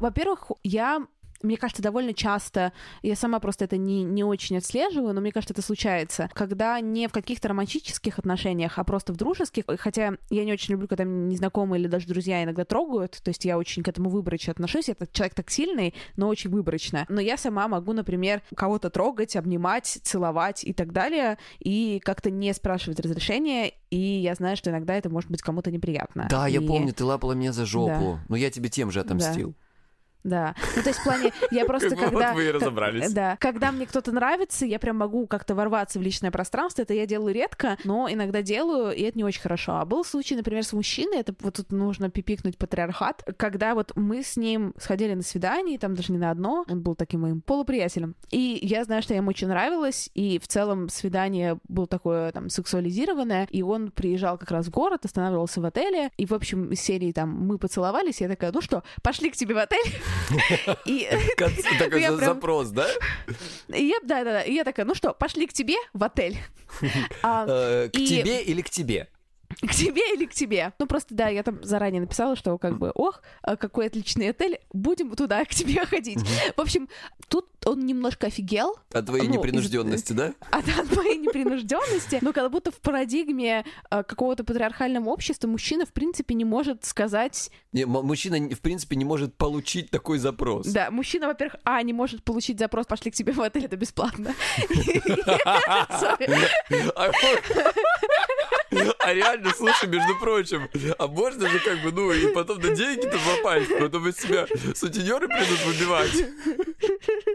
Во-первых, 0.00 0.50
я 0.64 1.06
мне 1.42 1.56
кажется, 1.56 1.82
довольно 1.82 2.14
часто, 2.14 2.72
я 3.02 3.16
сама 3.16 3.40
просто 3.40 3.64
это 3.64 3.76
не, 3.76 4.02
не 4.02 4.24
очень 4.24 4.56
отслеживаю, 4.58 5.14
но 5.14 5.20
мне 5.20 5.32
кажется, 5.32 5.52
это 5.54 5.62
случается, 5.62 6.30
когда 6.34 6.80
не 6.80 7.08
в 7.08 7.12
каких-то 7.12 7.48
романтических 7.48 8.18
отношениях, 8.18 8.78
а 8.78 8.84
просто 8.84 9.12
в 9.12 9.16
дружеских, 9.16 9.64
хотя 9.78 10.14
я 10.30 10.44
не 10.44 10.52
очень 10.52 10.72
люблю, 10.72 10.88
когда 10.88 11.04
незнакомые 11.04 11.80
или 11.80 11.88
даже 11.88 12.06
друзья 12.06 12.42
иногда 12.42 12.64
трогают, 12.64 13.20
то 13.22 13.28
есть 13.30 13.44
я 13.44 13.58
очень 13.58 13.82
к 13.82 13.88
этому 13.88 14.10
выборочно 14.10 14.52
отношусь, 14.52 14.88
я 14.88 14.94
так- 14.94 15.12
человек 15.12 15.34
так 15.34 15.50
сильный, 15.50 15.94
но 16.16 16.28
очень 16.28 16.50
выборочно. 16.50 17.06
Но 17.08 17.20
я 17.20 17.36
сама 17.36 17.68
могу, 17.68 17.92
например, 17.92 18.42
кого-то 18.54 18.90
трогать, 18.90 19.36
обнимать, 19.36 19.98
целовать 20.02 20.64
и 20.64 20.72
так 20.72 20.92
далее, 20.92 21.38
и 21.58 22.00
как-то 22.04 22.30
не 22.30 22.52
спрашивать 22.54 23.00
разрешения, 23.00 23.72
и 23.90 23.98
я 23.98 24.34
знаю, 24.34 24.56
что 24.56 24.70
иногда 24.70 24.94
это 24.94 25.10
может 25.10 25.30
быть 25.30 25.42
кому-то 25.42 25.70
неприятно. 25.70 26.26
Да, 26.30 26.46
я 26.46 26.60
И- 26.60 26.66
помню, 26.66 26.92
ты 26.92 27.04
лапала 27.04 27.32
меня 27.32 27.52
за 27.52 27.66
жопу. 27.66 28.18
Но 28.28 28.36
я 28.36 28.50
тебе 28.50 28.68
тем 28.68 28.90
же 28.90 29.00
отомстил. 29.00 29.50
Да. 29.50 29.65
Ну, 30.76 30.82
то 30.82 30.88
есть 30.88 31.00
в 31.00 31.04
плане, 31.04 31.32
я 31.50 31.64
просто 31.66 31.90
бы 31.90 31.96
вот 31.96 32.10
когда... 32.10 32.34
вы 32.34 32.46
и 32.46 32.50
разобрались. 32.50 33.12
Да. 33.12 33.36
Когда 33.40 33.72
мне 33.72 33.86
кто-то 33.86 34.12
нравится, 34.12 34.66
я 34.66 34.78
прям 34.78 34.96
могу 34.96 35.26
как-то 35.26 35.54
ворваться 35.54 35.98
в 35.98 36.02
личное 36.02 36.30
пространство. 36.30 36.82
Это 36.82 36.94
я 36.94 37.06
делаю 37.06 37.34
редко, 37.34 37.76
но 37.84 38.08
иногда 38.10 38.42
делаю, 38.42 38.94
и 38.94 39.02
это 39.02 39.16
не 39.16 39.24
очень 39.24 39.40
хорошо. 39.40 39.76
А 39.76 39.84
был 39.84 40.04
случай, 40.04 40.36
например, 40.36 40.64
с 40.64 40.72
мужчиной, 40.72 41.20
это 41.20 41.34
вот 41.40 41.54
тут 41.54 41.72
нужно 41.72 42.10
пипикнуть 42.10 42.58
патриархат, 42.58 43.24
когда 43.36 43.74
вот 43.74 43.92
мы 43.96 44.22
с 44.22 44.36
ним 44.36 44.74
сходили 44.78 45.14
на 45.14 45.22
свидание, 45.22 45.78
там 45.78 45.94
даже 45.94 46.12
не 46.12 46.18
на 46.18 46.30
одно, 46.30 46.64
он 46.68 46.80
был 46.82 46.94
таким 46.94 47.20
моим 47.20 47.40
полуприятелем. 47.40 48.14
И 48.30 48.58
я 48.62 48.84
знаю, 48.84 49.02
что 49.02 49.14
я 49.14 49.18
ему 49.18 49.30
очень 49.30 49.48
нравилась, 49.48 50.10
и 50.14 50.38
в 50.38 50.48
целом 50.48 50.88
свидание 50.88 51.58
было 51.68 51.86
такое 51.86 52.32
там 52.32 52.50
сексуализированное, 52.50 53.46
и 53.50 53.62
он 53.62 53.90
приезжал 53.90 54.38
как 54.38 54.50
раз 54.50 54.66
в 54.66 54.70
город, 54.70 55.04
останавливался 55.04 55.60
в 55.60 55.64
отеле, 55.64 56.10
и 56.16 56.26
в 56.26 56.32
общем 56.32 56.70
из 56.70 56.80
серии 56.80 57.12
там 57.12 57.30
мы 57.30 57.58
поцеловались, 57.58 58.20
я 58.20 58.28
такая, 58.28 58.52
ну 58.52 58.60
что, 58.60 58.82
пошли 59.02 59.30
к 59.30 59.36
тебе 59.36 59.54
в 59.54 59.58
отель? 59.58 59.94
И 60.84 61.08
Такой 61.78 62.00
Я 62.00 62.12
за- 62.12 62.18
прям- 62.18 62.34
запрос, 62.34 62.68
да? 62.70 62.88
и 63.68 63.84
я, 63.86 63.98
да, 64.02 64.24
да, 64.24 64.32
да, 64.32 64.42
и 64.42 64.52
я 64.54 64.64
такая, 64.64 64.86
ну 64.86 64.94
что, 64.94 65.12
пошли 65.12 65.46
к 65.46 65.52
тебе 65.52 65.76
в 65.92 66.02
отель. 66.04 66.38
А, 67.22 67.46
Э, 67.48 67.88
К 67.92 67.96
И- 67.98 68.06
тебе 68.06 68.42
или 68.42 68.60
к 68.62 68.70
тебе? 68.70 69.08
К 69.66 69.70
тебе 69.72 70.02
или 70.14 70.26
к 70.26 70.34
тебе? 70.34 70.72
Ну 70.78 70.86
просто, 70.86 71.14
да, 71.14 71.28
я 71.28 71.42
там 71.42 71.62
заранее 71.64 72.00
написала, 72.02 72.36
что 72.36 72.58
как 72.58 72.78
бы, 72.78 72.90
ох, 72.94 73.22
а 73.42 73.56
какой 73.56 73.86
отличный 73.86 74.28
отель, 74.30 74.60
будем 74.72 75.14
туда 75.16 75.44
к 75.46 75.50
тебе 75.50 75.84
ходить. 75.86 76.18
В 76.56 76.60
общем, 76.60 76.88
тут 77.28 77.46
он 77.64 77.80
немножко 77.84 78.26
офигел 78.28 78.76
От 78.92 79.06
твоей 79.06 79.26
Ну, 79.26 79.30
из- 79.30 79.36
непринужденности, 79.36 80.12
да? 80.12 80.34
от, 80.50 80.68
от 80.68 80.96
моей 80.96 81.16
непринужденности, 81.16 82.18
но 82.20 82.32
как 82.32 82.50
будто 82.50 82.70
в 82.70 82.76
парадигме 82.80 83.64
э, 83.90 84.02
какого-то 84.04 84.44
патриархального 84.44 85.08
общества 85.08 85.48
мужчина, 85.48 85.86
в 85.86 85.92
принципе, 85.92 86.34
не 86.34 86.44
может 86.44 86.84
сказать... 86.84 87.50
Не, 87.72 87.86
Мужчина, 87.86 88.38
в 88.54 88.60
принципе, 88.60 88.96
не 88.96 89.04
может 89.04 89.34
получить 89.36 89.90
такой 89.90 90.18
запрос. 90.18 90.66
Да, 90.66 90.90
мужчина, 90.90 91.28
во-первых, 91.28 91.60
а, 91.64 91.82
не 91.82 91.92
может 91.92 92.22
получить 92.22 92.58
запрос, 92.58 92.86
пошли 92.86 93.10
к 93.10 93.14
тебе 93.14 93.32
в 93.32 93.40
отель, 93.40 93.64
это 93.64 93.76
бесплатно. 93.76 94.34
А 98.98 99.12
реально, 99.12 99.52
слушай, 99.56 99.88
между 99.88 100.18
прочим, 100.18 100.68
а 100.98 101.06
можно 101.06 101.48
же 101.48 101.58
как 101.60 101.80
бы, 101.80 101.92
ну, 101.92 102.12
и 102.12 102.32
потом 102.32 102.58
на 102.60 102.70
деньги-то 102.70 103.18
попасть, 103.18 103.78
потом 103.78 104.08
из 104.08 104.16
себя 104.16 104.46
сутенеры 104.74 105.28
придут 105.28 105.60
выбивать. 105.64 106.26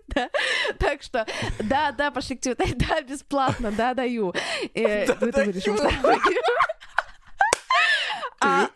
Да. 0.08 0.30
Так 0.78 1.04
что, 1.04 1.26
да, 1.60 1.92
да, 1.92 2.12
пошли 2.12 2.36
к 2.36 2.42
тебе, 2.42 2.56
да, 2.76 3.02
бесплатно, 3.02 3.72
да, 3.72 3.94
даю. 3.94 4.34
Э, 4.74 5.06
Да, 5.08 5.14
ты 5.16 5.26
вырежешь, 5.46 5.68
может, 5.68 5.94
А... 8.40 8.68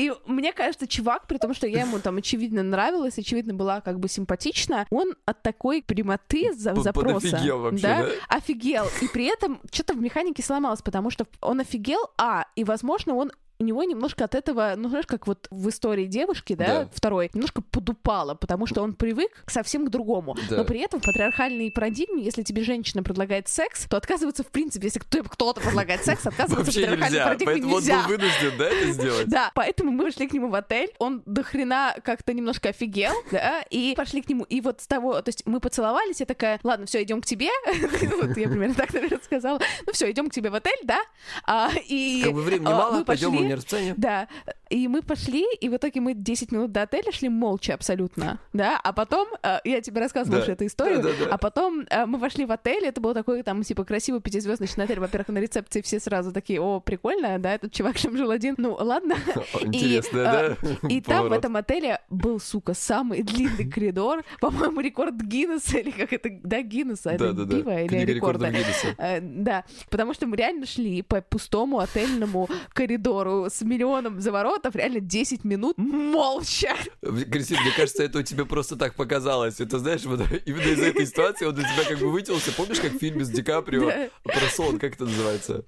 И 0.00 0.10
мне 0.24 0.54
кажется, 0.54 0.86
чувак, 0.86 1.26
при 1.26 1.36
том, 1.36 1.52
что 1.52 1.66
я 1.66 1.82
ему 1.82 1.98
там 1.98 2.16
очевидно 2.16 2.62
нравилась, 2.62 3.18
очевидно 3.18 3.52
была 3.52 3.82
как 3.82 4.00
бы 4.00 4.08
симпатична, 4.08 4.86
он 4.88 5.14
от 5.26 5.42
такой 5.42 5.82
прямоты 5.82 6.54
за 6.54 6.74
запроса, 6.74 7.36
вообще, 7.36 7.82
да, 7.82 8.02
да? 8.04 8.08
офигел. 8.28 8.86
И 9.02 9.08
при 9.08 9.26
этом 9.26 9.60
что-то 9.70 9.92
в 9.92 10.00
механике 10.00 10.42
сломалось, 10.42 10.80
потому 10.80 11.10
что 11.10 11.26
он 11.42 11.60
офигел, 11.60 12.00
а, 12.16 12.46
и, 12.56 12.64
возможно, 12.64 13.14
он 13.14 13.30
у 13.60 13.64
него 13.64 13.84
немножко 13.84 14.24
от 14.24 14.34
этого, 14.34 14.72
ну, 14.76 14.88
знаешь, 14.88 15.06
как 15.06 15.26
вот 15.26 15.46
в 15.50 15.68
истории 15.68 16.06
девушки, 16.06 16.54
да, 16.54 16.66
Да. 16.84 16.88
второй, 16.94 17.30
немножко 17.34 17.60
подупало, 17.60 18.34
потому 18.34 18.66
что 18.66 18.80
он 18.82 18.94
привык 18.94 19.44
совсем 19.46 19.86
к 19.86 19.90
другому. 19.90 20.34
Да. 20.48 20.56
Но 20.56 20.64
при 20.64 20.80
этом 20.80 21.00
в 21.00 21.04
патриархальной 21.04 21.70
парадигме, 21.70 22.22
если 22.24 22.42
тебе 22.42 22.64
женщина 22.64 23.02
предлагает 23.02 23.48
секс, 23.48 23.84
то 23.88 23.98
отказываться, 23.98 24.42
в 24.42 24.48
принципе, 24.48 24.86
если 24.86 24.98
кто- 24.98 25.22
кто-то 25.22 25.60
предлагает 25.60 26.04
секс, 26.04 26.26
отказываться 26.26 26.70
в 26.70 26.74
патриархальной 26.74 27.06
нельзя. 27.08 27.24
парадигме 27.24 27.52
Поэтому 27.52 27.74
он 27.74 27.80
нельзя. 27.82 28.02
был 28.02 28.08
вынужден, 28.08 28.52
да, 28.58 28.64
это 28.68 28.92
сделать? 28.92 29.26
Да, 29.30 29.50
поэтому 29.54 29.90
мы 29.92 30.04
пошли 30.06 30.26
к 30.26 30.32
нему 30.32 30.48
в 30.48 30.54
отель, 30.54 30.90
он 30.98 31.22
до 31.26 31.42
хрена 31.42 31.94
как-то 32.02 32.32
немножко 32.32 32.70
офигел, 32.70 33.12
да, 33.30 33.62
и 33.70 33.94
пошли 33.94 34.22
к 34.22 34.28
нему, 34.30 34.44
и 34.44 34.60
вот 34.62 34.80
с 34.80 34.86
того, 34.86 35.20
то 35.20 35.28
есть 35.28 35.42
мы 35.46 35.60
поцеловались, 35.60 36.20
я 36.20 36.26
такая, 36.26 36.58
ладно, 36.62 36.86
все, 36.86 37.02
идем 37.02 37.20
к 37.20 37.26
тебе, 37.26 37.50
вот 38.22 38.36
я 38.38 38.48
примерно 38.48 38.74
так, 38.74 38.92
наверное, 38.94 39.20
сказала, 39.22 39.60
ну 39.86 39.92
все, 39.92 40.10
идем 40.10 40.30
к 40.30 40.32
тебе 40.32 40.48
в 40.50 40.54
отель, 40.54 40.80
да, 40.84 40.98
А, 41.44 41.70
и 41.88 42.22
Как 42.24 42.32
бы 42.32 42.42
времени 42.42 42.66
а, 42.68 42.70
мало, 42.70 43.04
пойдем, 43.04 43.49
меня 43.50 43.56
расписание. 43.56 43.94
да, 43.96 44.28
и 44.68 44.86
мы 44.88 45.02
пошли, 45.02 45.44
и 45.60 45.68
в 45.68 45.76
итоге 45.76 46.00
мы 46.00 46.14
10 46.14 46.52
минут 46.52 46.72
до 46.72 46.82
отеля 46.82 47.10
шли 47.12 47.28
молча 47.28 47.74
абсолютно, 47.74 48.38
да, 48.52 48.78
а 48.82 48.92
потом, 48.92 49.28
э, 49.42 49.58
я 49.64 49.80
тебе 49.80 50.00
рассказывала 50.00 50.38
Да. 50.38 50.42
уже 50.44 50.52
эту 50.52 50.66
историю, 50.66 51.02
Да-да-да. 51.02 51.34
а 51.34 51.38
потом 51.38 51.86
э, 51.90 52.06
мы 52.06 52.18
вошли 52.18 52.44
в 52.44 52.52
отель, 52.52 52.84
это 52.86 53.00
был 53.00 53.14
такой 53.14 53.42
там, 53.42 53.62
типа, 53.62 53.84
красивый 53.84 54.20
пятизвездочный 54.20 54.84
отель, 54.84 55.00
во-первых, 55.00 55.28
на 55.28 55.38
рецепции 55.38 55.80
все 55.82 55.98
сразу 56.00 56.32
такие, 56.32 56.60
о, 56.60 56.80
прикольно, 56.80 57.38
да, 57.38 57.54
этот 57.54 57.72
чувак 57.72 57.98
там 58.00 58.16
жил 58.16 58.30
один, 58.30 58.54
ну, 58.58 58.76
ладно. 58.78 59.16
Интересно, 59.60 60.18
И, 60.18 60.22
да? 60.22 60.56
а, 60.82 60.86
И 60.88 61.00
там 61.00 61.28
в 61.28 61.32
этом 61.32 61.56
отеле 61.56 62.00
был, 62.10 62.38
сука, 62.40 62.74
самый 62.74 63.22
длинный 63.22 63.68
коридор, 63.68 64.24
по-моему, 64.40 64.80
рекорд 64.80 65.14
Гиннесса, 65.20 65.78
или 65.78 65.90
как 65.90 66.12
это, 66.12 66.30
да, 66.44 66.62
Гиннесса, 66.62 67.10
это 67.10 67.34
пиво 67.46 67.80
или 67.80 67.88
Книга 67.88 68.12
рекорда? 68.12 68.52
Э, 68.98 69.20
Да, 69.20 69.64
потому 69.90 70.14
что 70.14 70.26
мы 70.26 70.36
реально 70.36 70.66
шли 70.66 71.02
по 71.02 71.20
пустому 71.20 71.78
отельному 71.80 72.48
коридору 72.72 73.39
с 73.48 73.62
миллионом 73.62 74.20
заворотов, 74.20 74.74
реально 74.76 75.00
10 75.00 75.44
минут 75.44 75.78
молча. 75.78 76.74
Кристина, 77.00 77.60
мне 77.62 77.72
кажется, 77.76 78.02
это 78.02 78.18
у 78.18 78.22
тебя 78.22 78.44
просто 78.44 78.76
так 78.76 78.94
показалось. 78.94 79.60
Это, 79.60 79.78
знаешь, 79.78 80.04
вот 80.04 80.20
именно 80.46 80.68
из 80.68 80.80
этой 80.80 81.06
ситуации 81.06 81.46
он 81.46 81.54
для 81.54 81.64
тебя 81.64 81.88
как 81.88 81.98
бы 81.98 82.10
вытянулся. 82.10 82.52
Помнишь, 82.52 82.80
как 82.80 82.92
в 82.92 82.98
фильме 82.98 83.24
с 83.24 83.30
Ди 83.30 83.42
Каприо 83.42 84.10
про 84.22 84.48
сон, 84.50 84.78
как 84.78 84.94
это 84.94 85.04
называется? 85.04 85.64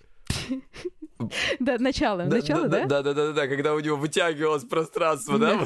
Да, 1.58 1.78
начало, 1.78 2.24
начало, 2.24 2.68
да? 2.68 2.86
Да, 2.86 3.02
да, 3.02 3.14
да, 3.14 3.26
да, 3.26 3.32
да, 3.32 3.46
когда 3.46 3.74
у 3.74 3.80
него 3.80 3.96
вытягивалось 3.96 4.64
пространство, 4.64 5.38
да? 5.38 5.60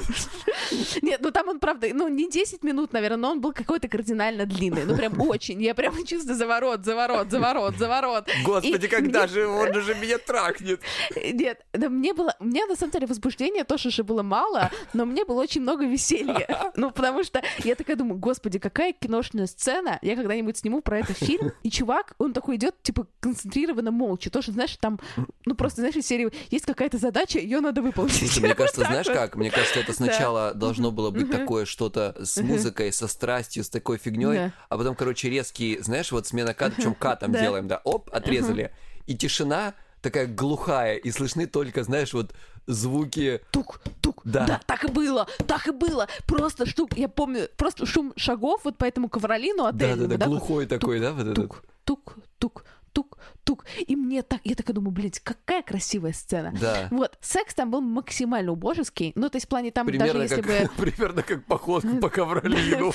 Нет, 1.03 1.21
ну 1.23 1.31
там 1.31 1.49
он, 1.49 1.61
правда, 1.61 1.89
ну 1.93 2.09
не 2.09 2.31
10 2.31 2.63
минут, 2.63 2.93
наверное, 2.93 3.17
но 3.17 3.31
он 3.33 3.41
был 3.41 3.53
какой-то 3.53 3.89
кардинально 3.89 4.47
длинный. 4.47 4.85
Ну 4.85 4.97
прям 4.97 5.21
очень. 5.21 5.63
Я 5.63 5.75
прям 5.75 5.95
чувствую 6.05 6.37
заворот, 6.37 6.85
заворот, 6.85 7.31
заворот, 7.31 7.77
заворот. 7.77 8.29
Господи, 8.45 8.89
когда 8.89 9.27
же 9.27 9.47
он 9.47 9.77
уже 9.77 9.95
меня 9.95 10.19
трахнет? 10.19 10.81
Нет, 11.17 11.65
да 11.73 11.89
мне 11.89 12.13
было... 12.15 12.35
У 12.41 12.45
меня, 12.45 12.67
на 12.67 12.77
самом 12.77 12.93
деле, 12.93 13.07
возбуждения 13.07 13.65
тоже 13.65 13.91
же 13.91 14.05
было 14.05 14.23
мало, 14.23 14.71
но 14.93 15.05
мне 15.05 15.25
было 15.25 15.41
очень 15.41 15.63
много 15.63 15.85
веселья. 15.87 16.47
Ну, 16.77 16.91
потому 16.91 17.25
что 17.25 17.43
я 17.65 17.75
такая 17.75 17.97
думаю, 17.97 18.19
господи, 18.19 18.59
какая 18.59 18.93
киношная 18.93 19.47
сцена. 19.47 19.99
Я 20.03 20.15
когда-нибудь 20.15 20.59
сниму 20.59 20.83
про 20.83 20.99
это 20.99 21.15
фильм. 21.15 21.53
И 21.63 21.71
чувак, 21.71 22.15
он 22.19 22.33
такой 22.33 22.57
идет, 22.57 22.75
типа, 22.83 23.07
концентрированно 23.21 23.91
молча. 23.91 24.31
Тоже, 24.31 24.53
знаешь, 24.53 24.77
там, 24.77 25.01
ну, 25.47 25.55
просто, 25.55 25.81
знаешь, 25.81 25.95
из 25.97 26.07
серии 26.07 26.31
есть 26.51 26.67
какая-то 26.67 26.99
задача, 26.99 27.39
ее 27.39 27.61
надо 27.61 27.81
выполнить. 27.81 28.17
Слушай, 28.17 28.41
мне 28.41 28.55
кажется, 28.57 28.85
знаешь 28.85 29.07
как? 29.07 29.37
Мне 29.37 29.51
кажется, 29.51 29.79
это 29.81 29.93
сначала 29.93 30.53
должно 30.53 30.91
было 30.91 31.11
быть 31.11 31.31
такое 31.31 31.65
что-то 31.65 32.15
с 32.23 32.37
музыкой, 32.43 32.93
со 32.93 33.07
страстью, 33.07 33.65
с 33.65 33.69
такой 33.69 33.99
фигней, 33.99 34.51
а 34.69 34.77
потом, 34.77 34.95
короче, 34.95 35.31
резкий, 35.31 35.79
знаешь, 35.81 36.13
вот 36.13 36.27
смена 36.27 36.53
кат, 36.53 36.75
причем 36.77 36.95
катом 36.95 37.33
делаем, 37.33 37.69
да, 37.69 37.81
оп, 37.85 38.11
отрезали. 38.13 38.73
И 39.07 39.17
тишина 39.17 39.75
такая 40.03 40.27
глухая, 40.27 40.97
и 40.97 41.11
слышны 41.11 41.47
только, 41.47 41.85
знаешь, 41.85 42.13
вот 42.13 42.35
звуки 42.67 43.41
Тук, 43.53 43.81
тук. 44.01 44.23
Да. 44.25 44.47
Да. 44.47 44.61
так 44.67 44.85
и 44.85 44.89
было, 44.89 45.27
так 45.47 45.69
и 45.69 45.71
было. 45.71 46.09
Просто 46.27 46.67
штук, 46.67 46.97
я 46.97 47.09
помню, 47.09 47.49
просто 47.57 47.87
шум 47.87 48.13
шагов 48.17 48.63
вот 48.65 48.77
по 48.77 48.85
этому 48.85 49.09
ковролину 49.09 49.65
отельному. 49.65 50.09
Да-да-да, 50.09 50.27
глухой 50.27 50.67
такой, 50.67 51.01
да, 51.01 51.13
вот 51.13 51.23
этот. 51.23 51.35
тук, 51.37 51.63
тук, 51.85 52.17
тук, 52.39 52.65
тук, 52.93 53.19
тук. 53.47 53.65
И 53.87 53.97
мне 53.97 54.23
так, 54.23 54.41
я 54.45 54.55
такая 54.55 54.75
думаю, 54.75 54.91
блядь, 54.91 55.21
какая 55.21 55.63
красивая 55.63 56.13
сцена. 56.13 56.53
Да. 56.61 56.89
Вот, 56.91 57.17
секс 57.21 57.55
там 57.55 57.71
был 57.71 57.81
максимально 57.81 58.53
убожеский. 58.53 59.13
Ну, 59.15 59.31
то 59.31 59.37
есть 59.37 59.47
в 59.47 59.49
плане 59.49 59.71
там 59.71 59.87
Примерно 59.87 60.13
даже 60.13 60.23
если 60.25 60.43
как, 60.43 60.77
бы... 60.77 60.77
примерно 60.91 61.23
как 61.23 61.45
поход 61.47 61.85
по 62.01 62.11
ковролину. 62.11 62.93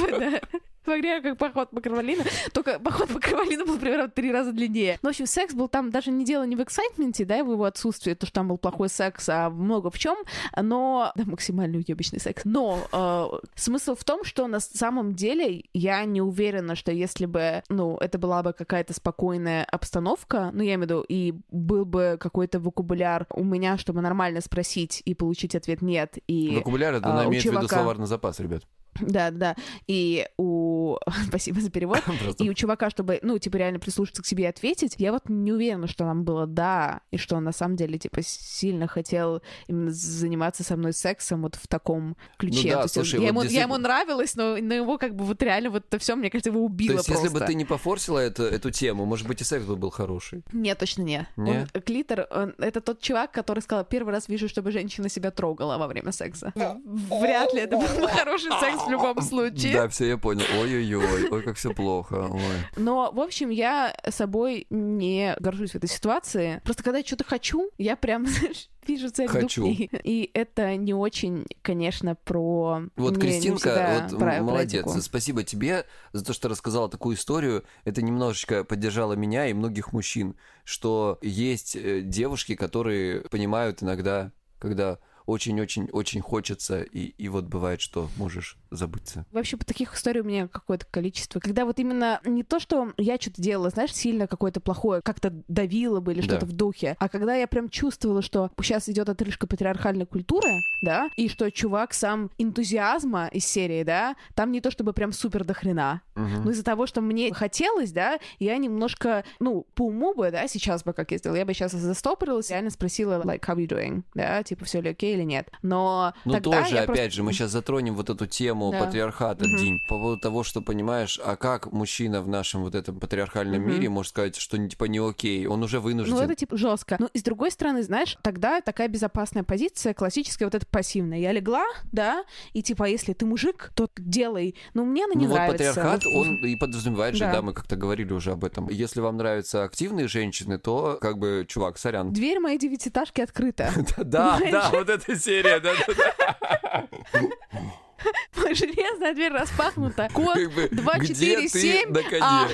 Да. 0.85 0.93
Смотря 0.93 1.21
как 1.21 1.37
поход 1.37 1.69
по 1.69 1.81
Карвалину, 1.81 2.23
только 2.53 2.79
поход 2.79 3.09
по 3.09 3.19
Карвалину 3.19 3.65
был 3.65 3.77
примерно 3.77 4.07
в 4.07 4.11
три 4.11 4.31
раза 4.31 4.51
длиннее. 4.51 4.99
Ну, 5.01 5.09
в 5.09 5.11
общем, 5.11 5.25
секс 5.25 5.53
был 5.53 5.67
там 5.67 5.91
даже 5.91 6.11
не 6.11 6.25
дело 6.25 6.43
не 6.43 6.55
в 6.55 6.63
эксайтменте, 6.63 7.25
да, 7.25 7.43
в 7.43 7.51
его 7.51 7.65
отсутствии, 7.65 8.13
то, 8.13 8.25
что 8.25 8.35
там 8.35 8.47
был 8.47 8.57
плохой 8.57 8.89
секс, 8.89 9.29
а 9.29 9.49
много 9.49 9.89
в 9.89 9.97
чем, 9.97 10.17
но... 10.59 11.11
Да, 11.15 11.23
максимально 11.25 11.77
уебищный 11.77 12.19
секс. 12.19 12.43
Но 12.45 12.87
э, 12.91 13.47
смысл 13.55 13.95
в 13.95 14.03
том, 14.03 14.23
что 14.23 14.47
на 14.47 14.59
самом 14.59 15.13
деле 15.13 15.65
я 15.73 16.03
не 16.05 16.21
уверена, 16.21 16.75
что 16.75 16.91
если 16.91 17.25
бы, 17.25 17.63
ну, 17.69 17.97
это 17.97 18.17
была 18.17 18.43
бы 18.43 18.53
какая-то 18.53 18.93
спокойная 18.93 19.63
обстановка, 19.65 20.51
ну, 20.53 20.61
я 20.63 20.75
имею 20.75 20.79
в 20.79 20.83
виду, 20.83 21.05
и 21.07 21.33
был 21.51 21.85
бы 21.85 22.17
какой-то 22.19 22.59
вокабуляр 22.59 23.27
у 23.31 23.43
меня, 23.43 23.77
чтобы 23.77 24.01
нормально 24.01 24.41
спросить 24.41 25.01
и 25.05 25.13
получить 25.13 25.55
ответ 25.55 25.81
«нет», 25.81 26.17
и... 26.27 26.55
Вокабуляр, 26.57 26.95
это 26.95 27.09
у 27.09 27.29
имеет 27.29 27.43
в 27.43 27.51
виду 27.51 27.67
словарный 27.67 28.07
запас, 28.07 28.39
ребят. 28.39 28.63
Да, 28.99 29.31
да. 29.31 29.55
И 29.87 30.27
у... 30.37 30.97
Спасибо 31.27 31.61
за 31.61 31.69
перевод. 31.71 32.01
Просто. 32.21 32.43
И 32.43 32.49
у 32.49 32.53
чувака, 32.53 32.89
чтобы, 32.89 33.19
ну, 33.21 33.37
типа, 33.37 33.57
реально 33.57 33.79
прислушаться 33.79 34.21
к 34.21 34.25
себе 34.25 34.43
и 34.45 34.47
ответить, 34.47 34.95
я 34.97 35.11
вот 35.11 35.29
не 35.29 35.51
уверена, 35.51 35.87
что 35.87 36.05
нам 36.05 36.23
было 36.23 36.45
«да», 36.47 37.01
и 37.11 37.17
что 37.17 37.35
он 37.35 37.43
на 37.43 37.51
самом 37.51 37.75
деле, 37.75 37.97
типа, 37.97 38.21
сильно 38.21 38.87
хотел 38.87 39.41
именно 39.67 39.91
заниматься 39.91 40.63
со 40.63 40.75
мной 40.75 40.93
сексом 40.93 41.41
вот 41.43 41.55
в 41.55 41.67
таком 41.67 42.17
ключе. 42.37 42.61
Ну 42.63 42.69
да, 42.69 42.75
То 42.77 42.81
есть 42.83 42.93
слушай, 42.95 43.13
я, 43.15 43.19
вот 43.21 43.27
ему, 43.27 43.39
я 43.39 43.43
действительно- 43.43 43.73
ему 43.73 43.77
нравилась, 43.81 44.35
но, 44.35 44.57
но 44.57 44.73
его 44.73 44.97
как 44.97 45.15
бы 45.15 45.23
вот 45.25 45.41
реально 45.41 45.69
вот 45.69 45.85
это 45.87 45.97
все, 45.99 46.15
мне 46.15 46.29
кажется, 46.29 46.49
его 46.49 46.63
убило 46.63 46.93
То 46.93 46.97
есть, 46.99 47.07
просто. 47.07 47.25
если 47.25 47.39
бы 47.39 47.45
ты 47.45 47.53
не 47.55 47.65
пофорсила 47.65 48.19
это, 48.19 48.43
эту 48.43 48.71
тему, 48.71 49.05
может 49.05 49.27
быть, 49.27 49.41
и 49.41 49.43
секс 49.43 49.65
бы 49.65 49.75
был 49.75 49.89
хороший. 49.89 50.43
Нет, 50.51 50.77
точно 50.77 51.03
не. 51.03 51.27
Не? 51.37 51.67
Он, 51.73 51.81
клитор, 51.81 52.27
он- 52.31 52.53
это 52.57 52.81
тот 52.81 53.01
чувак, 53.01 53.31
который 53.31 53.59
сказал, 53.61 53.85
первый 53.85 54.11
раз 54.13 54.27
вижу, 54.27 54.47
чтобы 54.49 54.71
женщина 54.71 55.09
себя 55.09 55.31
трогала 55.31 55.77
во 55.77 55.87
время 55.87 56.11
секса. 56.11 56.51
Вряд 56.55 57.53
ли 57.53 57.61
это 57.61 57.77
был 57.77 57.87
бы 58.01 58.07
хороший 58.07 58.51
секс 58.59 58.80
в 58.85 58.89
любом 58.89 59.21
случае. 59.21 59.73
Да, 59.73 59.87
все, 59.89 60.05
я 60.07 60.17
понял. 60.17 60.43
Ой-ой-ой, 60.59 61.29
ой, 61.29 61.43
как 61.43 61.57
все 61.57 61.73
плохо. 61.73 62.27
Ой. 62.31 62.41
Но, 62.75 63.11
в 63.11 63.19
общем, 63.19 63.49
я 63.49 63.95
собой 64.09 64.67
не 64.69 65.35
горжусь 65.39 65.71
в 65.71 65.75
этой 65.75 65.89
ситуации. 65.89 66.61
Просто 66.63 66.83
когда 66.83 66.99
я 66.99 67.05
что-то 67.05 67.23
хочу, 67.23 67.69
я 67.77 67.95
прям, 67.95 68.25
знаешь, 68.27 68.69
вижу 68.87 69.09
цель 69.11 69.27
Хочу. 69.27 69.63
ней. 69.63 69.89
И 70.03 70.29
это 70.33 70.75
не 70.75 70.93
очень, 70.93 71.45
конечно, 71.61 72.15
про... 72.15 72.81
Вот 72.95 73.17
не- 73.17 73.21
не 73.21 73.21
Кристинка, 73.21 73.57
всегда 73.59 74.07
вот 74.09 74.19
про- 74.19 74.31
про 74.35 74.41
молодец. 74.43 74.85
этику. 74.85 75.01
Спасибо 75.01 75.43
тебе 75.43 75.85
за 76.13 76.25
то, 76.25 76.33
что 76.33 76.49
рассказала 76.49 76.89
такую 76.89 77.15
историю. 77.15 77.63
Это 77.85 78.01
немножечко 78.01 78.63
поддержало 78.63 79.13
меня 79.13 79.47
и 79.47 79.53
многих 79.53 79.93
мужчин, 79.93 80.35
что 80.63 81.19
есть 81.21 81.75
э, 81.75 82.01
девушки, 82.01 82.55
которые 82.55 83.21
понимают 83.29 83.83
иногда, 83.83 84.31
когда 84.59 84.99
очень-очень-очень 85.25 86.21
хочется, 86.21 86.81
и, 86.81 87.05
и 87.17 87.29
вот 87.29 87.45
бывает, 87.45 87.81
что 87.81 88.09
можешь 88.17 88.57
забыться. 88.71 89.25
Вообще, 89.31 89.57
по 89.57 89.65
таких 89.65 89.93
историй 89.93 90.21
у 90.21 90.23
меня 90.23 90.47
какое-то 90.47 90.85
количество. 90.89 91.39
Когда 91.39 91.65
вот 91.65 91.79
именно 91.79 92.21
не 92.25 92.43
то, 92.43 92.59
что 92.59 92.93
я 92.97 93.17
что-то 93.19 93.41
делала, 93.41 93.69
знаешь, 93.69 93.93
сильно 93.93 94.27
какое-то 94.27 94.59
плохое, 94.61 95.01
как-то 95.01 95.33
давило 95.47 95.99
бы 95.99 96.13
или 96.13 96.21
Да. 96.21 96.25
что-то 96.27 96.45
в 96.45 96.53
духе, 96.53 96.95
а 96.99 97.09
когда 97.09 97.35
я 97.35 97.47
прям 97.47 97.69
чувствовала, 97.69 98.21
что 98.21 98.49
сейчас 98.61 98.87
идет 98.89 99.09
отрыжка 99.09 99.45
патриархальной 99.47 100.05
культуры, 100.05 100.49
да, 100.83 101.09
и 101.17 101.27
что 101.27 101.49
чувак 101.51 101.93
сам 101.93 102.29
энтузиазма 102.37 103.27
из 103.27 103.45
серии, 103.45 103.83
да, 103.83 104.15
там 104.35 104.51
не 104.51 104.61
то 104.61 104.71
чтобы 104.71 104.93
прям 104.93 105.11
супер 105.11 105.43
до 105.43 105.53
хрена, 105.53 106.01
Мгм. 106.15 106.43
но 106.45 106.51
из-за 106.51 106.63
того, 106.63 106.87
что 106.87 107.01
мне 107.01 107.33
хотелось, 107.33 107.91
да, 107.91 108.19
я 108.39 108.57
немножко, 108.57 109.23
ну, 109.39 109.65
по 109.75 109.83
уму 109.87 110.13
бы, 110.13 110.31
да, 110.31 110.47
сейчас 110.47 110.83
бы 110.83 110.93
как 110.93 111.11
я 111.11 111.17
сделала, 111.17 111.37
я 111.37 111.45
бы 111.45 111.53
сейчас 111.53 111.71
застопорилась, 111.73 112.49
реально 112.49 112.69
спросила, 112.69 113.21
like, 113.23 113.41
how 113.41 113.55
you 113.57 113.67
doing, 113.67 114.03
да, 114.15 114.41
типа, 114.43 114.65
все 114.65 114.79
ли 114.81 114.89
окей, 114.91 115.13
или 115.15 115.23
нет. 115.23 115.49
Но 115.61 116.13
Ну 116.25 116.39
тоже, 116.39 116.75
я 116.75 116.83
опять 116.83 116.85
просто- 116.87 117.11
же, 117.11 117.23
мы 117.23 117.33
сейчас 117.33 117.51
затронем 117.51 117.95
вот 117.95 118.09
эту 118.09 118.25
тему 118.27 118.60
Да. 118.69 118.79
патриархата, 118.85 119.47
Мгм. 119.47 119.57
Динь, 119.57 119.79
по 119.87 119.95
поводу 119.97 120.19
того, 120.19 120.43
что, 120.43 120.61
понимаешь, 120.61 121.19
а 121.25 121.35
как 121.35 121.71
мужчина 121.71 122.21
в 122.21 122.27
нашем 122.27 122.61
вот 122.61 122.75
этом 122.75 122.99
патриархальном 122.99 123.61
Мгм. 123.61 123.71
мире 123.71 123.89
может 123.89 124.11
сказать, 124.11 124.35
что 124.35 124.57
типа 124.67 124.83
не 124.85 124.99
окей, 124.99 125.47
он 125.47 125.63
уже 125.63 125.79
вынужден. 125.79 126.13
Ну, 126.13 126.21
это 126.21 126.35
типа 126.35 126.57
жестко. 126.57 126.97
Но 126.99 127.09
и 127.13 127.17
с 127.17 127.23
другой 127.23 127.49
стороны, 127.49 127.81
знаешь, 127.81 128.17
тогда 128.21 128.61
такая 128.61 128.87
безопасная 128.89 129.43
позиция, 129.43 129.93
классическая 129.95 130.45
вот 130.45 130.53
эта 130.53 130.65
пассивная. 130.67 131.17
Я 131.17 131.31
легла, 131.31 131.63
да, 131.91 132.23
и 132.53 132.61
типа, 132.61 132.83
если 132.83 133.13
ты 133.13 133.25
мужик, 133.25 133.71
то 133.73 133.89
делай. 133.97 134.53
Но 134.73 134.83
мне 134.85 135.05
она 135.05 135.13
не 135.15 135.23
ну 135.25 135.31
вот 135.31 135.35
нравится. 135.37 135.69
патриархат, 135.73 136.03
Вот- 136.05 136.27
он 136.27 136.35
и 136.45 136.55
подразумевает 136.57 137.15
же, 137.15 137.21
Да. 137.21 137.31
да, 137.33 137.41
мы 137.41 137.53
как-то 137.53 137.77
говорили 137.77 138.11
уже 138.11 138.33
об 138.33 138.43
этом. 138.43 138.67
Если 138.69 138.99
вам 138.99 139.15
нравятся 139.17 139.63
активные 139.63 140.07
женщины, 140.09 140.57
то 140.59 140.97
как 141.01 141.17
бы, 141.17 141.45
чувак, 141.47 141.77
сорян. 141.77 142.11
Дверь 142.11 142.39
моей 142.39 142.57
девятиэтажки 142.59 143.21
открыта. 143.21 143.71
Да, 144.11 144.39
да, 144.51 144.69
вот 144.71 144.89
эта 144.89 145.15
серия, 145.15 145.59
да, 145.59 145.71
да, 145.87 145.93
да. 146.17 146.87
Железная 148.53 149.13
дверь 149.13 149.31
распахнута. 149.31 150.09
Код 150.13 150.35
Как 150.35 150.51
бы, 150.53 150.69
2, 150.71 150.97
где 150.99 151.13
4, 151.13 151.41
ты 151.49 151.49
7. 151.49 151.89
на 151.89 152.03
коне? 152.03 152.21
А. 152.21 152.47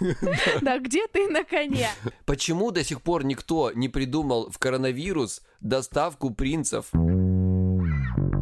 Да, 0.62 0.78
где 0.78 1.06
ты 1.08 1.28
на 1.28 1.44
коне? 1.44 1.88
Почему 2.26 2.70
до 2.70 2.82
сих 2.84 3.00
пор 3.02 3.24
никто 3.24 3.70
не 3.72 3.88
придумал 3.88 4.50
в 4.50 4.58
коронавирус 4.58 5.42
доставку 5.60 6.30
принцев? 6.30 6.86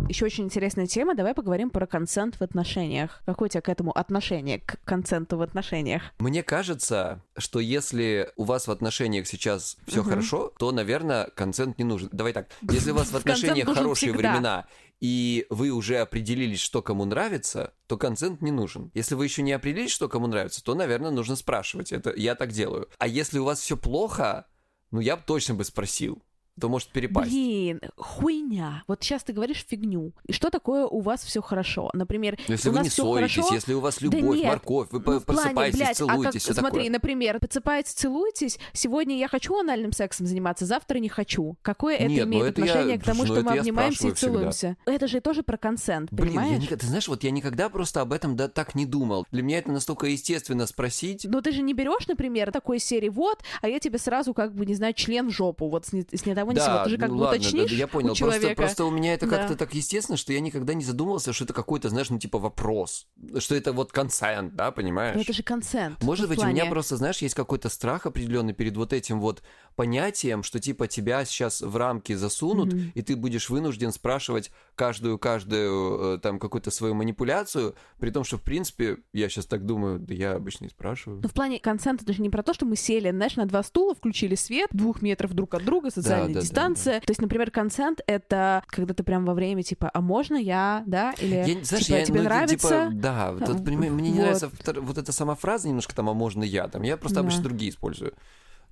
Еще 0.09 0.27
очень 0.27 0.45
интересная 0.45 0.87
тема. 0.87 1.15
Давай 1.15 1.33
поговорим 1.35 1.71
про 1.71 1.87
консент 1.87 2.37
в 2.37 2.43
отношениях. 2.43 3.23
Какое 3.25 3.47
у 3.47 3.51
тебя 3.51 3.63
к 3.63 3.69
этому 3.71 3.93
отношение, 3.93 4.59
к 4.59 4.79
консенту 4.85 5.39
в 5.39 5.43
отношениях? 5.43 6.03
Мне 6.19 6.43
кажется, 6.43 7.23
что 7.39 7.61
если 7.61 8.31
у 8.37 8.45
вас 8.45 8.67
в 8.67 8.71
отношениях 8.71 9.27
сейчас 9.27 9.79
все 9.87 10.01
Мгм. 10.03 10.11
хорошо, 10.11 10.53
то, 10.59 10.71
наверное, 10.73 11.27
консент 11.35 11.79
не 11.79 11.85
нужен. 11.85 12.11
Давай 12.13 12.33
так, 12.35 12.49
если 12.63 12.91
у 12.91 12.95
вас 12.95 13.09
в 13.11 13.17
отношениях 13.17 13.73
хорошие 13.73 14.13
всегда. 14.13 14.31
времена, 14.33 14.67
и 15.03 15.47
вы 15.51 15.71
уже 15.71 15.99
определились, 15.99 16.61
что 16.61 16.81
кому 16.81 17.05
нравится, 17.05 17.75
то 17.89 17.99
консент 17.99 18.41
не 18.41 18.53
нужен. 18.53 18.93
Если 18.95 19.17
вы 19.17 19.25
еще 19.25 19.43
не 19.43 19.51
определились, 19.51 19.91
что 19.91 20.09
кому 20.09 20.29
нравится, 20.29 20.63
то, 20.63 20.77
наверное, 20.77 21.11
нужно 21.11 21.35
спрашивать. 21.35 21.91
Это 21.91 22.15
я 22.15 22.37
так 22.37 22.53
делаю. 22.53 22.89
А 22.99 23.09
если 23.09 23.41
у 23.41 23.45
вас 23.45 23.59
все 23.59 23.77
плохо, 23.77 24.47
ну 24.93 25.01
я 25.01 25.17
бы 25.17 25.25
точно 25.27 25.55
бы 25.55 25.65
спросил. 25.65 26.23
То 26.61 26.69
может 26.69 26.89
перепасть. 26.91 27.31
Блин, 27.31 27.81
хуйня. 27.97 28.83
Вот 28.87 29.03
сейчас 29.03 29.25
ты 29.25 29.33
говоришь 29.33 29.65
фигню. 29.67 30.13
И 30.27 30.33
что 30.33 30.51
такое 30.51 30.85
у 30.87 31.01
вас 31.01 31.25
все 31.25 31.41
хорошо? 31.41 31.91
Например, 31.95 32.39
Если 32.47 32.69
у 32.69 32.73
вы 32.73 32.79
нас 32.79 32.85
не 32.87 32.91
ссоритесь, 32.91 33.35
хорошо, 33.35 33.55
если 33.55 33.73
у 33.75 33.81
вас 33.81 33.99
Да 33.99 34.07
любовь, 34.07 34.37
нет. 34.39 34.47
морковь, 34.47 34.89
вы 34.91 34.99
Ну, 34.99 35.19
в 35.19 35.25
плане, 35.25 35.41
просыпаетесь, 35.41 35.79
блядь, 35.79 35.97
целуетесь, 35.97 36.27
а 36.27 36.33
как, 36.33 36.41
все 36.43 36.55
смотри, 36.55 36.79
такое. 36.81 36.91
например, 36.91 37.41
подсыпаетесь, 37.41 37.93
целуетесь, 37.95 38.59
сегодня 38.75 39.19
я 39.19 39.29
хочу 39.29 39.59
анальным 39.59 39.93
сексом 39.93 40.27
заниматься, 40.27 40.67
завтра 40.67 40.99
не 40.99 41.09
хочу. 41.09 41.57
Какое 41.63 41.99
Нет, 42.07 42.27
ну 42.27 42.31
имеет 42.31 42.45
это 42.47 42.61
я- 42.65 42.71
отношение 42.73 42.99
к 42.99 43.05
тому, 43.05 43.21
ну 43.25 43.27
что 43.35 43.43
мы 43.43 43.55
я 43.55 43.61
обнимаемся 43.61 44.09
и 44.09 44.11
спрашиваю 44.11 44.15
всегда. 44.17 44.33
целуемся? 44.53 44.77
Это 44.85 45.07
же 45.09 45.21
тоже 45.21 45.43
про 45.43 45.57
консент, 45.57 46.13
Блин, 46.13 46.35
я 46.35 46.59
никогда, 46.59 46.77
ты 46.77 46.87
знаешь, 46.87 47.09
вот 47.09 47.25
я 47.25 47.31
никогда 47.31 47.71
просто 47.71 48.03
об 48.03 48.13
этом 48.13 48.37
да, 48.37 48.49
так 48.49 48.75
не 48.75 48.85
думал. 48.85 49.27
Для 49.33 49.43
меня 49.43 49.59
это 49.59 49.73
настолько 49.73 50.07
естественно 50.07 50.67
спросить. 50.67 51.25
Но 51.25 51.41
ты 51.41 51.53
же 51.53 51.63
не 51.63 51.73
берешь, 51.73 52.07
например, 52.09 52.53
такой 52.53 52.79
серии 52.79 53.09
вот, 53.09 53.39
а 53.63 53.69
я 53.69 53.79
тебе 53.79 53.99
сразу 53.99 54.35
как 54.35 54.55
бы, 54.55 54.67
не 54.67 54.75
знаю, 54.75 54.93
член 54.95 55.29
в 55.29 55.31
жопу, 55.31 55.69
вот 55.69 55.87
с, 55.87 55.93
ни, 55.93 56.05
с 56.15 56.27
ни 56.27 56.33
того 56.43 56.53
ни 56.53 56.59
сего. 56.59 56.84
Ты 56.84 56.90
же 56.90 56.99
как 56.99 57.09
ну 57.09 57.16
бы 57.16 57.20
ладно, 57.22 57.38
да, 57.38 57.40
уточнишь 57.49 57.70
да, 57.70 57.76
я 57.76 57.86
понял. 57.86 58.12
у 58.12 58.14
Просто, 58.16 58.38
человека. 58.40 58.62
просто 58.62 58.84
у 58.84 58.90
меня 58.90 59.14
это 59.14 59.26
Да. 59.26 59.36
как-то 59.38 59.57
так 59.57 59.74
естественно, 59.74 60.16
что 60.16 60.32
я 60.32 60.40
никогда 60.40 60.74
не 60.74 60.84
задумывался, 60.84 61.32
что 61.32 61.45
это 61.45 61.53
какой-то, 61.53 61.88
знаешь, 61.88 62.11
ну 62.11 62.18
типа 62.18 62.38
вопрос. 62.38 63.07
Что 63.38 63.55
это 63.55 63.72
вот 63.72 63.93
консент, 63.93 64.55
да, 64.55 64.70
понимаешь? 64.70 65.14
Но 65.16 65.22
это 65.22 65.32
же 65.32 65.43
консент. 65.43 66.03
Может 66.03 66.28
быть, 66.28 66.38
у 66.38 66.47
меня 66.47 66.62
плане- 66.64 66.70
просто, 66.70 66.97
знаешь, 66.97 67.18
есть 67.18 67.34
какой-то 67.34 67.68
страх 67.68 68.07
определенный 68.07 68.53
перед 68.53 68.76
вот 68.76 68.93
этим 68.93 69.20
вот 69.20 69.43
понятием, 69.76 70.43
что 70.43 70.61
типа 70.61 70.86
тебя 70.86 71.24
сейчас 71.24 71.61
в 71.62 71.76
рамки 71.76 72.12
засунут, 72.14 72.72
Мгм. 72.72 72.93
и 72.95 73.03
ты 73.03 73.16
будешь 73.16 73.49
вынужден 73.51 73.93
спрашивать 73.93 74.51
каждую, 74.74 75.18
каждую 75.18 76.16
э, 76.16 76.18
там 76.18 76.38
какую-то 76.38 76.70
свою 76.70 76.95
манипуляцию, 76.95 77.74
при 77.99 78.11
том, 78.11 78.24
что, 78.24 78.36
в 78.36 78.43
принципе, 78.43 78.99
я 79.12 79.28
сейчас 79.28 79.47
так 79.47 79.64
думаю, 79.64 79.99
да 79.99 80.14
я 80.14 80.32
обычно 80.34 80.66
и 80.66 80.68
спрашиваю. 80.68 81.20
Ну, 81.22 81.28
в 81.28 81.32
плане 81.32 81.59
консента 81.59 82.05
это 82.05 82.12
же 82.12 82.22
не 82.22 82.30
про 82.30 82.43
то, 82.43 82.53
что 82.55 82.66
мы 82.66 82.76
сели, 82.76 83.11
знаешь, 83.11 83.36
на 83.36 83.47
два 83.47 83.62
стула, 83.62 83.95
включили 83.95 84.34
свет, 84.34 84.68
двух 84.72 85.03
метров 85.03 85.32
друг 85.34 85.55
от 85.55 85.64
друга, 85.64 85.90
социальная 85.90 86.32
да, 86.33 86.41
да, 86.41 86.45
дистанция. 86.45 87.01
То 87.01 87.11
есть, 87.11 87.20
например, 87.20 87.51
консент— 87.51 88.01
это 88.07 88.62
когда 88.66 88.95
ты 88.95 89.03
прям 89.03 89.24
во 89.24 89.35
время, 89.35 89.62
типа, 89.62 89.91
а 89.93 90.01
можно 90.01 90.37
я, 90.37 90.83
да, 90.87 91.12
или, 91.18 91.35
Я, 91.35 91.64
знаешь, 91.64 91.87
типа, 91.87 91.97
я, 91.99 92.05
тебе 92.05 92.18
ну, 92.18 92.24
нравится? 92.24 92.57
Типа, 92.57 92.91
да, 92.93 93.28
А, 93.28 93.37
это, 93.37 93.55
понимаю, 93.62 93.93
мне 93.93 94.11
не 94.11 94.18
вот. 94.18 94.22
нравится 94.22 94.51
вот 94.80 94.99
эта 94.99 95.12
сама 95.12 95.35
фраза 95.35 95.68
немножко 95.68 95.95
там, 95.95 96.09
а 96.11 96.14
можно 96.14 96.43
я, 96.43 96.68
там, 96.68 96.83
я 96.83 96.97
просто 96.97 97.16
Да. 97.16 97.20
обычно 97.22 97.43
другие 97.43 97.70
использую. 97.70 98.14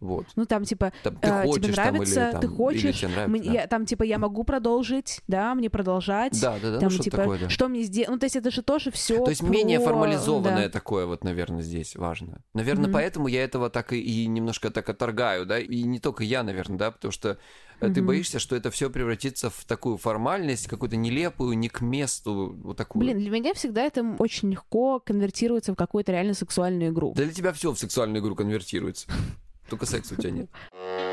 Вот. 0.01 0.27
Ну, 0.35 0.47
там, 0.47 0.65
типа, 0.65 0.93
Там, 1.03 1.17
ты 1.17 1.29
э, 1.29 1.43
хочешь 1.45 1.65
тебе 1.65 1.75
там, 1.75 1.87
или 1.89 1.93
нравится, 1.93 2.29
там, 2.33 2.41
ты 2.41 2.47
или 2.47 2.55
хочешь, 2.55 3.01
тебе 3.01 3.09
нравится, 3.09 3.31
мне- 3.31 3.43
да. 3.43 3.53
я- 3.53 3.67
там, 3.67 3.87
типа, 3.87 4.03
я 4.03 4.19
могу 4.19 4.45
продолжить, 4.45 5.21
да, 5.29 5.55
мне 5.55 5.69
продолжать. 5.69 6.41
Да, 6.41 6.59
да, 6.61 6.71
да, 6.73 6.79
там, 6.79 6.85
ну 6.89 6.91
что 6.91 7.03
типа, 7.03 7.17
такое, 7.19 7.39
да. 7.39 7.49
что 7.51 7.69
мне 7.69 7.83
сделать? 7.83 8.11
Ну, 8.11 8.19
то 8.19 8.25
есть 8.27 8.37
это 8.37 8.51
же 8.51 8.63
тоже 8.63 8.91
все 8.91 9.23
То 9.23 9.31
есть 9.31 9.43
менее 9.43 9.79
формализованное 9.79 10.69
такое 10.69 11.07
вот, 11.07 11.25
наверное, 11.25 11.63
здесь 11.63 11.97
важно. 11.97 12.43
Наверное, 12.55 12.85
Мгм. 12.85 12.93
поэтому 12.95 13.29
я 13.29 13.45
этого 13.45 13.69
так 13.71 13.93
и, 13.93 14.01
и 14.01 14.27
немножко 14.27 14.71
так 14.71 14.89
отторгаю, 14.89 15.45
да, 15.47 15.59
и 15.59 15.83
не 15.83 15.99
только 16.01 16.25
я, 16.25 16.43
наверное, 16.43 16.79
да, 16.79 16.91
потому 16.91 17.13
что 17.13 17.39
э, 17.81 17.91
ты 17.91 18.03
боишься, 18.03 18.39
что 18.39 18.57
это 18.57 18.71
все 18.71 18.91
превратится 18.91 19.51
в 19.51 19.65
такую 19.65 19.97
формальность, 19.97 20.67
какую-то 20.67 20.97
нелепую, 20.97 21.57
не 21.59 21.69
к 21.69 21.81
месту, 21.81 22.57
вот 22.63 22.77
такую. 22.77 23.01
Блин, 23.05 23.19
для 23.19 23.31
меня 23.31 23.55
всегда 23.55 23.83
это 23.83 24.17
очень 24.19 24.51
легко 24.51 25.01
конвертируется 25.01 25.73
в 25.73 25.77
какую-то 25.77 26.13
реально 26.13 26.35
сексуальную 26.35 26.91
игру. 26.93 27.13
Да 27.17 27.25
для 27.25 27.33
тебя 27.33 27.53
все 27.53 27.73
в 27.73 27.79
сексуальную 27.79 28.23
игру 28.23 28.35
конвертируется. 28.35 29.09
Только 29.71 29.87
секса 29.87 30.15
у 30.15 30.17
тебя 30.17 30.33
нет. 30.33 30.51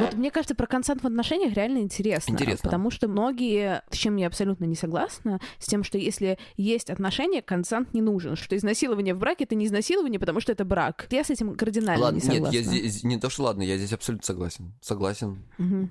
Вот 0.00 0.14
мне 0.14 0.30
кажется, 0.30 0.54
про 0.54 0.66
консент 0.66 1.02
в 1.02 1.06
отношениях 1.06 1.54
реально 1.54 1.78
интересно. 1.78 2.32
Интересно. 2.32 2.62
Потому 2.62 2.90
что 2.90 3.08
многие, 3.08 3.82
с 3.90 3.96
чем 3.96 4.16
я 4.16 4.26
абсолютно 4.26 4.64
не 4.64 4.74
согласна, 4.74 5.40
с 5.58 5.66
тем, 5.66 5.82
что 5.84 5.98
если 5.98 6.38
есть 6.56 6.90
отношения, 6.90 7.42
консент 7.42 7.94
не 7.94 8.00
нужен. 8.02 8.36
Что 8.36 8.56
изнасилование 8.56 9.14
в 9.14 9.18
браке— 9.18 9.44
это 9.44 9.54
не 9.54 9.66
изнасилование, 9.66 10.18
потому 10.20 10.40
что 10.40 10.52
это 10.52 10.64
брак. 10.64 11.06
Я 11.10 11.24
с 11.24 11.30
этим 11.30 11.54
кардинально 11.56 12.04
Ладно, 12.04 12.16
не 12.16 12.22
согласна. 12.22 12.44
нет, 12.44 12.54
я 12.54 12.62
здесь, 12.62 13.04
не 13.04 13.18
то, 13.18 13.30
что 13.30 13.44
ладно, 13.44 13.62
я 13.62 13.76
здесь 13.76 13.92
абсолютно 13.92 14.24
согласен. 14.26 14.72
Согласен, 14.80 15.44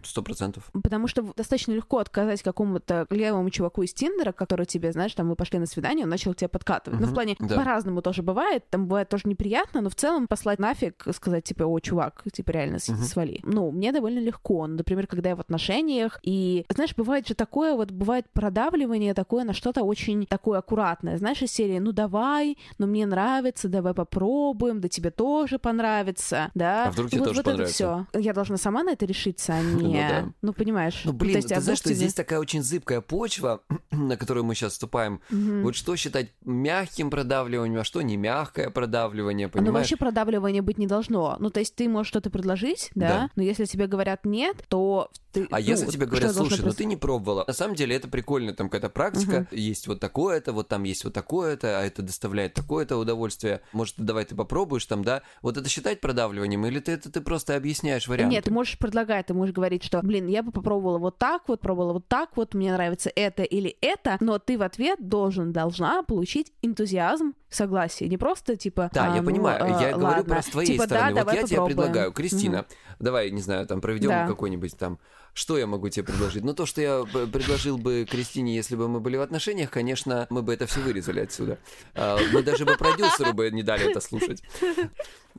сто 0.03 0.21
процентов. 0.21 0.69
Потому 0.73 1.07
что 1.07 1.21
достаточно 1.35 1.73
легко 1.73 1.97
отказать 1.99 2.41
какому-то 2.41 3.05
левому 3.09 3.49
чуваку 3.49 3.83
из 3.83 3.93
Тиндера, 3.93 4.31
который 4.31 4.65
тебе, 4.65 4.91
знаешь, 4.91 5.13
там, 5.13 5.29
вы 5.29 5.35
пошли 5.35 5.59
на 5.59 5.65
свидание, 5.65 6.03
он 6.05 6.09
начал 6.09 6.33
тебя 6.33 6.49
подкатывать. 6.49 6.99
Ну, 6.99 7.07
в 7.07 7.13
плане, 7.13 7.35
да. 7.39 7.55
по-разному 7.55 8.01
тоже 8.01 8.21
бывает, 8.23 8.69
там 8.69 8.87
бывает 8.87 9.09
тоже 9.09 9.23
неприятно, 9.25 9.81
но 9.81 9.89
в 9.89 9.95
целом 9.95 10.27
послать 10.27 10.59
нафиг, 10.59 11.05
сказать, 11.13 11.43
типа, 11.43 11.63
о, 11.63 11.79
чувак, 11.79 12.23
типа, 12.31 12.51
реально 12.51 12.77
Мгм. 12.87 12.97
свали. 13.03 13.39
Ну, 13.43 13.71
мне 13.71 13.91
довольно 13.97 14.19
легко. 14.19 14.65
Ну, 14.67 14.77
Например, 14.77 15.07
когда 15.07 15.29
я 15.29 15.35
в 15.35 15.39
отношениях, 15.39 16.19
и, 16.23 16.65
знаешь, 16.73 16.95
бывает 16.95 17.27
же 17.27 17.33
такое, 17.35 17.75
вот 17.75 17.91
бывает 17.91 18.25
продавливание 18.33 19.13
такое 19.13 19.43
на 19.43 19.53
что-то 19.53 19.83
очень 19.83 20.25
такое 20.25 20.59
аккуратное. 20.59 21.17
Знаешь, 21.17 21.41
из 21.41 21.51
серии, 21.51 21.79
ну, 21.79 21.91
давай, 21.91 22.57
ну, 22.77 22.87
мне 22.87 23.05
нравится, 23.05 23.67
давай 23.67 23.93
попробуем, 23.93 24.79
да 24.81 24.87
тебе 24.87 25.11
тоже 25.11 25.59
понравится, 25.59 26.51
да. 26.55 26.85
А 26.87 26.91
вдруг 26.91 27.09
тебе 27.09 27.19
вот, 27.19 27.25
тоже 27.27 27.37
вот 27.37 27.41
это 27.41 27.51
понравится? 27.51 28.07
все. 28.13 28.19
Я 28.19 28.33
должна 28.33 28.57
сама 28.57 28.83
на 28.83 28.91
это 28.91 29.05
решиться, 29.05 29.53
а 29.53 29.61
не... 29.61 29.83
Ну 29.83 29.91
да. 29.93 30.25
Ну, 30.41 30.53
понимаешь. 30.53 31.01
Ну, 31.05 31.13
блин, 31.13 31.33
То 31.33 31.37
есть, 31.37 31.47
ты 31.49 31.55
а 31.55 31.61
знаешь, 31.61 31.79
что 31.79 31.89
тебе- 31.89 31.95
здесь 31.97 32.13
такая 32.13 32.39
очень 32.39 32.61
зыбкая 32.63 33.01
почва, 33.01 33.61
на 33.91 34.17
которую 34.17 34.43
мы 34.45 34.55
сейчас 34.55 34.73
вступаем. 34.73 35.21
Вот 35.29 35.75
что 35.75 35.95
считать 35.95 36.31
мягким 36.45 37.09
продавливанием, 37.09 37.81
а 37.81 37.83
что 37.83 38.01
не 38.01 38.17
мягкое 38.17 38.69
продавливание, 38.69 39.45
Оно 39.47 39.51
понимаешь? 39.53 39.73
вообще 39.85 39.97
продавливания 39.97 40.61
быть 40.61 40.77
не 40.77 40.87
должно. 40.87 41.35
Ну, 41.39 41.49
то 41.49 41.59
есть 41.59 41.75
ты 41.75 41.89
можешь 41.89 42.09
что-то 42.09 42.29
предложить, 42.29 42.91
да, 42.95 43.07
Да. 43.07 43.29
но 43.35 43.43
если 43.43 43.65
тебе 43.65 43.86
говорят 43.87 44.25
нет, 44.25 44.63
то 44.69 45.09
ты... 45.31 45.47
А 45.51 45.55
ну, 45.55 45.57
если 45.59 45.87
тебе 45.87 46.05
говорят, 46.05 46.33
слушай, 46.33 46.63
ну 46.63 46.71
ты 46.73 46.85
не 46.85 46.95
пробовала. 46.95 47.43
На 47.47 47.53
самом 47.53 47.75
деле 47.75 47.95
это 47.95 48.07
прикольно, 48.07 48.53
там 48.53 48.69
какая-то 48.69 48.89
практика, 48.89 49.47
есть 49.51 49.87
вот 49.87 49.99
такое-то, 49.99 50.53
вот 50.53 50.67
там 50.67 50.83
есть 50.83 51.03
вот 51.03 51.13
такое-то, 51.13 51.79
а 51.79 51.83
это 51.83 52.01
доставляет 52.01 52.53
такое-то 52.53 52.97
удовольствие. 52.97 53.61
Может, 53.73 53.95
давай 53.97 54.25
ты 54.25 54.35
попробуешь 54.35 54.85
там, 54.85 55.03
да? 55.03 55.21
Вот 55.41 55.57
это 55.57 55.69
считать 55.69 56.01
продавливанием, 56.01 56.65
или 56.65 56.79
ты 56.79 56.93
это 56.93 57.11
ты 57.11 57.21
просто 57.21 57.55
объясняешь 57.55 58.07
варианты? 58.07 58.35
Нет, 58.35 58.45
ты 58.45 58.51
можешь 58.51 58.77
предлагать, 58.77 59.27
ты 59.27 59.33
можешь 59.33 59.53
говорить, 59.53 59.83
что, 59.83 60.01
блин, 60.01 60.27
я 60.27 60.43
бы 60.43 60.51
попробовала 60.51 60.97
вот 60.97 61.17
так 61.17 61.43
вот, 61.47 61.59
пробовала 61.61 61.93
вот 61.93 62.07
так 62.07 62.35
вот, 62.35 62.53
мне 62.53 62.71
нравится 62.71 63.11
это 63.15 63.43
или 63.43 63.77
это, 63.81 64.17
но 64.19 64.39
ты 64.39 64.57
в 64.57 64.61
ответ 64.61 65.07
должен, 65.07 65.51
должна 65.51 66.03
получить 66.03 66.51
энтузиазм, 66.61 67.33
согласие, 67.49 68.09
не 68.09 68.17
просто 68.17 68.55
типа... 68.55 68.89
Да, 68.93 69.11
а, 69.11 69.15
я 69.15 69.21
ну, 69.21 69.27
понимаю. 69.27 69.65
я 69.79 69.91
говорю 69.91 70.03
ладно. 70.03 70.23
про 70.23 70.41
с 70.41 70.47
твоей 70.47 70.67
Типа, 70.67 70.87
да, 70.87 70.95
стороны. 70.95 71.11
вот 71.13 71.19
давай 71.19 71.35
я 71.35 71.43
тебе 71.43 71.57
попробуем. 71.57 71.77
предлагаю, 71.77 72.11
Кристина, 72.11 72.65
давай, 72.99 73.31
не 73.31 73.41
знаю, 73.41 73.65
там 73.67 73.81
проведем 73.81 74.09
Да. 74.09 74.27
какой-нибудь 74.27 74.77
там. 74.77 74.99
Что 75.37 75.55
я 75.55 75.67
могу 75.67 75.87
тебе 75.89 76.03
предложить? 76.03 76.43
Ну, 76.43 76.55
то, 76.55 76.65
что 76.65 76.81
я 76.81 77.03
предложил 77.27 77.77
бы 77.77 78.07
Кристине, 78.09 78.55
если 78.55 78.75
бы 78.75 78.87
мы 78.87 78.99
были 78.99 79.17
в 79.17 79.21
отношениях, 79.21 79.69
конечно, 79.69 80.25
мы 80.31 80.41
бы 80.41 80.51
это 80.51 80.65
все 80.65 80.79
вырезали 80.79 81.19
отсюда. 81.19 81.59
А, 81.93 82.17
Мы 82.33 82.41
даже 82.41 82.65
бы 82.65 82.75
продюсеру 82.75 83.33
бы 83.33 83.51
не 83.51 83.61
дали 83.61 83.91
это 83.91 83.99
слушать. 83.99 84.41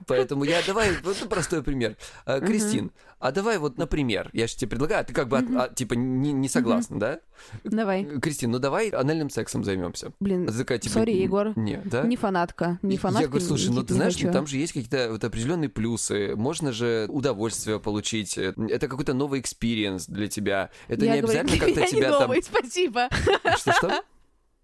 Поэтому 0.07 0.45
я 0.45 0.61
давай, 0.67 0.91
вот 1.03 1.17
простой 1.29 1.63
пример. 1.63 1.97
А, 2.25 2.41
Кристин, 2.41 2.93
а 3.19 3.33
давай 3.33 3.59
вот, 3.59 3.79
например, 3.79 4.31
я 4.33 4.47
же 4.47 4.57
тебе 4.57 4.71
предлагаю, 4.71 5.01
а 5.01 5.05
ты 5.05 5.13
как 5.13 5.29
бы, 5.29 5.39
а, 5.39 5.69
типа, 5.69 5.95
не, 5.95 6.49
согласна, 6.49 6.99
да? 6.99 7.21
Давай. 7.65 8.05
Кристин, 8.21 8.51
ну 8.51 8.59
давай 8.59 8.91
анальным 8.91 9.31
сексом 9.31 9.65
займемся. 9.65 10.13
Блин, 10.21 10.47
типа, 10.49 10.89
sorry, 10.89 11.13
Егор. 11.13 11.53
Не, 11.57 11.79
да? 11.85 12.03
Не 12.03 12.17
фанатка. 12.17 12.79
Не 12.83 12.97
фанатка. 12.97 13.23
Я 13.23 13.29
говорю, 13.29 13.45
слушай, 13.45 13.71
ну 13.71 13.83
ты 13.83 13.95
знаешь, 13.95 14.21
ну, 14.21 14.33
там 14.33 14.47
же 14.47 14.57
есть 14.57 14.73
какие-то 14.73 15.09
вот 15.11 15.25
определенные 15.25 15.69
плюсы. 15.69 16.35
Можно 16.37 16.73
же 16.73 17.07
удовольствие 17.09 17.81
получить. 17.81 18.39
Это 18.39 18.89
какой-то 18.89 19.15
новый 19.15 19.41
experience 19.41 20.07
для 20.07 20.29
тебя. 20.29 20.71
Это 20.89 21.07
не 21.07 21.19
обязательно 21.19 21.59
как-то 21.59 21.87
тебя 21.87 22.11
там... 22.11 22.23
новый, 22.23 22.43
спасибо. 22.43 23.09
Что-что? 23.57 24.03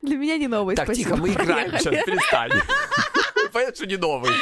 Для 0.05 0.16
меня 0.18 0.37
не 0.37 0.49
новый, 0.49 0.76
Так, 0.76 0.85
спасибо. 0.85 1.11
тихо, 1.11 1.16
мы 1.16 1.30
играем 1.30 1.70
сейчас, 1.78 2.05
перестань. 2.05 2.51
Понятно, 3.53 3.74
что 3.74 3.87
не 3.87 3.97
новый. 3.97 4.32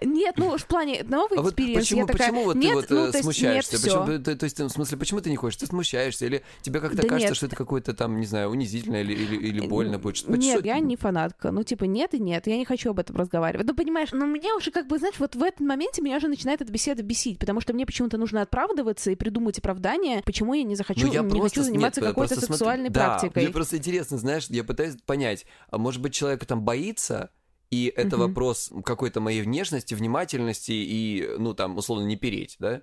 Нет, 0.00 0.34
ну 0.36 0.56
в 0.56 0.66
плане 0.66 1.02
новый 1.02 1.38
А 1.38 1.42
вот 1.42 1.56
почему, 1.56 2.02
я 2.02 2.06
такая, 2.06 2.28
почему 2.28 2.44
вот 2.44 2.54
нет, 2.56 2.70
ты 2.70 2.74
вот 2.76 2.90
ну, 2.90 3.06
э, 3.08 3.12
то 3.12 3.22
смущаешься? 3.22 3.72
Нет, 3.72 3.82
Почему, 3.82 4.06
ты- 4.22 4.36
то, 4.36 4.44
есть, 4.44 4.58
в 4.60 4.68
смысле, 4.68 4.96
почему 4.96 5.20
ты 5.20 5.30
не 5.30 5.36
хочешь? 5.36 5.58
Ты 5.58 5.66
смущаешься? 5.66 6.26
Или 6.26 6.42
тебе 6.62 6.80
как-то 6.80 6.98
Да 6.98 7.08
кажется, 7.08 7.28
нет. 7.30 7.36
что 7.36 7.46
это 7.46 7.56
какое-то 7.56 7.92
там, 7.94 8.20
не 8.20 8.26
знаю, 8.26 8.50
унизительно 8.50 8.96
или, 9.00 9.12
или, 9.12 9.36
или 9.36 9.66
больно 9.66 9.98
будет? 9.98 10.16
Что- 10.18 10.36
Нет, 10.36 10.64
я 10.64 10.78
не 10.78 10.96
фанатка. 10.96 11.50
Ну, 11.50 11.64
типа, 11.64 11.84
нет 11.84 12.14
и 12.14 12.20
нет. 12.20 12.46
Я 12.46 12.56
не 12.56 12.64
хочу 12.64 12.90
об 12.90 13.00
этом 13.00 13.16
разговаривать. 13.16 13.66
Ну, 13.66 13.74
понимаешь, 13.74 14.10
ну, 14.12 14.24
меня 14.26 14.54
уже 14.54 14.70
как 14.70 14.86
бы, 14.86 14.98
знаешь, 14.98 15.16
вот 15.18 15.34
в 15.34 15.42
этом 15.42 15.66
моменте 15.66 16.00
меня 16.00 16.18
уже 16.18 16.28
начинает 16.28 16.62
эта 16.62 16.70
беседа 16.72 17.02
бесить, 17.02 17.40
потому 17.40 17.60
что 17.60 17.72
мне 17.72 17.84
почему-то 17.84 18.16
нужно 18.18 18.42
оправдываться 18.42 19.10
и 19.10 19.16
придумать 19.16 19.58
оправдание, 19.58 20.22
почему 20.24 20.54
я 20.54 20.62
не 20.62 20.76
заххочу, 20.76 21.06
Ну, 21.08 21.12
я 21.12 21.22
не 21.22 21.28
просто- 21.30 21.42
хочу 21.48 21.62
заниматься 21.64 22.00
нет, 22.00 22.10
какой-то 22.10 22.34
просто 22.34 22.46
смотри, 22.46 22.58
сексуальной 22.58 22.90
да, 22.90 23.04
практикой. 23.18 23.42
Мне 23.42 23.52
просто 23.52 23.76
интересно, 23.76 24.16
знаешь, 24.18 24.46
я 24.48 24.62
пытаюсь 24.62 24.94
понять, 25.04 25.44
а 25.70 25.78
может 25.78 26.00
быть 26.00 26.14
человек 26.14 26.44
там 26.46 26.62
боится, 26.62 27.30
и 27.70 27.92
это 27.94 28.16
Мгм. 28.16 28.28
вопрос 28.28 28.72
какой-то 28.84 29.20
моей 29.20 29.42
внешности, 29.42 29.94
внимательности 29.94 30.72
и, 30.72 31.28
ну, 31.38 31.54
там, 31.54 31.76
условно, 31.76 32.04
не 32.06 32.16
переть, 32.16 32.56
да? 32.58 32.82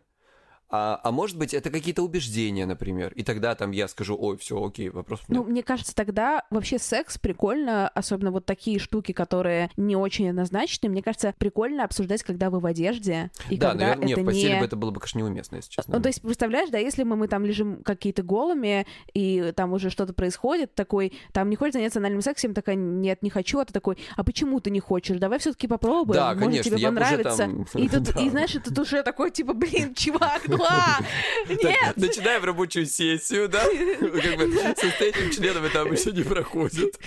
А, 0.70 1.00
а 1.04 1.12
может 1.12 1.38
быть, 1.38 1.54
это 1.54 1.70
какие-то 1.70 2.02
убеждения, 2.02 2.66
например. 2.66 3.14
И 3.14 3.24
тогда 3.24 3.54
там 3.56 3.72
я 3.72 3.88
скажу, 3.88 4.18
ой, 4.20 4.38
все, 4.38 4.64
окей, 4.64 4.90
вопрос 4.90 5.22
Ну, 5.28 5.40
нет. 5.42 5.48
мне 5.48 5.64
кажется, 5.64 5.94
тогда 5.94 6.44
вообще 6.50 6.80
секс 6.80 7.18
прикольно, 7.18 7.88
особенно 7.90 8.32
вот 8.32 8.46
такие 8.46 8.80
штуки, 8.80 9.12
которые 9.12 9.70
не 9.78 9.96
очень 9.96 10.30
однозначны. 10.30 10.90
Мне 10.90 11.04
кажется, 11.04 11.34
прикольно 11.38 11.84
обсуждать, 11.84 12.24
когда 12.24 12.50
вы 12.50 12.60
в 12.60 12.66
одежде. 12.66 13.30
И 13.50 13.58
да, 13.58 13.72
когда 13.72 13.86
наверное, 13.86 14.12
это 14.14 14.22
в 14.22 14.26
постели 14.26 14.54
не... 14.54 14.60
бы 14.60 14.66
это 14.66 14.76
было 14.76 14.92
бы, 14.92 15.00
конечно, 15.00 15.20
неуместно, 15.20 15.56
если 15.58 15.70
честно. 15.70 15.96
Ну, 15.96 16.02
то 16.02 16.08
есть, 16.10 16.22
представляешь, 16.22 16.70
да, 16.70 16.80
если 16.80 17.04
мы, 17.04 17.16
мы 17.16 17.28
там 17.28 17.46
лежим 17.46 17.84
какие-то 17.84 18.24
голыми, 18.24 18.88
и 19.14 19.54
там 19.56 19.74
уже 19.74 19.90
что-то 19.92 20.14
происходит, 20.14 20.74
такой, 20.74 21.14
там 21.32 21.50
не 21.50 21.56
хочешь 21.56 21.74
заняться 21.74 22.00
анальным 22.00 22.22
сексом, 22.22 22.54
такая, 22.54 22.76
нет, 22.76 23.22
не 23.22 23.30
хочу, 23.30 23.60
а 23.60 23.66
ты 23.66 23.74
такой, 23.74 23.98
а 24.16 24.24
почему 24.24 24.60
ты 24.60 24.72
не 24.72 24.80
хочешь? 24.80 25.18
Давай 25.18 25.38
все 25.40 25.52
таки 25.52 25.68
попробуем, 25.68 26.16
Да, 26.20 26.28
может, 26.34 26.44
конечно, 26.44 26.78
тебе 26.78 26.88
понравится. 26.88 27.38
там- 27.38 27.66
И, 27.76 27.88
тут, 27.88 28.16
и 28.20 28.30
знаешь, 28.30 28.52
тут 28.52 28.78
уже 28.80 29.04
такой, 29.04 29.30
типа, 29.30 29.54
блин, 29.54 29.94
чувак, 29.94 30.42
ну 30.58 30.64
а, 30.68 31.00
Так, 31.48 31.64
нет! 31.64 31.98
начинаем 31.98 32.44
рабочую 32.44 32.86
сессию, 32.86 33.50
да? 33.50 33.64
Как 33.64 34.38
бы 34.38 34.54
со 34.76 35.04
этим 35.04 35.32
членом 35.32 35.66
это 35.66 35.82
обычно 35.82 36.12
не 36.12 36.24
проходит. 36.24 37.00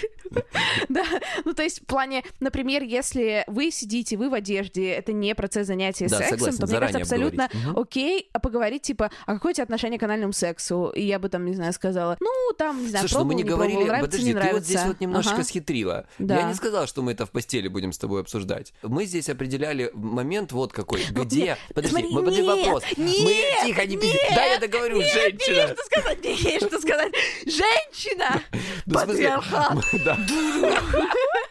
Да, 0.89 1.05
ну 1.45 1.55
то 1.55 1.63
есть 1.63 1.81
в 1.83 1.87
плане, 1.87 2.23
например, 2.41 2.83
если 2.83 3.45
вы 3.47 3.71
сидите, 3.71 4.17
вы 4.17 4.29
в 4.29 4.35
одежде, 4.35 4.91
это 4.91 5.13
не 5.13 5.35
процесс 5.35 5.67
занятия 5.67 6.09
Да, 6.09 6.19
сексом, 6.19 6.39
согласен, 6.39 6.59
то 6.59 6.67
мне 6.67 6.79
кажется 6.79 6.99
абсолютно 6.99 7.51
окей 7.77 8.29
а 8.33 8.39
поговорить 8.39 8.83
типа, 8.83 9.11
а 9.27 9.35
какое 9.35 9.53
у 9.53 9.55
тебя 9.55 9.65
отношение 9.65 9.99
к 9.99 10.03
анальному 10.03 10.33
сексу? 10.33 10.93
И 10.95 11.03
я 11.03 11.19
бы 11.19 11.29
там, 11.29 11.45
не 11.47 11.55
знаю, 11.55 11.73
сказала, 11.73 12.17
ну 12.21 12.31
там, 12.57 12.83
не 12.83 12.89
знаю, 12.89 13.09
Слушай, 13.09 13.23
ну 13.23 13.25
мы 13.25 13.35
пробовал, 13.35 13.39
не 13.39 13.45
пробовал, 13.45 13.69
говорили, 13.69 13.89
нравится, 13.89 14.07
подожди, 14.11 14.27
не 14.27 14.33
ты 14.33 14.39
нравится. 14.39 14.59
вот 14.59 14.65
здесь 14.65 14.85
вот 14.85 15.01
немножечко 15.01 15.35
Ага. 15.35 15.45
схитрила. 15.45 16.07
Да. 16.19 16.37
Я 16.41 16.49
не 16.49 16.55
сказал, 16.55 16.87
что 16.87 17.03
мы 17.03 17.13
это 17.13 17.27
в 17.27 17.31
постели 17.31 17.69
будем 17.69 17.93
с 17.93 17.99
тобой 17.99 18.21
обсуждать. 18.21 18.73
Мы 18.83 19.05
здесь 19.07 19.29
определяли 19.29 19.91
момент 19.95 20.53
вот 20.53 20.73
какой, 20.73 21.03
где... 21.11 21.57
Подожди, 21.75 22.07
мы 22.11 22.23
подожди 22.23 22.43
вопрос. 22.43 22.83
Мы 22.97 23.38
нет, 23.39 23.65
тихо, 23.67 23.87
не 23.87 23.97
пизди. 23.97 24.19
Да, 24.35 24.45
я 24.45 24.59
договорю, 24.59 24.99
Нет, 24.99 25.07
не 25.07 25.13
женщина. 25.13 25.55
есть 25.57 25.73
что 25.75 25.85
сказать, 25.87 26.25
не 26.25 26.35
есть 26.37 26.67
что 26.67 26.81
сказать. 26.81 27.13
Женщина! 27.47 28.43
Ну, 28.87 28.95
Патриархат! 28.95 29.75
мы- 29.75 29.99
да. 30.05 30.19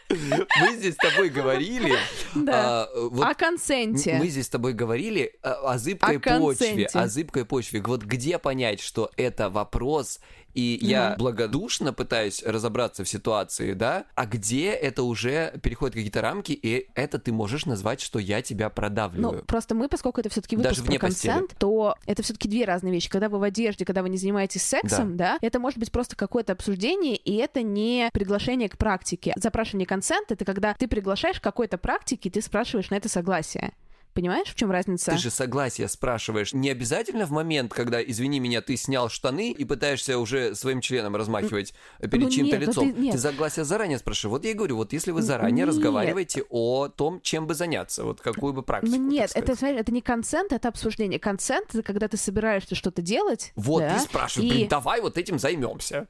Мы 0.08 0.76
здесь 0.76 0.94
с 0.94 0.96
тобой 0.96 1.28
говорили... 1.28 1.94
Да. 2.34 2.84
а, 2.84 2.88
вот 3.10 3.26
О 3.26 3.34
консенте. 3.34 4.14
Мы 4.18 4.28
здесь 4.28 4.46
с 4.46 4.48
тобой 4.48 4.72
говорили 4.72 5.34
о, 5.42 5.72
о 5.72 5.78
зыбкой 5.78 6.16
О 6.16 6.20
почве, 6.20 6.66
консенте. 6.66 6.98
о 6.98 7.08
зыбкой 7.08 7.44
почве. 7.44 7.82
Вот 7.82 8.02
где 8.02 8.38
понять, 8.38 8.80
что 8.80 9.10
это 9.16 9.50
вопрос, 9.50 10.20
и 10.54 10.78
я 10.80 11.14
благодушно 11.18 11.92
пытаюсь 11.92 12.42
разобраться 12.42 13.04
в 13.04 13.08
ситуации, 13.08 13.72
да, 13.74 14.04
а 14.14 14.26
где 14.26 14.70
это 14.70 15.02
уже 15.02 15.58
переходит 15.62 15.94
какие-то 15.94 16.20
рамки, 16.20 16.52
и 16.52 16.88
это 16.94 17.18
ты 17.18 17.32
можешь 17.32 17.66
назвать, 17.66 18.00
что 18.00 18.18
я 18.18 18.42
тебя 18.42 18.66
Ну, 18.66 18.70
продавливаю. 18.74 19.44
просто 19.44 19.74
мы, 19.74 19.88
поскольку 19.88 20.20
это 20.20 20.28
все-таки 20.30 20.56
выпуск 20.56 20.70
Даже 20.70 20.82
вне 20.82 20.98
про 20.98 21.08
постели. 21.08 21.32
консент, 21.32 21.54
то 21.58 21.94
это 22.06 22.22
все-таки 22.22 22.48
две 22.48 22.64
разные 22.64 22.92
вещи. 22.92 23.08
Когда 23.08 23.28
вы 23.28 23.38
в 23.38 23.42
одежде, 23.42 23.84
когда 23.84 24.02
вы 24.02 24.08
не 24.08 24.16
занимаетесь 24.16 24.62
сексом, 24.62 25.16
да, 25.16 25.38
это 25.40 25.58
может 25.60 25.78
быть 25.78 25.92
просто 25.92 26.16
какое-то 26.16 26.52
обсуждение, 26.52 27.16
и 27.16 27.36
это 27.36 27.62
не 27.62 28.10
приглашение 28.12 28.68
к 28.68 28.76
практике. 28.78 29.32
Запрашивание 29.36 29.86
консент— 29.86 30.08
это 30.32 30.44
когда 30.44 30.74
ты 30.74 30.88
приглашаешь 30.88 31.40
к 31.40 31.42
какой-то 31.42 31.78
практике, 31.78 32.28
и 32.28 32.32
ты 32.32 32.42
спрашиваешь 32.42 32.90
на 32.90 32.96
это 32.96 33.08
согласие. 33.08 33.72
Понимаешь, 34.18 34.48
в 34.48 34.56
чем 34.56 34.72
разница? 34.72 35.12
Ты 35.12 35.18
же 35.18 35.30
согласие 35.30 35.86
спрашиваешь. 35.86 36.52
Не 36.52 36.70
обязательно 36.70 37.24
в 37.24 37.30
момент, 37.30 37.72
когда, 37.72 38.02
извини 38.02 38.40
меня, 38.40 38.60
ты 38.60 38.76
снял 38.76 39.08
штаны 39.08 39.52
и 39.52 39.64
пытаешься 39.64 40.18
уже 40.18 40.56
своим 40.56 40.80
членом 40.80 41.14
размахивать 41.14 41.72
перед 42.00 42.24
ну 42.24 42.28
чьим-то 42.28 42.56
ну 42.56 42.60
лицом. 42.66 42.92
ты- 42.92 43.00
нет. 43.00 43.20
согласие 43.20 43.64
заранее 43.64 43.96
спрашиваешь. 43.98 44.32
Вот 44.32 44.44
я 44.44 44.50
и 44.50 44.54
говорю, 44.54 44.74
вот 44.74 44.92
если 44.92 45.12
вы 45.12 45.22
заранее 45.22 45.66
Нет. 45.66 45.68
разговариваете 45.68 46.42
о 46.50 46.88
том, 46.88 47.20
чем 47.20 47.46
бы 47.46 47.54
заняться, 47.54 48.02
вот 48.02 48.20
какую 48.20 48.54
бы 48.54 48.62
практику. 48.62 48.96
Ну 48.96 49.08
нет, 49.08 49.30
это, 49.36 49.54
смотри, 49.54 49.76
это 49.76 49.92
не 49.92 50.00
консент, 50.00 50.52
это 50.52 50.66
обсуждение. 50.66 51.20
Консент— 51.20 51.68
это 51.72 51.84
когда 51.84 52.08
ты 52.08 52.16
собираешься 52.16 52.74
что-то 52.74 53.02
делать. 53.02 53.52
Вот, 53.54 53.82
да, 53.82 53.94
ты 53.94 54.00
спрашиваешь, 54.00 54.50
и- 54.50 54.54
блин, 54.56 54.68
давай 54.68 55.00
вот 55.00 55.16
этим 55.16 55.38
займемся. 55.38 56.08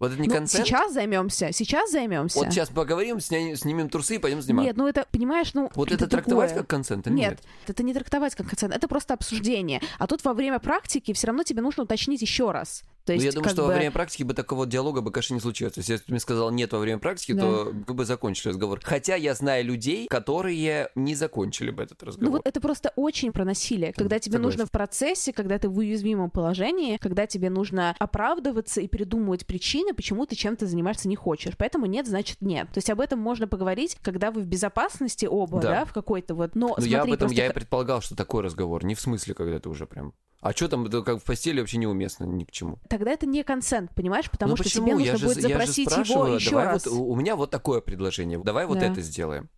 Вот 0.00 0.12
это 0.12 0.20
не 0.20 0.28
Ну, 0.28 0.34
консент? 0.34 0.66
сейчас 0.66 0.94
займемся, 0.94 1.52
сейчас 1.52 1.90
займемся. 1.92 2.38
Вот 2.38 2.48
сейчас 2.50 2.70
поговорим, 2.70 3.18
сня- 3.18 3.54
снимем 3.54 3.90
трусы 3.90 4.14
и 4.14 4.18
пойдем 4.18 4.40
снимать. 4.40 4.64
Нет, 4.64 4.76
ну 4.78 4.88
это, 4.88 5.06
понимаешь, 5.12 5.52
ну... 5.52 5.70
вот 5.74 5.92
это, 5.92 6.08
трактовать 6.08 6.48
такое. 6.48 6.62
как 6.62 6.70
консент 6.70 7.06
или 7.06 7.14
нет? 7.14 7.30
Нет, 7.32 7.40
это 7.66 7.82
не 7.82 7.92
трактовать 7.92 8.34
как 8.34 8.48
консент, 8.48 8.74
это 8.74 8.88
просто 8.88 9.12
обсуждение. 9.12 9.82
А 9.98 10.06
тут 10.06 10.24
во 10.24 10.32
время 10.32 10.58
практики 10.58 11.12
все 11.12 11.26
равно 11.26 11.42
тебе 11.42 11.60
нужно 11.60 11.82
уточнить 11.82 12.22
еще 12.22 12.50
раз. 12.50 12.82
То 13.10 13.16
Ну, 13.16 13.22
есть, 13.22 13.34
я 13.34 13.40
думаю, 13.40 13.50
что 13.50 13.62
бы- 13.62 13.68
во 13.68 13.74
время 13.74 13.90
практики 13.90 14.22
бы 14.22 14.34
такого 14.34 14.66
диалога 14.66 15.00
бы, 15.00 15.10
конечно, 15.10 15.34
не 15.34 15.40
случилось. 15.40 15.74
То 15.74 15.80
есть, 15.80 15.88
если 15.88 16.02
бы 16.02 16.06
ты 16.06 16.12
мне 16.12 16.20
сказал 16.20 16.50
нет 16.50 16.72
во 16.72 16.78
время 16.78 16.98
практики, 16.98 17.32
Да. 17.32 17.40
то 17.42 17.72
вы 17.86 17.94
бы 17.94 18.04
закончили 18.04 18.48
разговор. 18.50 18.80
Хотя 18.82 19.14
я 19.16 19.34
знаю 19.34 19.64
людей, 19.64 20.06
которые 20.08 20.90
не 20.94 21.14
закончили 21.14 21.70
бы 21.70 21.82
этот 21.82 22.00
Ну 22.02 22.06
разговор. 22.08 22.32
вот 22.32 22.46
это 22.46 22.60
просто 22.60 22.92
очень 22.96 23.32
про 23.32 23.44
насилие. 23.44 23.92
Когда 23.92 24.18
тебе 24.18 24.34
согласен. 24.34 24.42
нужно 24.42 24.66
в 24.66 24.70
процессе, 24.70 25.32
когда 25.32 25.58
ты 25.58 25.68
в 25.68 25.76
уязвимом 25.78 26.30
положении, 26.30 26.96
когда 26.98 27.26
тебе 27.26 27.50
нужно 27.50 27.94
оправдываться 27.98 28.80
и 28.80 28.88
придумывать 28.88 29.46
причины, 29.46 29.94
почему 29.94 30.26
ты 30.26 30.36
чем-то 30.36 30.66
заниматься 30.66 31.08
не 31.08 31.16
хочешь. 31.16 31.54
Поэтому 31.56 31.86
нет, 31.86 32.06
значит 32.06 32.38
нет. 32.40 32.68
То 32.68 32.78
есть 32.78 32.90
об 32.90 33.00
этом 33.00 33.18
можно 33.18 33.48
поговорить, 33.48 33.96
когда 34.02 34.30
вы 34.30 34.42
в 34.42 34.46
безопасности 34.46 35.26
оба, 35.26 35.60
Да. 35.60 35.68
да, 35.70 35.84
в 35.84 35.92
какой-то 35.92 36.34
вот... 36.34 36.54
Но 36.54 36.68
Ну, 36.68 36.74
смотри, 36.74 36.90
я 36.90 37.02
об 37.02 37.08
этом 37.08 37.18
просто 37.18 37.36
я 37.36 37.46
и 37.48 37.52
предполагал, 37.52 38.00
что 38.02 38.14
такой 38.14 38.42
разговор. 38.42 38.84
Не 38.84 38.94
в 38.94 39.00
смысле, 39.00 39.34
когда 39.34 39.58
ты 39.58 39.68
уже 39.68 39.86
прям... 39.86 40.12
А 40.42 40.52
что 40.52 40.68
там, 40.68 40.86
это 40.86 41.02
как 41.02 41.20
в 41.20 41.24
постели 41.24 41.60
вообще 41.60 41.76
неуместно 41.76 42.24
ни 42.24 42.44
к 42.44 42.50
чему. 42.50 42.78
Тогда 43.00 43.12
это 43.12 43.26
не 43.26 43.42
консент, 43.42 43.94
понимаешь? 43.94 44.30
Потому 44.30 44.50
ну 44.50 44.56
что 44.56 44.64
почему? 44.64 44.86
тебе 44.86 44.94
нужно 44.94 45.06
я 45.06 45.16
же, 45.16 45.26
будет 45.26 45.36
я 45.38 45.42
же 45.42 45.48
запросить 45.48 45.90
его 45.90 46.26
еще 46.28 46.50
давай 46.50 46.66
раз. 46.66 46.86
вот, 46.86 46.98
у 46.98 47.16
меня 47.16 47.34
вот 47.34 47.50
такое 47.50 47.80
предложение. 47.80 48.38
Давай 48.38 48.66
вот 48.66 48.78
Да. 48.78 48.86
это 48.86 49.00
сделаем. 49.00 49.48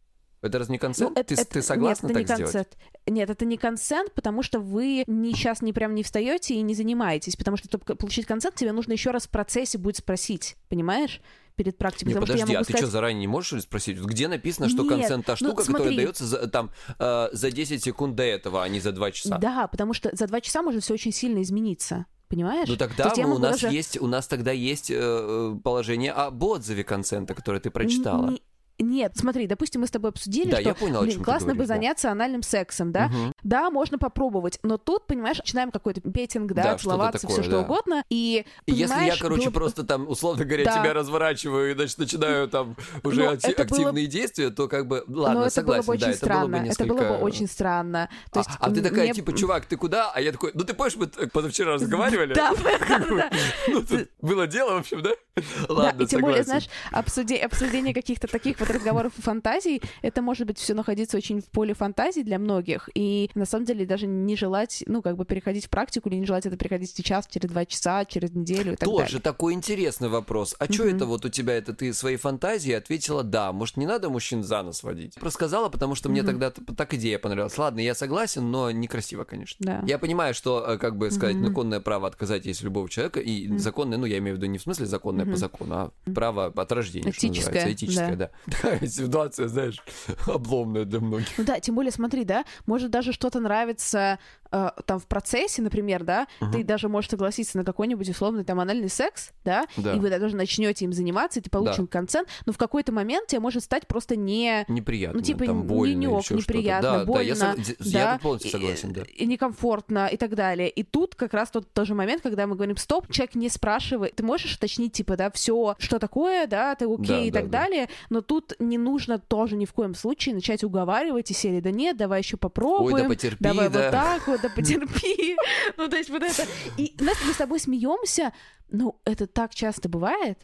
Это 0.42 0.58
разве 0.58 0.72
не 0.72 0.78
Ну, 0.78 0.80
консент? 0.80 1.18
это- 1.18 1.34
ты, 1.34 1.40
это- 1.40 1.50
ты 1.54 1.62
согласна 1.62 2.08
нет, 2.08 2.16
это 2.16 2.28
так 2.28 2.38
не 2.38 2.46
сделать? 2.46 2.68
Нет, 3.06 3.30
это 3.30 3.44
не 3.44 3.56
консент, 3.56 4.12
потому 4.12 4.42
что 4.42 4.60
вы 4.60 5.04
не, 5.06 5.32
сейчас 5.32 5.60
не 5.60 5.72
прям 5.72 5.94
не 5.94 6.02
встаете 6.02 6.54
и 6.54 6.62
не 6.62 6.74
занимаетесь. 6.74 7.36
Потому 7.36 7.56
что, 7.56 7.68
чтобы 7.68 7.84
получить 7.96 8.26
консент, 8.26 8.54
тебе 8.54 8.72
нужно 8.72 8.92
еще 8.92 9.10
раз 9.10 9.26
в 9.26 9.30
процессе 9.30 9.78
будет 9.78 9.96
спросить. 9.96 10.56
Понимаешь? 10.68 11.20
Перед 11.54 11.76
практикой. 11.78 12.08
Не, 12.08 12.14
подожди, 12.14 12.38
что 12.38 12.44
а 12.44 12.54
могу 12.54 12.58
ты 12.58 12.64
сказать... 12.64 12.80
что, 12.82 12.90
заранее 12.90 13.20
не 13.20 13.26
можешь 13.26 13.62
спросить? 13.62 13.98
Где 13.98 14.26
написано, 14.26 14.68
что 14.68 14.82
Нет, 14.82 14.90
консент 14.90 15.26
та 15.26 15.32
ну, 15.32 15.36
штука, 15.36 15.62
которая 15.64 15.80
смотри. 15.82 15.96
дается 15.96 16.26
за, 16.26 16.48
там, 16.48 16.70
э, 16.98 17.28
за 17.32 17.50
10 17.50 17.84
секунд 17.84 18.14
до 18.16 18.22
этого, 18.22 18.62
а 18.64 18.68
не 18.68 18.80
за 18.80 18.92
2 18.92 19.10
часа? 19.10 19.38
Да, 19.38 19.66
потому 19.66 19.92
что 19.94 20.10
за 20.16 20.26
два 20.26 20.40
часа 20.40 20.62
может 20.62 20.82
все 20.82 20.94
очень 20.94 21.12
сильно 21.12 21.42
измениться. 21.42 22.06
Понимаешь? 22.32 22.66
Ну 22.66 22.76
То 22.76 22.88
тогда 22.88 23.10
мы- 23.26 23.34
у 23.36 23.38
нас 23.38 23.60
даже- 23.60 23.76
есть, 23.76 24.00
у 24.00 24.06
нас 24.06 24.26
тогда 24.26 24.52
есть 24.52 24.90
э, 24.90 24.96
э, 24.98 25.54
положение 25.62 26.12
об 26.12 26.42
отзыве 26.42 26.82
консента, 26.82 27.34
которое 27.34 27.60
ты 27.60 27.70
прочитала. 27.70 28.30
Не- 28.30 28.42
Нет, 28.82 29.12
смотри, 29.16 29.46
допустим, 29.46 29.80
мы 29.82 29.86
с 29.86 29.90
тобой 29.90 30.10
обсудили, 30.10 30.50
Да, 30.50 30.56
что 30.60 30.68
я 30.68 30.74
понял, 30.74 31.02
блин, 31.02 31.22
классно 31.22 31.48
бы 31.48 31.52
говоришь, 31.54 31.68
да. 31.68 31.74
заняться 31.74 32.10
анальным 32.10 32.42
сексом, 32.42 32.92
да? 32.92 33.06
Мгм. 33.08 33.32
Да, 33.42 33.70
можно 33.70 33.98
попробовать, 33.98 34.58
но 34.62 34.76
тут, 34.76 35.06
понимаешь, 35.06 35.38
начинаем 35.38 35.70
какой-то 35.70 36.00
петинг, 36.00 36.52
да, 36.52 36.62
Да, 36.62 36.78
целоваться, 36.78 37.20
такое, 37.22 37.34
все 37.36 37.42
что 37.42 37.52
да. 37.52 37.60
угодно, 37.60 38.04
и, 38.10 38.44
И 38.66 38.72
если 38.72 39.04
я, 39.04 39.16
короче, 39.16 39.42
было 39.44 39.50
бы- 39.50 39.54
просто 39.54 39.84
там, 39.84 40.08
условно 40.08 40.44
говоря, 40.44 40.64
Да. 40.64 40.80
тебя 40.80 40.92
разворачиваю 40.92 41.70
и, 41.70 41.74
значит, 41.74 41.98
начинаю 41.98 42.48
там 42.48 42.76
уже 43.04 43.22
Ну, 43.24 43.30
акти- 43.32 43.46
это 43.50 43.64
было- 43.64 43.78
активные 43.78 44.06
действия, 44.06 44.50
то 44.50 44.68
как 44.68 44.86
бы, 44.86 45.04
Но 45.06 45.22
ладно, 45.22 45.40
это 45.42 45.50
согласен, 45.50 45.86
было 45.86 45.92
бы 45.94 45.98
да, 46.00 46.06
очень 46.06 46.16
это 46.16 46.24
странно. 46.26 46.46
было 46.48 46.58
бы 46.58 46.64
несколько... 46.64 46.84
Это 46.84 46.94
было 46.94 47.08
бы 47.18 47.24
очень 47.24 47.46
странно. 47.46 48.08
То 48.32 48.40
А- 48.40 48.42
есть, 48.42 48.50
а, 48.60 48.70
ты 48.70 48.82
такая, 48.82 49.04
мне- 49.04 49.14
типа, 49.14 49.32
чувак, 49.36 49.66
ты 49.66 49.76
куда? 49.76 50.10
А 50.12 50.20
я 50.20 50.32
такой, 50.32 50.50
ну 50.54 50.64
ты 50.64 50.74
помнишь, 50.74 50.96
мы 50.96 51.06
позавчера 51.06 51.74
разговаривали? 51.74 52.34
Да, 52.34 52.52
да, 52.88 52.98
да. 52.98 53.30
Ну, 53.68 53.84
было 54.20 54.46
дело, 54.46 54.74
в 54.74 54.78
общем, 54.78 55.02
да? 55.02 55.10
Да, 55.36 55.42
Ладно, 55.72 56.02
и 56.02 56.06
тем 56.06 56.20
более, 56.20 56.42
знаешь, 56.42 56.68
обсуждение 56.90 57.94
каких-то 57.94 58.26
таких 58.26 58.60
вот 58.60 58.68
разговоров 58.72 59.12
и 59.18 59.22
фантазий, 59.22 59.82
это 60.02 60.22
может 60.22 60.46
быть 60.46 60.58
все 60.58 60.74
находиться 60.74 61.16
очень 61.16 61.40
в 61.40 61.46
поле 61.46 61.74
фантазий 61.74 62.22
для 62.22 62.38
многих, 62.38 62.88
и 62.94 63.30
на 63.34 63.44
самом 63.44 63.64
деле 63.64 63.86
даже 63.86 64.06
не 64.06 64.36
желать, 64.36 64.82
ну, 64.86 65.02
как 65.02 65.16
бы 65.16 65.24
переходить 65.24 65.66
в 65.66 65.70
практику 65.70 66.08
или 66.08 66.16
не 66.16 66.26
желать 66.26 66.46
это 66.46 66.56
переходить 66.56 66.90
сейчас, 66.94 67.26
через 67.26 67.48
два 67.50 67.64
часа, 67.64 68.04
через 68.04 68.32
неделю 68.32 68.72
и 68.72 68.76
так 68.76 68.88
Тоже 68.88 69.04
далее. 69.04 69.20
такой 69.20 69.54
интересный 69.54 70.08
вопрос. 70.08 70.54
А 70.58 70.72
что 70.72 70.84
это 70.84 71.06
вот 71.06 71.24
у 71.24 71.28
тебя, 71.28 71.54
это 71.54 71.74
ты 71.74 71.92
свои 71.92 72.16
фантазии 72.16 72.72
ответила 72.72 73.22
«да». 73.22 73.52
Может, 73.52 73.76
не 73.76 73.86
надо 73.86 74.08
мужчин 74.10 74.42
за 74.42 74.62
нос 74.62 74.82
водить? 74.82 75.16
Рассказала, 75.20 75.68
потому 75.68 75.94
что 75.94 76.08
мне 76.08 76.22
тогда 76.22 76.50
так 76.50 76.94
идея 76.94 77.18
понравилась. 77.18 77.56
Ладно, 77.58 77.80
я 77.80 77.94
согласен, 77.94 78.50
но 78.50 78.70
некрасиво, 78.70 79.24
конечно. 79.24 79.56
Да. 79.60 79.82
Я 79.86 79.98
понимаю, 79.98 80.34
что, 80.34 80.64
э, 80.66 80.78
как 80.78 80.96
бы 80.96 81.10
сказать, 81.10 81.36
законное 81.36 81.80
право 81.80 82.08
отказать 82.08 82.46
есть 82.46 82.62
любого 82.62 82.88
человека, 82.88 83.20
и 83.20 83.58
законное, 83.58 83.98
ну, 83.98 84.06
я 84.06 84.18
имею 84.18 84.36
в 84.36 84.38
виду 84.38 84.50
не 84.50 84.58
в 84.58 84.62
смысле 84.62 84.86
законное 84.86 85.26
по 85.26 85.36
закону, 85.36 85.74
а 85.74 85.90
право 86.14 86.46
от 86.46 86.72
рождения, 86.72 87.12
что 87.12 87.26
Этическое, 87.26 87.52
называется, 87.54 87.84
этическое, 87.86 88.16
да. 88.16 88.30
Такая 88.62 88.86
ситуация, 88.86 89.48
знаешь, 89.48 89.82
обломная 90.26 90.84
для 90.84 91.00
многих. 91.00 91.26
Ну 91.36 91.44
да, 91.44 91.58
тем 91.60 91.74
более, 91.74 91.90
смотри, 91.90 92.24
да, 92.24 92.44
может 92.66 92.90
даже 92.90 93.12
что-то 93.12 93.40
нравится 93.40 94.18
э, 94.52 94.70
там 94.86 94.98
в 95.00 95.06
процессе, 95.06 95.62
например, 95.62 96.04
да, 96.04 96.26
ты 96.52 96.62
даже 96.64 96.88
можешь 96.88 97.10
согласиться 97.10 97.58
на 97.58 97.64
какой-нибудь 97.64 98.08
условный 98.08 98.44
там 98.44 98.60
анальный 98.60 98.88
секс, 98.88 99.30
да, 99.44 99.66
Да. 99.76 99.94
и 99.94 99.98
вы 99.98 100.10
даже 100.10 100.36
начнете 100.36 100.84
им 100.84 100.92
заниматься, 100.92 101.40
и 101.40 101.42
ты 101.42 101.50
получим 101.50 101.86
концент, 101.86 102.28
но 102.46 102.52
в 102.52 102.58
какой-то 102.58 102.92
момент 102.92 103.28
тебе 103.28 103.40
может 103.40 103.64
стать 103.64 103.86
просто 103.86 104.16
не 104.16 104.64
Неприятно, 104.68 105.18
ну, 105.18 105.24
типа, 105.24 105.46
там 105.46 105.62
больно, 105.64 105.94
не 105.98 106.06
ок, 106.08 106.30
неприятно, 106.30 106.82
Да, 106.82 106.92
да, 106.92 107.00
я, 107.00 107.06
больно, 107.34 107.54
да, 107.56 107.72
я 107.84 108.12
тут 108.14 108.22
полностью 108.22 108.48
и- 108.48 108.52
согласен, 108.52 108.92
да. 108.92 109.02
и 109.14 109.26
некомфортно 109.26 110.06
и 110.06 110.16
так 110.16 110.34
далее. 110.34 110.68
И 110.68 110.82
тут 110.82 111.14
как 111.14 111.34
раз 111.34 111.50
тот 111.50 111.72
тоже 111.72 111.94
момент, 111.94 112.22
когда 112.22 112.46
мы 112.46 112.54
говорим, 112.54 112.76
стоп, 112.76 113.10
человек 113.10 113.34
не 113.34 113.48
спрашивает, 113.48 114.14
ты 114.16 114.22
можешь 114.22 114.54
уточнить, 114.56 114.92
типа, 114.92 115.16
да, 115.16 115.30
все, 115.30 115.74
что 115.78 115.98
такое, 115.98 116.46
да, 116.46 116.74
ты 116.74 116.86
окей 116.86 117.06
Да, 117.06 117.20
и 117.20 117.30
да, 117.30 117.40
так 117.40 117.50
да. 117.50 117.58
далее, 117.62 117.88
но 118.10 118.20
тут 118.20 118.54
не 118.58 118.78
нужно 118.78 119.18
тоже 119.18 119.56
ни 119.56 119.64
в 119.64 119.72
коем 119.72 119.94
случае 119.94 120.34
начать 120.34 120.64
уговаривать 120.64 121.30
и 121.30 121.34
серии, 121.34 121.60
да 121.60 121.70
нет, 121.70 121.96
давай 121.96 122.20
еще 122.20 122.36
попробуем. 122.36 122.94
Ой, 122.94 123.02
да 123.02 123.08
потерпи, 123.08 123.36
Давай 123.44 123.68
да. 123.68 123.82
вот 123.82 123.90
так 123.90 124.26
вот, 124.28 124.40
да 124.42 124.48
потерпи. 124.48 125.36
Ну, 125.76 125.88
то 125.88 125.96
есть 125.96 126.10
вот 126.10 126.22
это. 126.22 126.46
И 126.76 126.94
знаешь, 126.98 127.18
мы 127.26 127.32
с 127.32 127.36
тобой 127.36 127.60
смеемся, 127.60 128.32
ну, 128.70 129.00
это 129.04 129.26
так 129.26 129.54
часто 129.54 129.88
бывает. 129.88 130.38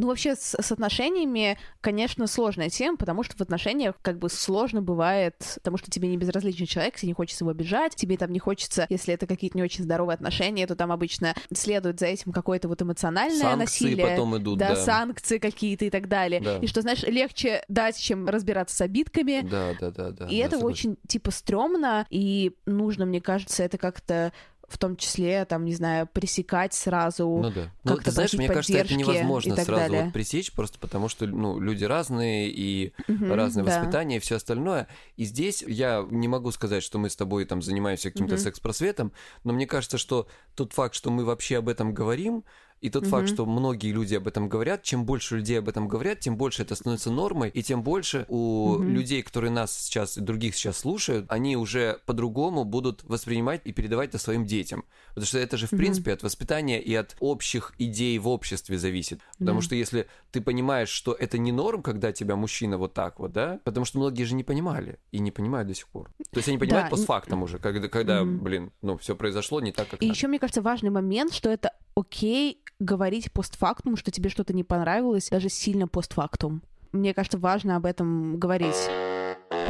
Ну, 0.00 0.06
вообще, 0.06 0.34
с, 0.34 0.56
с 0.58 0.72
отношениями, 0.72 1.58
конечно, 1.82 2.26
сложная 2.26 2.70
тема, 2.70 2.96
потому 2.96 3.22
что 3.22 3.36
в 3.36 3.40
отношениях 3.42 3.96
как 4.00 4.18
бы 4.18 4.30
сложно 4.30 4.80
бывает, 4.80 5.34
потому 5.56 5.76
что 5.76 5.90
тебе 5.90 6.08
не 6.08 6.16
безразличен 6.16 6.64
человек, 6.64 6.96
тебе 6.96 7.08
не 7.08 7.12
хочется 7.12 7.44
его 7.44 7.50
обижать, 7.50 7.96
тебе 7.96 8.16
там 8.16 8.32
не 8.32 8.38
хочется, 8.38 8.86
если 8.88 9.12
это 9.12 9.26
какие-то 9.26 9.58
не 9.58 9.62
очень 9.62 9.84
здоровые 9.84 10.14
отношения, 10.14 10.66
то 10.66 10.74
там 10.74 10.90
обычно 10.90 11.34
следует 11.52 12.00
за 12.00 12.06
этим 12.06 12.32
какое-то 12.32 12.66
вот 12.68 12.80
эмоциональное 12.80 13.38
Санкции 13.38 13.84
насилие. 13.84 14.06
потом 14.06 14.38
идут, 14.38 14.58
да, 14.58 14.70
да. 14.70 14.76
санкции 14.76 15.36
какие-то 15.36 15.84
и 15.84 15.90
так 15.90 16.08
далее. 16.08 16.40
Да. 16.40 16.56
И 16.56 16.66
что, 16.66 16.80
знаешь, 16.80 17.02
легче 17.02 17.62
дать, 17.68 18.00
чем 18.00 18.26
разбираться 18.26 18.74
с 18.74 18.80
обидками. 18.80 19.46
Да, 19.46 19.74
да, 19.78 19.90
да, 19.90 20.10
да. 20.12 20.26
И 20.28 20.38
да, 20.38 20.46
это 20.46 20.56
согласен. 20.56 20.64
очень, 20.64 20.96
типа, 21.08 21.30
стрёмно, 21.30 22.06
и 22.08 22.56
нужно, 22.64 23.04
мне 23.04 23.20
кажется, 23.20 23.62
это 23.62 23.76
как-то 23.76 24.32
в 24.70 24.78
том 24.78 24.96
числе, 24.96 25.44
там, 25.44 25.64
не 25.64 25.74
знаю, 25.74 26.08
пресекать 26.10 26.72
сразу. 26.72 27.26
Ну 27.28 27.50
да. 27.50 27.70
Ну, 27.82 27.90
как-то 27.94 28.04
ты 28.04 28.10
знаешь, 28.12 28.32
мне 28.34 28.46
кажется, 28.46 28.78
это 28.78 28.94
невозможно 28.94 29.56
сразу 29.56 29.74
далее. 29.74 30.04
вот 30.04 30.12
пресечь, 30.12 30.52
просто 30.52 30.78
потому 30.78 31.08
что, 31.08 31.26
ну, 31.26 31.58
люди 31.58 31.84
разные, 31.84 32.48
и 32.50 32.94
Мгм, 33.08 33.32
разное 33.32 33.64
да. 33.64 33.70
воспитание, 33.80 34.18
и 34.18 34.20
все 34.20 34.36
остальное. 34.36 34.86
И 35.16 35.24
здесь 35.24 35.62
я 35.66 36.06
не 36.08 36.28
могу 36.28 36.52
сказать, 36.52 36.84
что 36.84 36.98
мы 36.98 37.10
с 37.10 37.16
тобой 37.16 37.44
там 37.46 37.62
занимаемся 37.62 38.10
каким-то 38.10 38.36
Мгм. 38.36 38.42
секс-просветом, 38.44 39.12
но 39.42 39.52
мне 39.52 39.66
кажется, 39.66 39.98
что 39.98 40.28
тот 40.54 40.72
факт, 40.72 40.94
что 40.94 41.10
мы 41.10 41.24
вообще 41.24 41.58
об 41.58 41.68
этом 41.68 41.92
говорим, 41.92 42.44
и 42.80 42.90
тот 42.90 43.06
факт, 43.06 43.26
Мгм. 43.28 43.34
что 43.34 43.46
многие 43.46 43.92
люди 43.92 44.14
об 44.14 44.26
этом 44.26 44.48
говорят, 44.48 44.82
чем 44.82 45.04
больше 45.04 45.36
людей 45.36 45.58
об 45.58 45.68
этом 45.68 45.86
говорят, 45.88 46.20
тем 46.20 46.36
больше 46.36 46.62
это 46.62 46.74
становится 46.74 47.10
нормой, 47.10 47.50
и 47.50 47.62
тем 47.62 47.82
больше 47.82 48.24
у 48.28 48.76
Мгм. 48.78 48.90
людей, 48.90 49.22
которые 49.22 49.50
нас 49.50 49.76
сейчас 49.76 50.16
и 50.16 50.20
других 50.20 50.54
сейчас 50.56 50.78
слушают, 50.78 51.26
они 51.28 51.56
уже 51.56 51.98
по-другому 52.06 52.64
будут 52.64 53.02
воспринимать 53.04 53.60
и 53.64 53.72
передавать 53.72 54.10
это 54.10 54.18
своим 54.18 54.46
детям. 54.46 54.84
Потому 55.10 55.26
что 55.26 55.38
это 55.38 55.56
же, 55.56 55.66
в 55.66 55.72
Мгм. 55.72 55.78
принципе, 55.78 56.12
от 56.12 56.22
воспитания 56.22 56.80
и 56.80 56.94
от 56.94 57.16
общих 57.20 57.72
идей 57.78 58.18
в 58.18 58.28
обществе 58.28 58.78
зависит. 58.78 59.20
Потому 59.38 59.60
Да. 59.60 59.64
что 59.64 59.74
если 59.74 60.06
ты 60.30 60.40
понимаешь, 60.40 60.88
что 60.88 61.12
это 61.12 61.38
не 61.38 61.52
норм, 61.52 61.82
когда 61.82 62.12
тебя 62.12 62.36
мужчина 62.36 62.78
вот 62.78 62.94
так 62.94 63.18
вот, 63.20 63.32
да, 63.32 63.60
потому 63.64 63.84
что 63.84 63.98
многие 63.98 64.24
же 64.24 64.34
не 64.34 64.44
понимали 64.44 64.98
и 65.12 65.18
не 65.18 65.30
понимают 65.30 65.68
до 65.68 65.74
сих 65.74 65.88
пор. 65.88 66.10
То 66.32 66.38
есть 66.38 66.48
они 66.48 66.58
понимают 66.58 66.86
Да, 66.86 66.90
постфактум 66.90 67.42
уже, 67.42 67.58
когда, 67.58 67.88
когда 67.88 68.24
Мгм. 68.24 68.42
блин, 68.44 68.72
ну, 68.82 68.96
все 68.96 69.14
произошло 69.14 69.60
не 69.60 69.72
так, 69.72 69.88
как 69.88 70.02
И 70.02 70.06
надо. 70.06 70.16
еще, 70.16 70.28
мне 70.28 70.38
кажется, 70.38 70.62
важный 70.62 70.90
момент, 70.90 71.34
что 71.34 71.50
это 71.50 71.72
окей 71.94 72.62
говорить 72.78 73.32
постфактум, 73.32 73.96
что 73.96 74.10
тебе 74.10 74.30
что-то 74.30 74.52
не 74.52 74.64
понравилось, 74.64 75.28
даже 75.28 75.48
сильно 75.48 75.86
постфактум. 75.86 76.62
Мне 76.92 77.14
кажется, 77.14 77.38
важно 77.38 77.76
об 77.76 77.86
этом 77.86 78.38
говорить. 78.38 78.88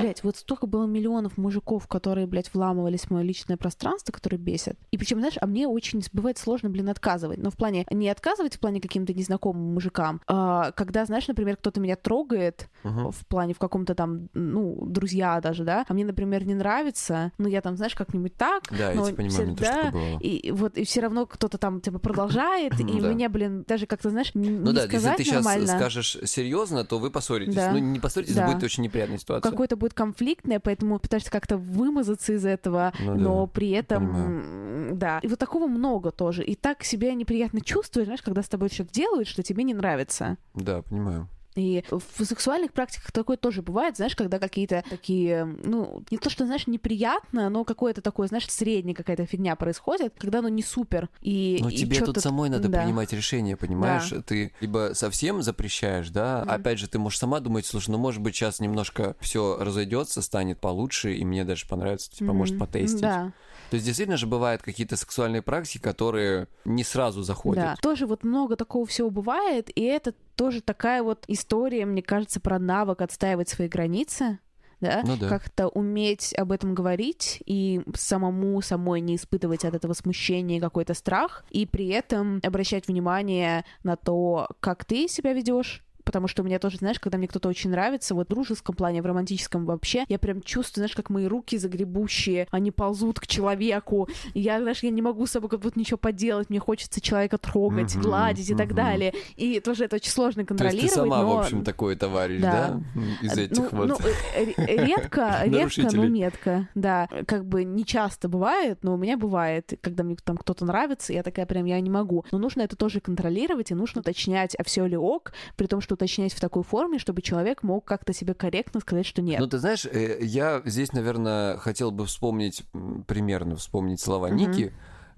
Блять, 0.02 0.22
вот 0.24 0.36
столько 0.36 0.66
было 0.66 0.86
миллионов 0.86 1.36
мужиков, 1.36 1.86
которые, 1.88 2.26
блядь, 2.26 2.52
вламывались 2.54 3.02
в 3.02 3.10
мое 3.10 3.22
личное 3.22 3.56
пространство, 3.56 4.12
которые 4.12 4.38
бесят. 4.38 4.76
И 4.90 4.98
причем, 4.98 5.18
знаешь, 5.18 5.36
а 5.40 5.46
мне 5.46 5.66
очень 5.68 6.02
бывает 6.12 6.38
сложно, 6.38 6.70
блин, 6.70 6.88
отказывать. 6.88 7.38
Но 7.38 7.50
в 7.50 7.56
плане 7.56 7.86
не 7.90 8.08
отказывать 8.08 8.56
в 8.56 8.60
плане 8.60 8.80
каким-то 8.80 9.12
незнакомым 9.14 9.74
мужикам, 9.74 10.20
а 10.26 10.72
когда, 10.72 11.04
знаешь, 11.04 11.26
например, 11.28 11.56
кто-то 11.56 11.80
меня 11.80 11.96
трогает 11.96 12.68
Мгм. 12.84 13.10
в 13.12 13.26
плане 13.26 13.54
в 13.54 13.58
каком-то 13.58 13.94
там, 13.94 14.28
ну, 14.34 14.78
друзья 14.86 15.40
даже, 15.40 15.64
да, 15.64 15.84
а 15.88 15.92
мне, 15.94 16.04
например, 16.04 16.44
не 16.46 16.54
нравится, 16.54 17.32
ну, 17.38 17.48
я 17.48 17.60
там, 17.60 17.76
знаешь, 17.76 17.94
как-нибудь 17.94 18.34
так, 18.36 18.64
Да, 18.70 18.90
я 18.90 18.94
но 18.94 19.06
тебя 19.06 19.16
понимаю, 19.16 19.56
тоже 19.56 19.70
да, 19.70 19.90
бывало. 19.90 20.18
и 20.20 20.50
вот 20.52 20.76
и 20.78 20.84
все 20.84 21.00
равно 21.00 21.26
кто-то 21.26 21.58
там 21.58 21.80
типа 21.80 21.98
продолжает, 21.98 22.72
и 22.80 22.84
мне, 22.84 23.28
блин, 23.28 23.64
даже 23.66 23.86
как-то, 23.86 24.10
знаешь, 24.10 24.30
Ну 24.34 24.42
не 24.42 24.72
да, 24.72 24.82
если 24.84 24.88
сказать 24.96 25.16
ты 25.18 25.24
сейчас 25.24 25.44
нормально. 25.44 25.66
скажешь 25.66 26.16
серьезно, 26.24 26.84
то 26.84 26.98
вы 26.98 27.10
поссоритесь. 27.10 27.54
Ну, 27.72 27.78
не 27.78 28.00
поссоритесь, 28.00 28.36
будет 28.36 28.62
очень 28.62 28.82
неприятная 28.82 29.18
ситуация. 29.18 29.50
Какое-то 29.50 29.76
будет 29.76 29.89
конфликтное, 29.94 30.60
поэтому 30.60 30.98
пытаешься 30.98 31.30
как-то 31.30 31.56
вымазаться 31.56 32.32
из 32.34 32.44
этого, 32.44 32.92
Ну 33.00 33.14
да, 33.14 33.20
но 33.20 33.46
при 33.46 33.70
этом, 33.70 34.06
понимаю. 34.06 34.96
да. 34.96 35.18
И 35.22 35.28
вот 35.28 35.38
такого 35.38 35.66
много 35.66 36.10
тоже. 36.10 36.44
И 36.44 36.54
так 36.54 36.82
себя 36.84 37.14
неприятно 37.14 37.60
чувствуешь, 37.60 38.06
знаешь, 38.06 38.22
когда 38.22 38.42
с 38.42 38.48
тобой 38.48 38.68
что-то 38.68 38.92
делают, 38.92 39.28
что 39.28 39.42
тебе 39.42 39.64
не 39.64 39.74
нравится. 39.74 40.36
Да, 40.54 40.82
понимаю. 40.82 41.28
И 41.56 41.84
в 41.90 42.24
сексуальных 42.24 42.72
практиках 42.72 43.12
такое 43.12 43.36
тоже 43.36 43.62
бывает, 43.62 43.96
знаешь, 43.96 44.14
когда 44.14 44.38
какие-то 44.38 44.84
такие, 44.88 45.44
ну, 45.44 46.04
не 46.10 46.18
то, 46.18 46.30
что, 46.30 46.46
знаешь, 46.46 46.66
неприятно, 46.66 47.48
но 47.50 47.64
какое-то 47.64 48.02
такое, 48.02 48.28
знаешь, 48.28 48.48
средняя 48.48 48.94
какая-то 48.94 49.26
фигня 49.26 49.56
происходит, 49.56 50.14
когда 50.18 50.38
оно 50.38 50.48
не 50.48 50.62
супер. 50.62 51.08
И, 51.20 51.58
Но 51.60 51.68
и 51.68 51.74
тебе 51.76 52.00
тут 52.02 52.20
самой 52.20 52.50
надо 52.50 52.68
да. 52.68 52.80
принимать 52.80 53.12
решение, 53.12 53.56
понимаешь? 53.56 54.12
Ты 54.26 54.52
либо 54.60 54.92
совсем 54.94 55.42
запрещаешь, 55.42 56.10
да, 56.10 56.42
опять 56.42 56.78
же, 56.78 56.88
ты 56.88 56.98
можешь 56.98 57.18
сама 57.18 57.40
думать, 57.40 57.66
слушай, 57.66 57.90
ну, 57.90 57.98
может 57.98 58.22
быть, 58.22 58.34
сейчас 58.36 58.60
немножко 58.60 59.16
все 59.20 59.56
разойдется, 59.58 60.22
станет 60.22 60.60
получше, 60.60 61.14
и 61.14 61.24
мне 61.24 61.44
даже 61.44 61.66
понравится, 61.66 62.10
типа, 62.10 62.32
может, 62.32 62.54
Мгм. 62.54 62.60
потестить. 62.60 63.00
Да. 63.02 63.32
То 63.70 63.76
есть, 63.76 63.86
действительно 63.86 64.16
же 64.16 64.26
бывают 64.26 64.62
какие-то 64.62 64.96
сексуальные 64.96 65.42
практики, 65.42 65.80
которые 65.80 66.48
не 66.64 66.82
сразу 66.82 67.22
заходят. 67.22 67.64
Да, 67.64 67.76
тоже 67.80 68.06
вот 68.06 68.24
много 68.24 68.56
такого 68.56 68.84
всего 68.86 69.10
бывает, 69.10 69.70
и 69.76 69.82
это 69.82 70.12
тоже 70.34 70.60
такая 70.60 71.02
вот 71.02 71.24
история, 71.28 71.86
мне 71.86 72.02
кажется, 72.02 72.40
про 72.40 72.58
навык 72.58 73.00
отстаивать 73.00 73.48
свои 73.48 73.68
границы, 73.68 74.40
да, 74.80 75.02
Ну 75.04 75.16
да. 75.16 75.28
как-то 75.28 75.68
уметь 75.68 76.34
об 76.34 76.52
этом 76.52 76.74
говорить 76.74 77.42
и 77.44 77.82
самому 77.94 78.60
самой 78.62 79.00
не 79.00 79.16
испытывать 79.16 79.64
от 79.64 79.74
этого 79.74 79.92
смущения 79.92 80.56
и 80.56 80.60
какой-то 80.60 80.94
страх, 80.94 81.44
и 81.50 81.66
при 81.66 81.88
этом 81.88 82.40
обращать 82.42 82.88
внимание 82.88 83.64
на 83.84 83.96
то, 83.96 84.48
как 84.60 84.84
ты 84.84 85.06
себя 85.06 85.32
ведешь, 85.32 85.84
потому 86.04 86.28
что 86.28 86.42
у 86.42 86.46
меня 86.46 86.58
тоже, 86.58 86.78
знаешь, 86.78 86.98
когда 87.00 87.18
мне 87.18 87.28
кто-то 87.28 87.48
очень 87.48 87.70
нравится, 87.70 88.14
вот 88.14 88.26
в 88.26 88.30
дружеском 88.30 88.74
плане, 88.74 89.02
в 89.02 89.06
романтическом 89.06 89.66
вообще, 89.66 90.04
я 90.08 90.18
прям 90.18 90.42
чувствую, 90.42 90.82
знаешь, 90.82 90.94
как 90.96 91.10
мои 91.10 91.26
руки 91.26 91.56
загребущие, 91.58 92.46
они 92.50 92.70
ползут 92.70 93.20
к 93.20 93.26
человеку, 93.26 94.08
я, 94.34 94.60
знаешь, 94.60 94.82
я 94.82 94.90
не 94.90 95.02
могу 95.02 95.26
с 95.26 95.30
собой 95.32 95.48
как 95.50 95.60
будто 95.60 95.78
ничего 95.78 95.98
поделать, 95.98 96.50
мне 96.50 96.58
хочется 96.60 97.00
человека 97.00 97.38
трогать, 97.38 97.94
Мгм, 97.94 98.02
гладить 98.02 98.50
и 98.50 98.54
так 98.54 98.68
мгм. 98.68 98.76
далее, 98.76 99.14
и 99.36 99.60
тоже 99.60 99.84
это 99.84 99.96
очень 99.96 100.10
сложно 100.10 100.34
То 100.34 100.40
есть 100.40 100.48
контролировать, 100.48 100.90
ты 100.90 100.94
сама, 100.94 101.22
но... 101.22 101.36
в 101.36 101.38
общем, 101.40 101.64
такой 101.64 101.96
товарищ, 101.96 102.40
да? 102.40 102.80
Да. 102.94 103.00
Из 103.22 103.38
Э, 103.38 103.42
этих 103.44 103.56
ну, 103.56 103.68
вот. 103.72 103.88
ну, 103.88 103.96
э, 104.34 104.44
ре- 104.44 104.54
редко, 104.86 105.42
редко, 105.44 105.96
но 105.96 106.06
метко, 106.06 106.68
да. 106.74 107.08
Как 107.26 107.44
бы 107.44 107.64
не 107.64 107.84
часто 107.84 108.28
бывает, 108.28 108.78
но 108.82 108.94
у 108.94 108.96
меня 108.96 109.16
бывает, 109.16 109.72
когда 109.80 110.02
мне 110.04 110.16
там 110.22 110.36
кто-то 110.36 110.64
нравится, 110.64 111.12
я 111.12 111.22
такая 111.22 111.46
прям, 111.46 111.64
я 111.64 111.80
не 111.80 111.90
могу. 111.90 112.24
Но 112.32 112.38
нужно 112.38 112.62
это 112.62 112.76
тоже 112.76 113.00
контролировать, 113.00 113.70
и 113.70 113.74
нужно 113.74 114.00
уточнять, 114.00 114.54
а 114.56 114.64
все 114.64 114.86
ли 114.86 114.96
ок, 114.96 115.32
при 115.56 115.66
том, 115.66 115.80
что 115.80 115.89
уточнять 115.92 116.32
в 116.32 116.40
такой 116.40 116.62
форме, 116.62 116.98
чтобы 116.98 117.22
человек 117.22 117.62
мог 117.62 117.84
как-то 117.84 118.12
себе 118.12 118.34
корректно 118.34 118.80
сказать, 118.80 119.06
что 119.06 119.22
нет. 119.22 119.40
Ну, 119.40 119.46
ты 119.46 119.58
знаешь, 119.58 119.86
э, 119.86 120.18
я 120.22 120.62
здесь, 120.64 120.92
наверное, 120.92 121.56
хотел 121.58 121.90
бы 121.90 122.06
вспомнить, 122.06 122.64
примерно 123.06 123.56
вспомнить 123.56 124.00
слова 124.00 124.28
Мгм. 124.28 124.36
Ники, 124.36 124.72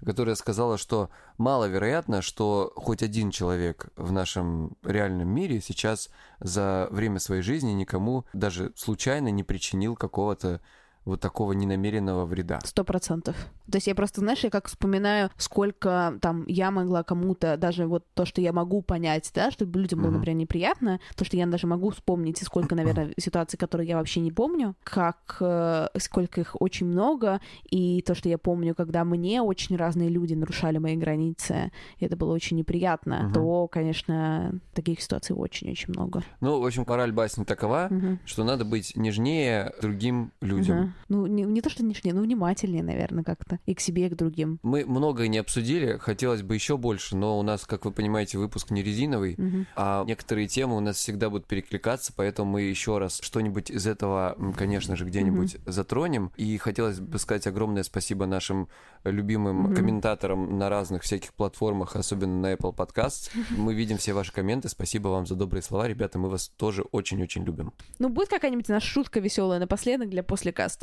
которая 0.05 0.35
сказала, 0.35 0.77
что 0.77 1.09
маловероятно, 1.37 2.21
что 2.21 2.73
хоть 2.75 3.03
один 3.03 3.31
человек 3.31 3.87
в 3.95 4.11
нашем 4.11 4.75
реальном 4.83 5.29
мире 5.29 5.61
сейчас 5.61 6.09
за 6.39 6.87
время 6.91 7.19
своей 7.19 7.41
жизни 7.41 7.71
никому 7.71 8.25
даже 8.33 8.73
случайно 8.75 9.29
не 9.29 9.43
причинил 9.43 9.95
какого-то 9.95 10.61
вот 11.05 11.19
такого 11.19 11.53
ненамеренного 11.53 12.25
вреда. 12.25 12.59
Сто 12.63 12.83
процентов. 12.83 13.35
То 13.71 13.77
есть 13.77 13.87
я 13.87 13.95
просто, 13.95 14.21
знаешь, 14.21 14.43
я 14.43 14.49
как 14.49 14.67
вспоминаю, 14.67 15.29
сколько 15.37 16.17
там 16.21 16.45
я 16.47 16.69
могла 16.71 17.03
кому-то, 17.03 17.57
даже 17.57 17.87
вот 17.87 18.05
то, 18.13 18.25
что 18.25 18.41
я 18.41 18.51
могу 18.53 18.81
понять, 18.81 19.31
да, 19.33 19.51
чтобы 19.51 19.79
людям 19.79 20.01
было, 20.01 20.11
например, 20.11 20.37
неприятно, 20.37 20.99
то, 21.15 21.23
что 21.25 21.37
я 21.37 21.45
даже 21.45 21.67
могу 21.67 21.89
вспомнить, 21.89 22.41
и 22.41 22.45
сколько, 22.45 22.75
наверное, 22.75 23.13
ситуаций, 23.19 23.57
которые 23.57 23.87
я 23.87 23.97
вообще 23.97 24.19
не 24.19 24.31
помню, 24.31 24.75
как 24.83 25.37
э, 25.39 25.87
сколько 25.99 26.41
их 26.41 26.55
очень 26.59 26.87
много, 26.87 27.39
и 27.69 28.01
то, 28.01 28.15
что 28.15 28.29
я 28.29 28.37
помню, 28.37 28.75
когда 28.75 29.03
мне 29.03 29.41
очень 29.41 29.75
разные 29.75 30.09
люди 30.09 30.33
нарушали 30.33 30.77
мои 30.77 30.95
границы, 30.95 31.71
и 31.99 32.05
это 32.05 32.15
было 32.17 32.33
очень 32.33 32.57
неприятно, 32.57 33.23
Мгм. 33.23 33.33
то, 33.33 33.67
конечно, 33.67 34.59
таких 34.73 35.01
ситуаций 35.01 35.35
очень-очень 35.35 35.93
много. 35.93 36.21
Ну, 36.41 36.59
в 36.61 36.65
общем, 36.65 36.85
мораль 36.87 37.11
басни 37.11 37.43
такова, 37.43 37.87
Мгм. 37.89 38.19
что 38.25 38.43
надо 38.43 38.65
быть 38.65 38.95
нежнее 38.95 39.73
другим 39.81 40.31
людям. 40.41 40.77
Мгм. 40.77 40.92
Ну, 41.09 41.25
не, 41.27 41.43
не 41.43 41.61
то, 41.61 41.69
что 41.69 41.83
нежнее, 41.83 42.13
но 42.13 42.21
внимательнее, 42.21 42.83
наверное, 42.83 43.23
как-то. 43.23 43.59
И 43.65 43.73
к 43.73 43.79
себе, 43.79 44.07
и 44.07 44.09
к 44.09 44.15
другим. 44.15 44.59
Мы 44.63 44.85
многое 44.85 45.27
не 45.27 45.37
обсудили, 45.37 45.97
хотелось 45.97 46.41
бы 46.41 46.53
еще 46.55 46.77
больше, 46.77 47.15
но 47.15 47.39
у 47.39 47.43
нас, 47.43 47.65
как 47.65 47.85
вы 47.85 47.91
понимаете, 47.91 48.37
выпуск 48.37 48.71
не 48.71 48.83
резиновый, 48.83 49.35
Мгм. 49.37 49.67
а 49.75 50.03
некоторые 50.05 50.47
темы 50.47 50.75
у 50.77 50.79
нас 50.79 50.97
всегда 50.97 51.29
будут 51.29 51.47
перекликаться, 51.47 52.13
поэтому 52.15 52.51
мы 52.51 52.61
еще 52.63 52.97
раз 52.97 53.19
что-нибудь 53.21 53.69
из 53.71 53.85
этого, 53.87 54.37
конечно 54.57 54.95
же, 54.95 55.05
где-нибудь 55.05 55.57
затронем. 55.65 56.31
И 56.37 56.57
хотелось 56.57 56.99
бы 56.99 57.17
сказать 57.19 57.47
огромное 57.47 57.83
спасибо 57.83 58.25
нашим 58.25 58.67
любимым 59.03 59.63
Мгм. 59.63 59.75
комментаторам 59.75 60.57
на 60.57 60.69
разных 60.69 61.03
всяких 61.03 61.33
платформах, 61.33 61.95
особенно 61.95 62.39
на 62.39 62.53
Apple 62.53 62.75
Podcasts. 62.75 63.29
Мы 63.57 63.73
видим 63.73 63.97
все 63.97 64.13
ваши 64.13 64.31
комменты, 64.31 64.69
спасибо 64.69 65.09
вам 65.09 65.25
за 65.25 65.35
добрые 65.35 65.61
слова, 65.61 65.87
ребята, 65.87 66.17
мы 66.19 66.29
вас 66.29 66.49
тоже 66.49 66.83
очень-очень 66.91 67.43
любим. 67.43 67.73
Ну, 67.99 68.09
будет 68.09 68.29
какая-нибудь 68.29 68.67
наша 68.69 68.87
шутка 68.87 69.19
веселая 69.19 69.59
напоследок 69.59 70.09
для 70.09 70.23
послекаста? 70.23 70.82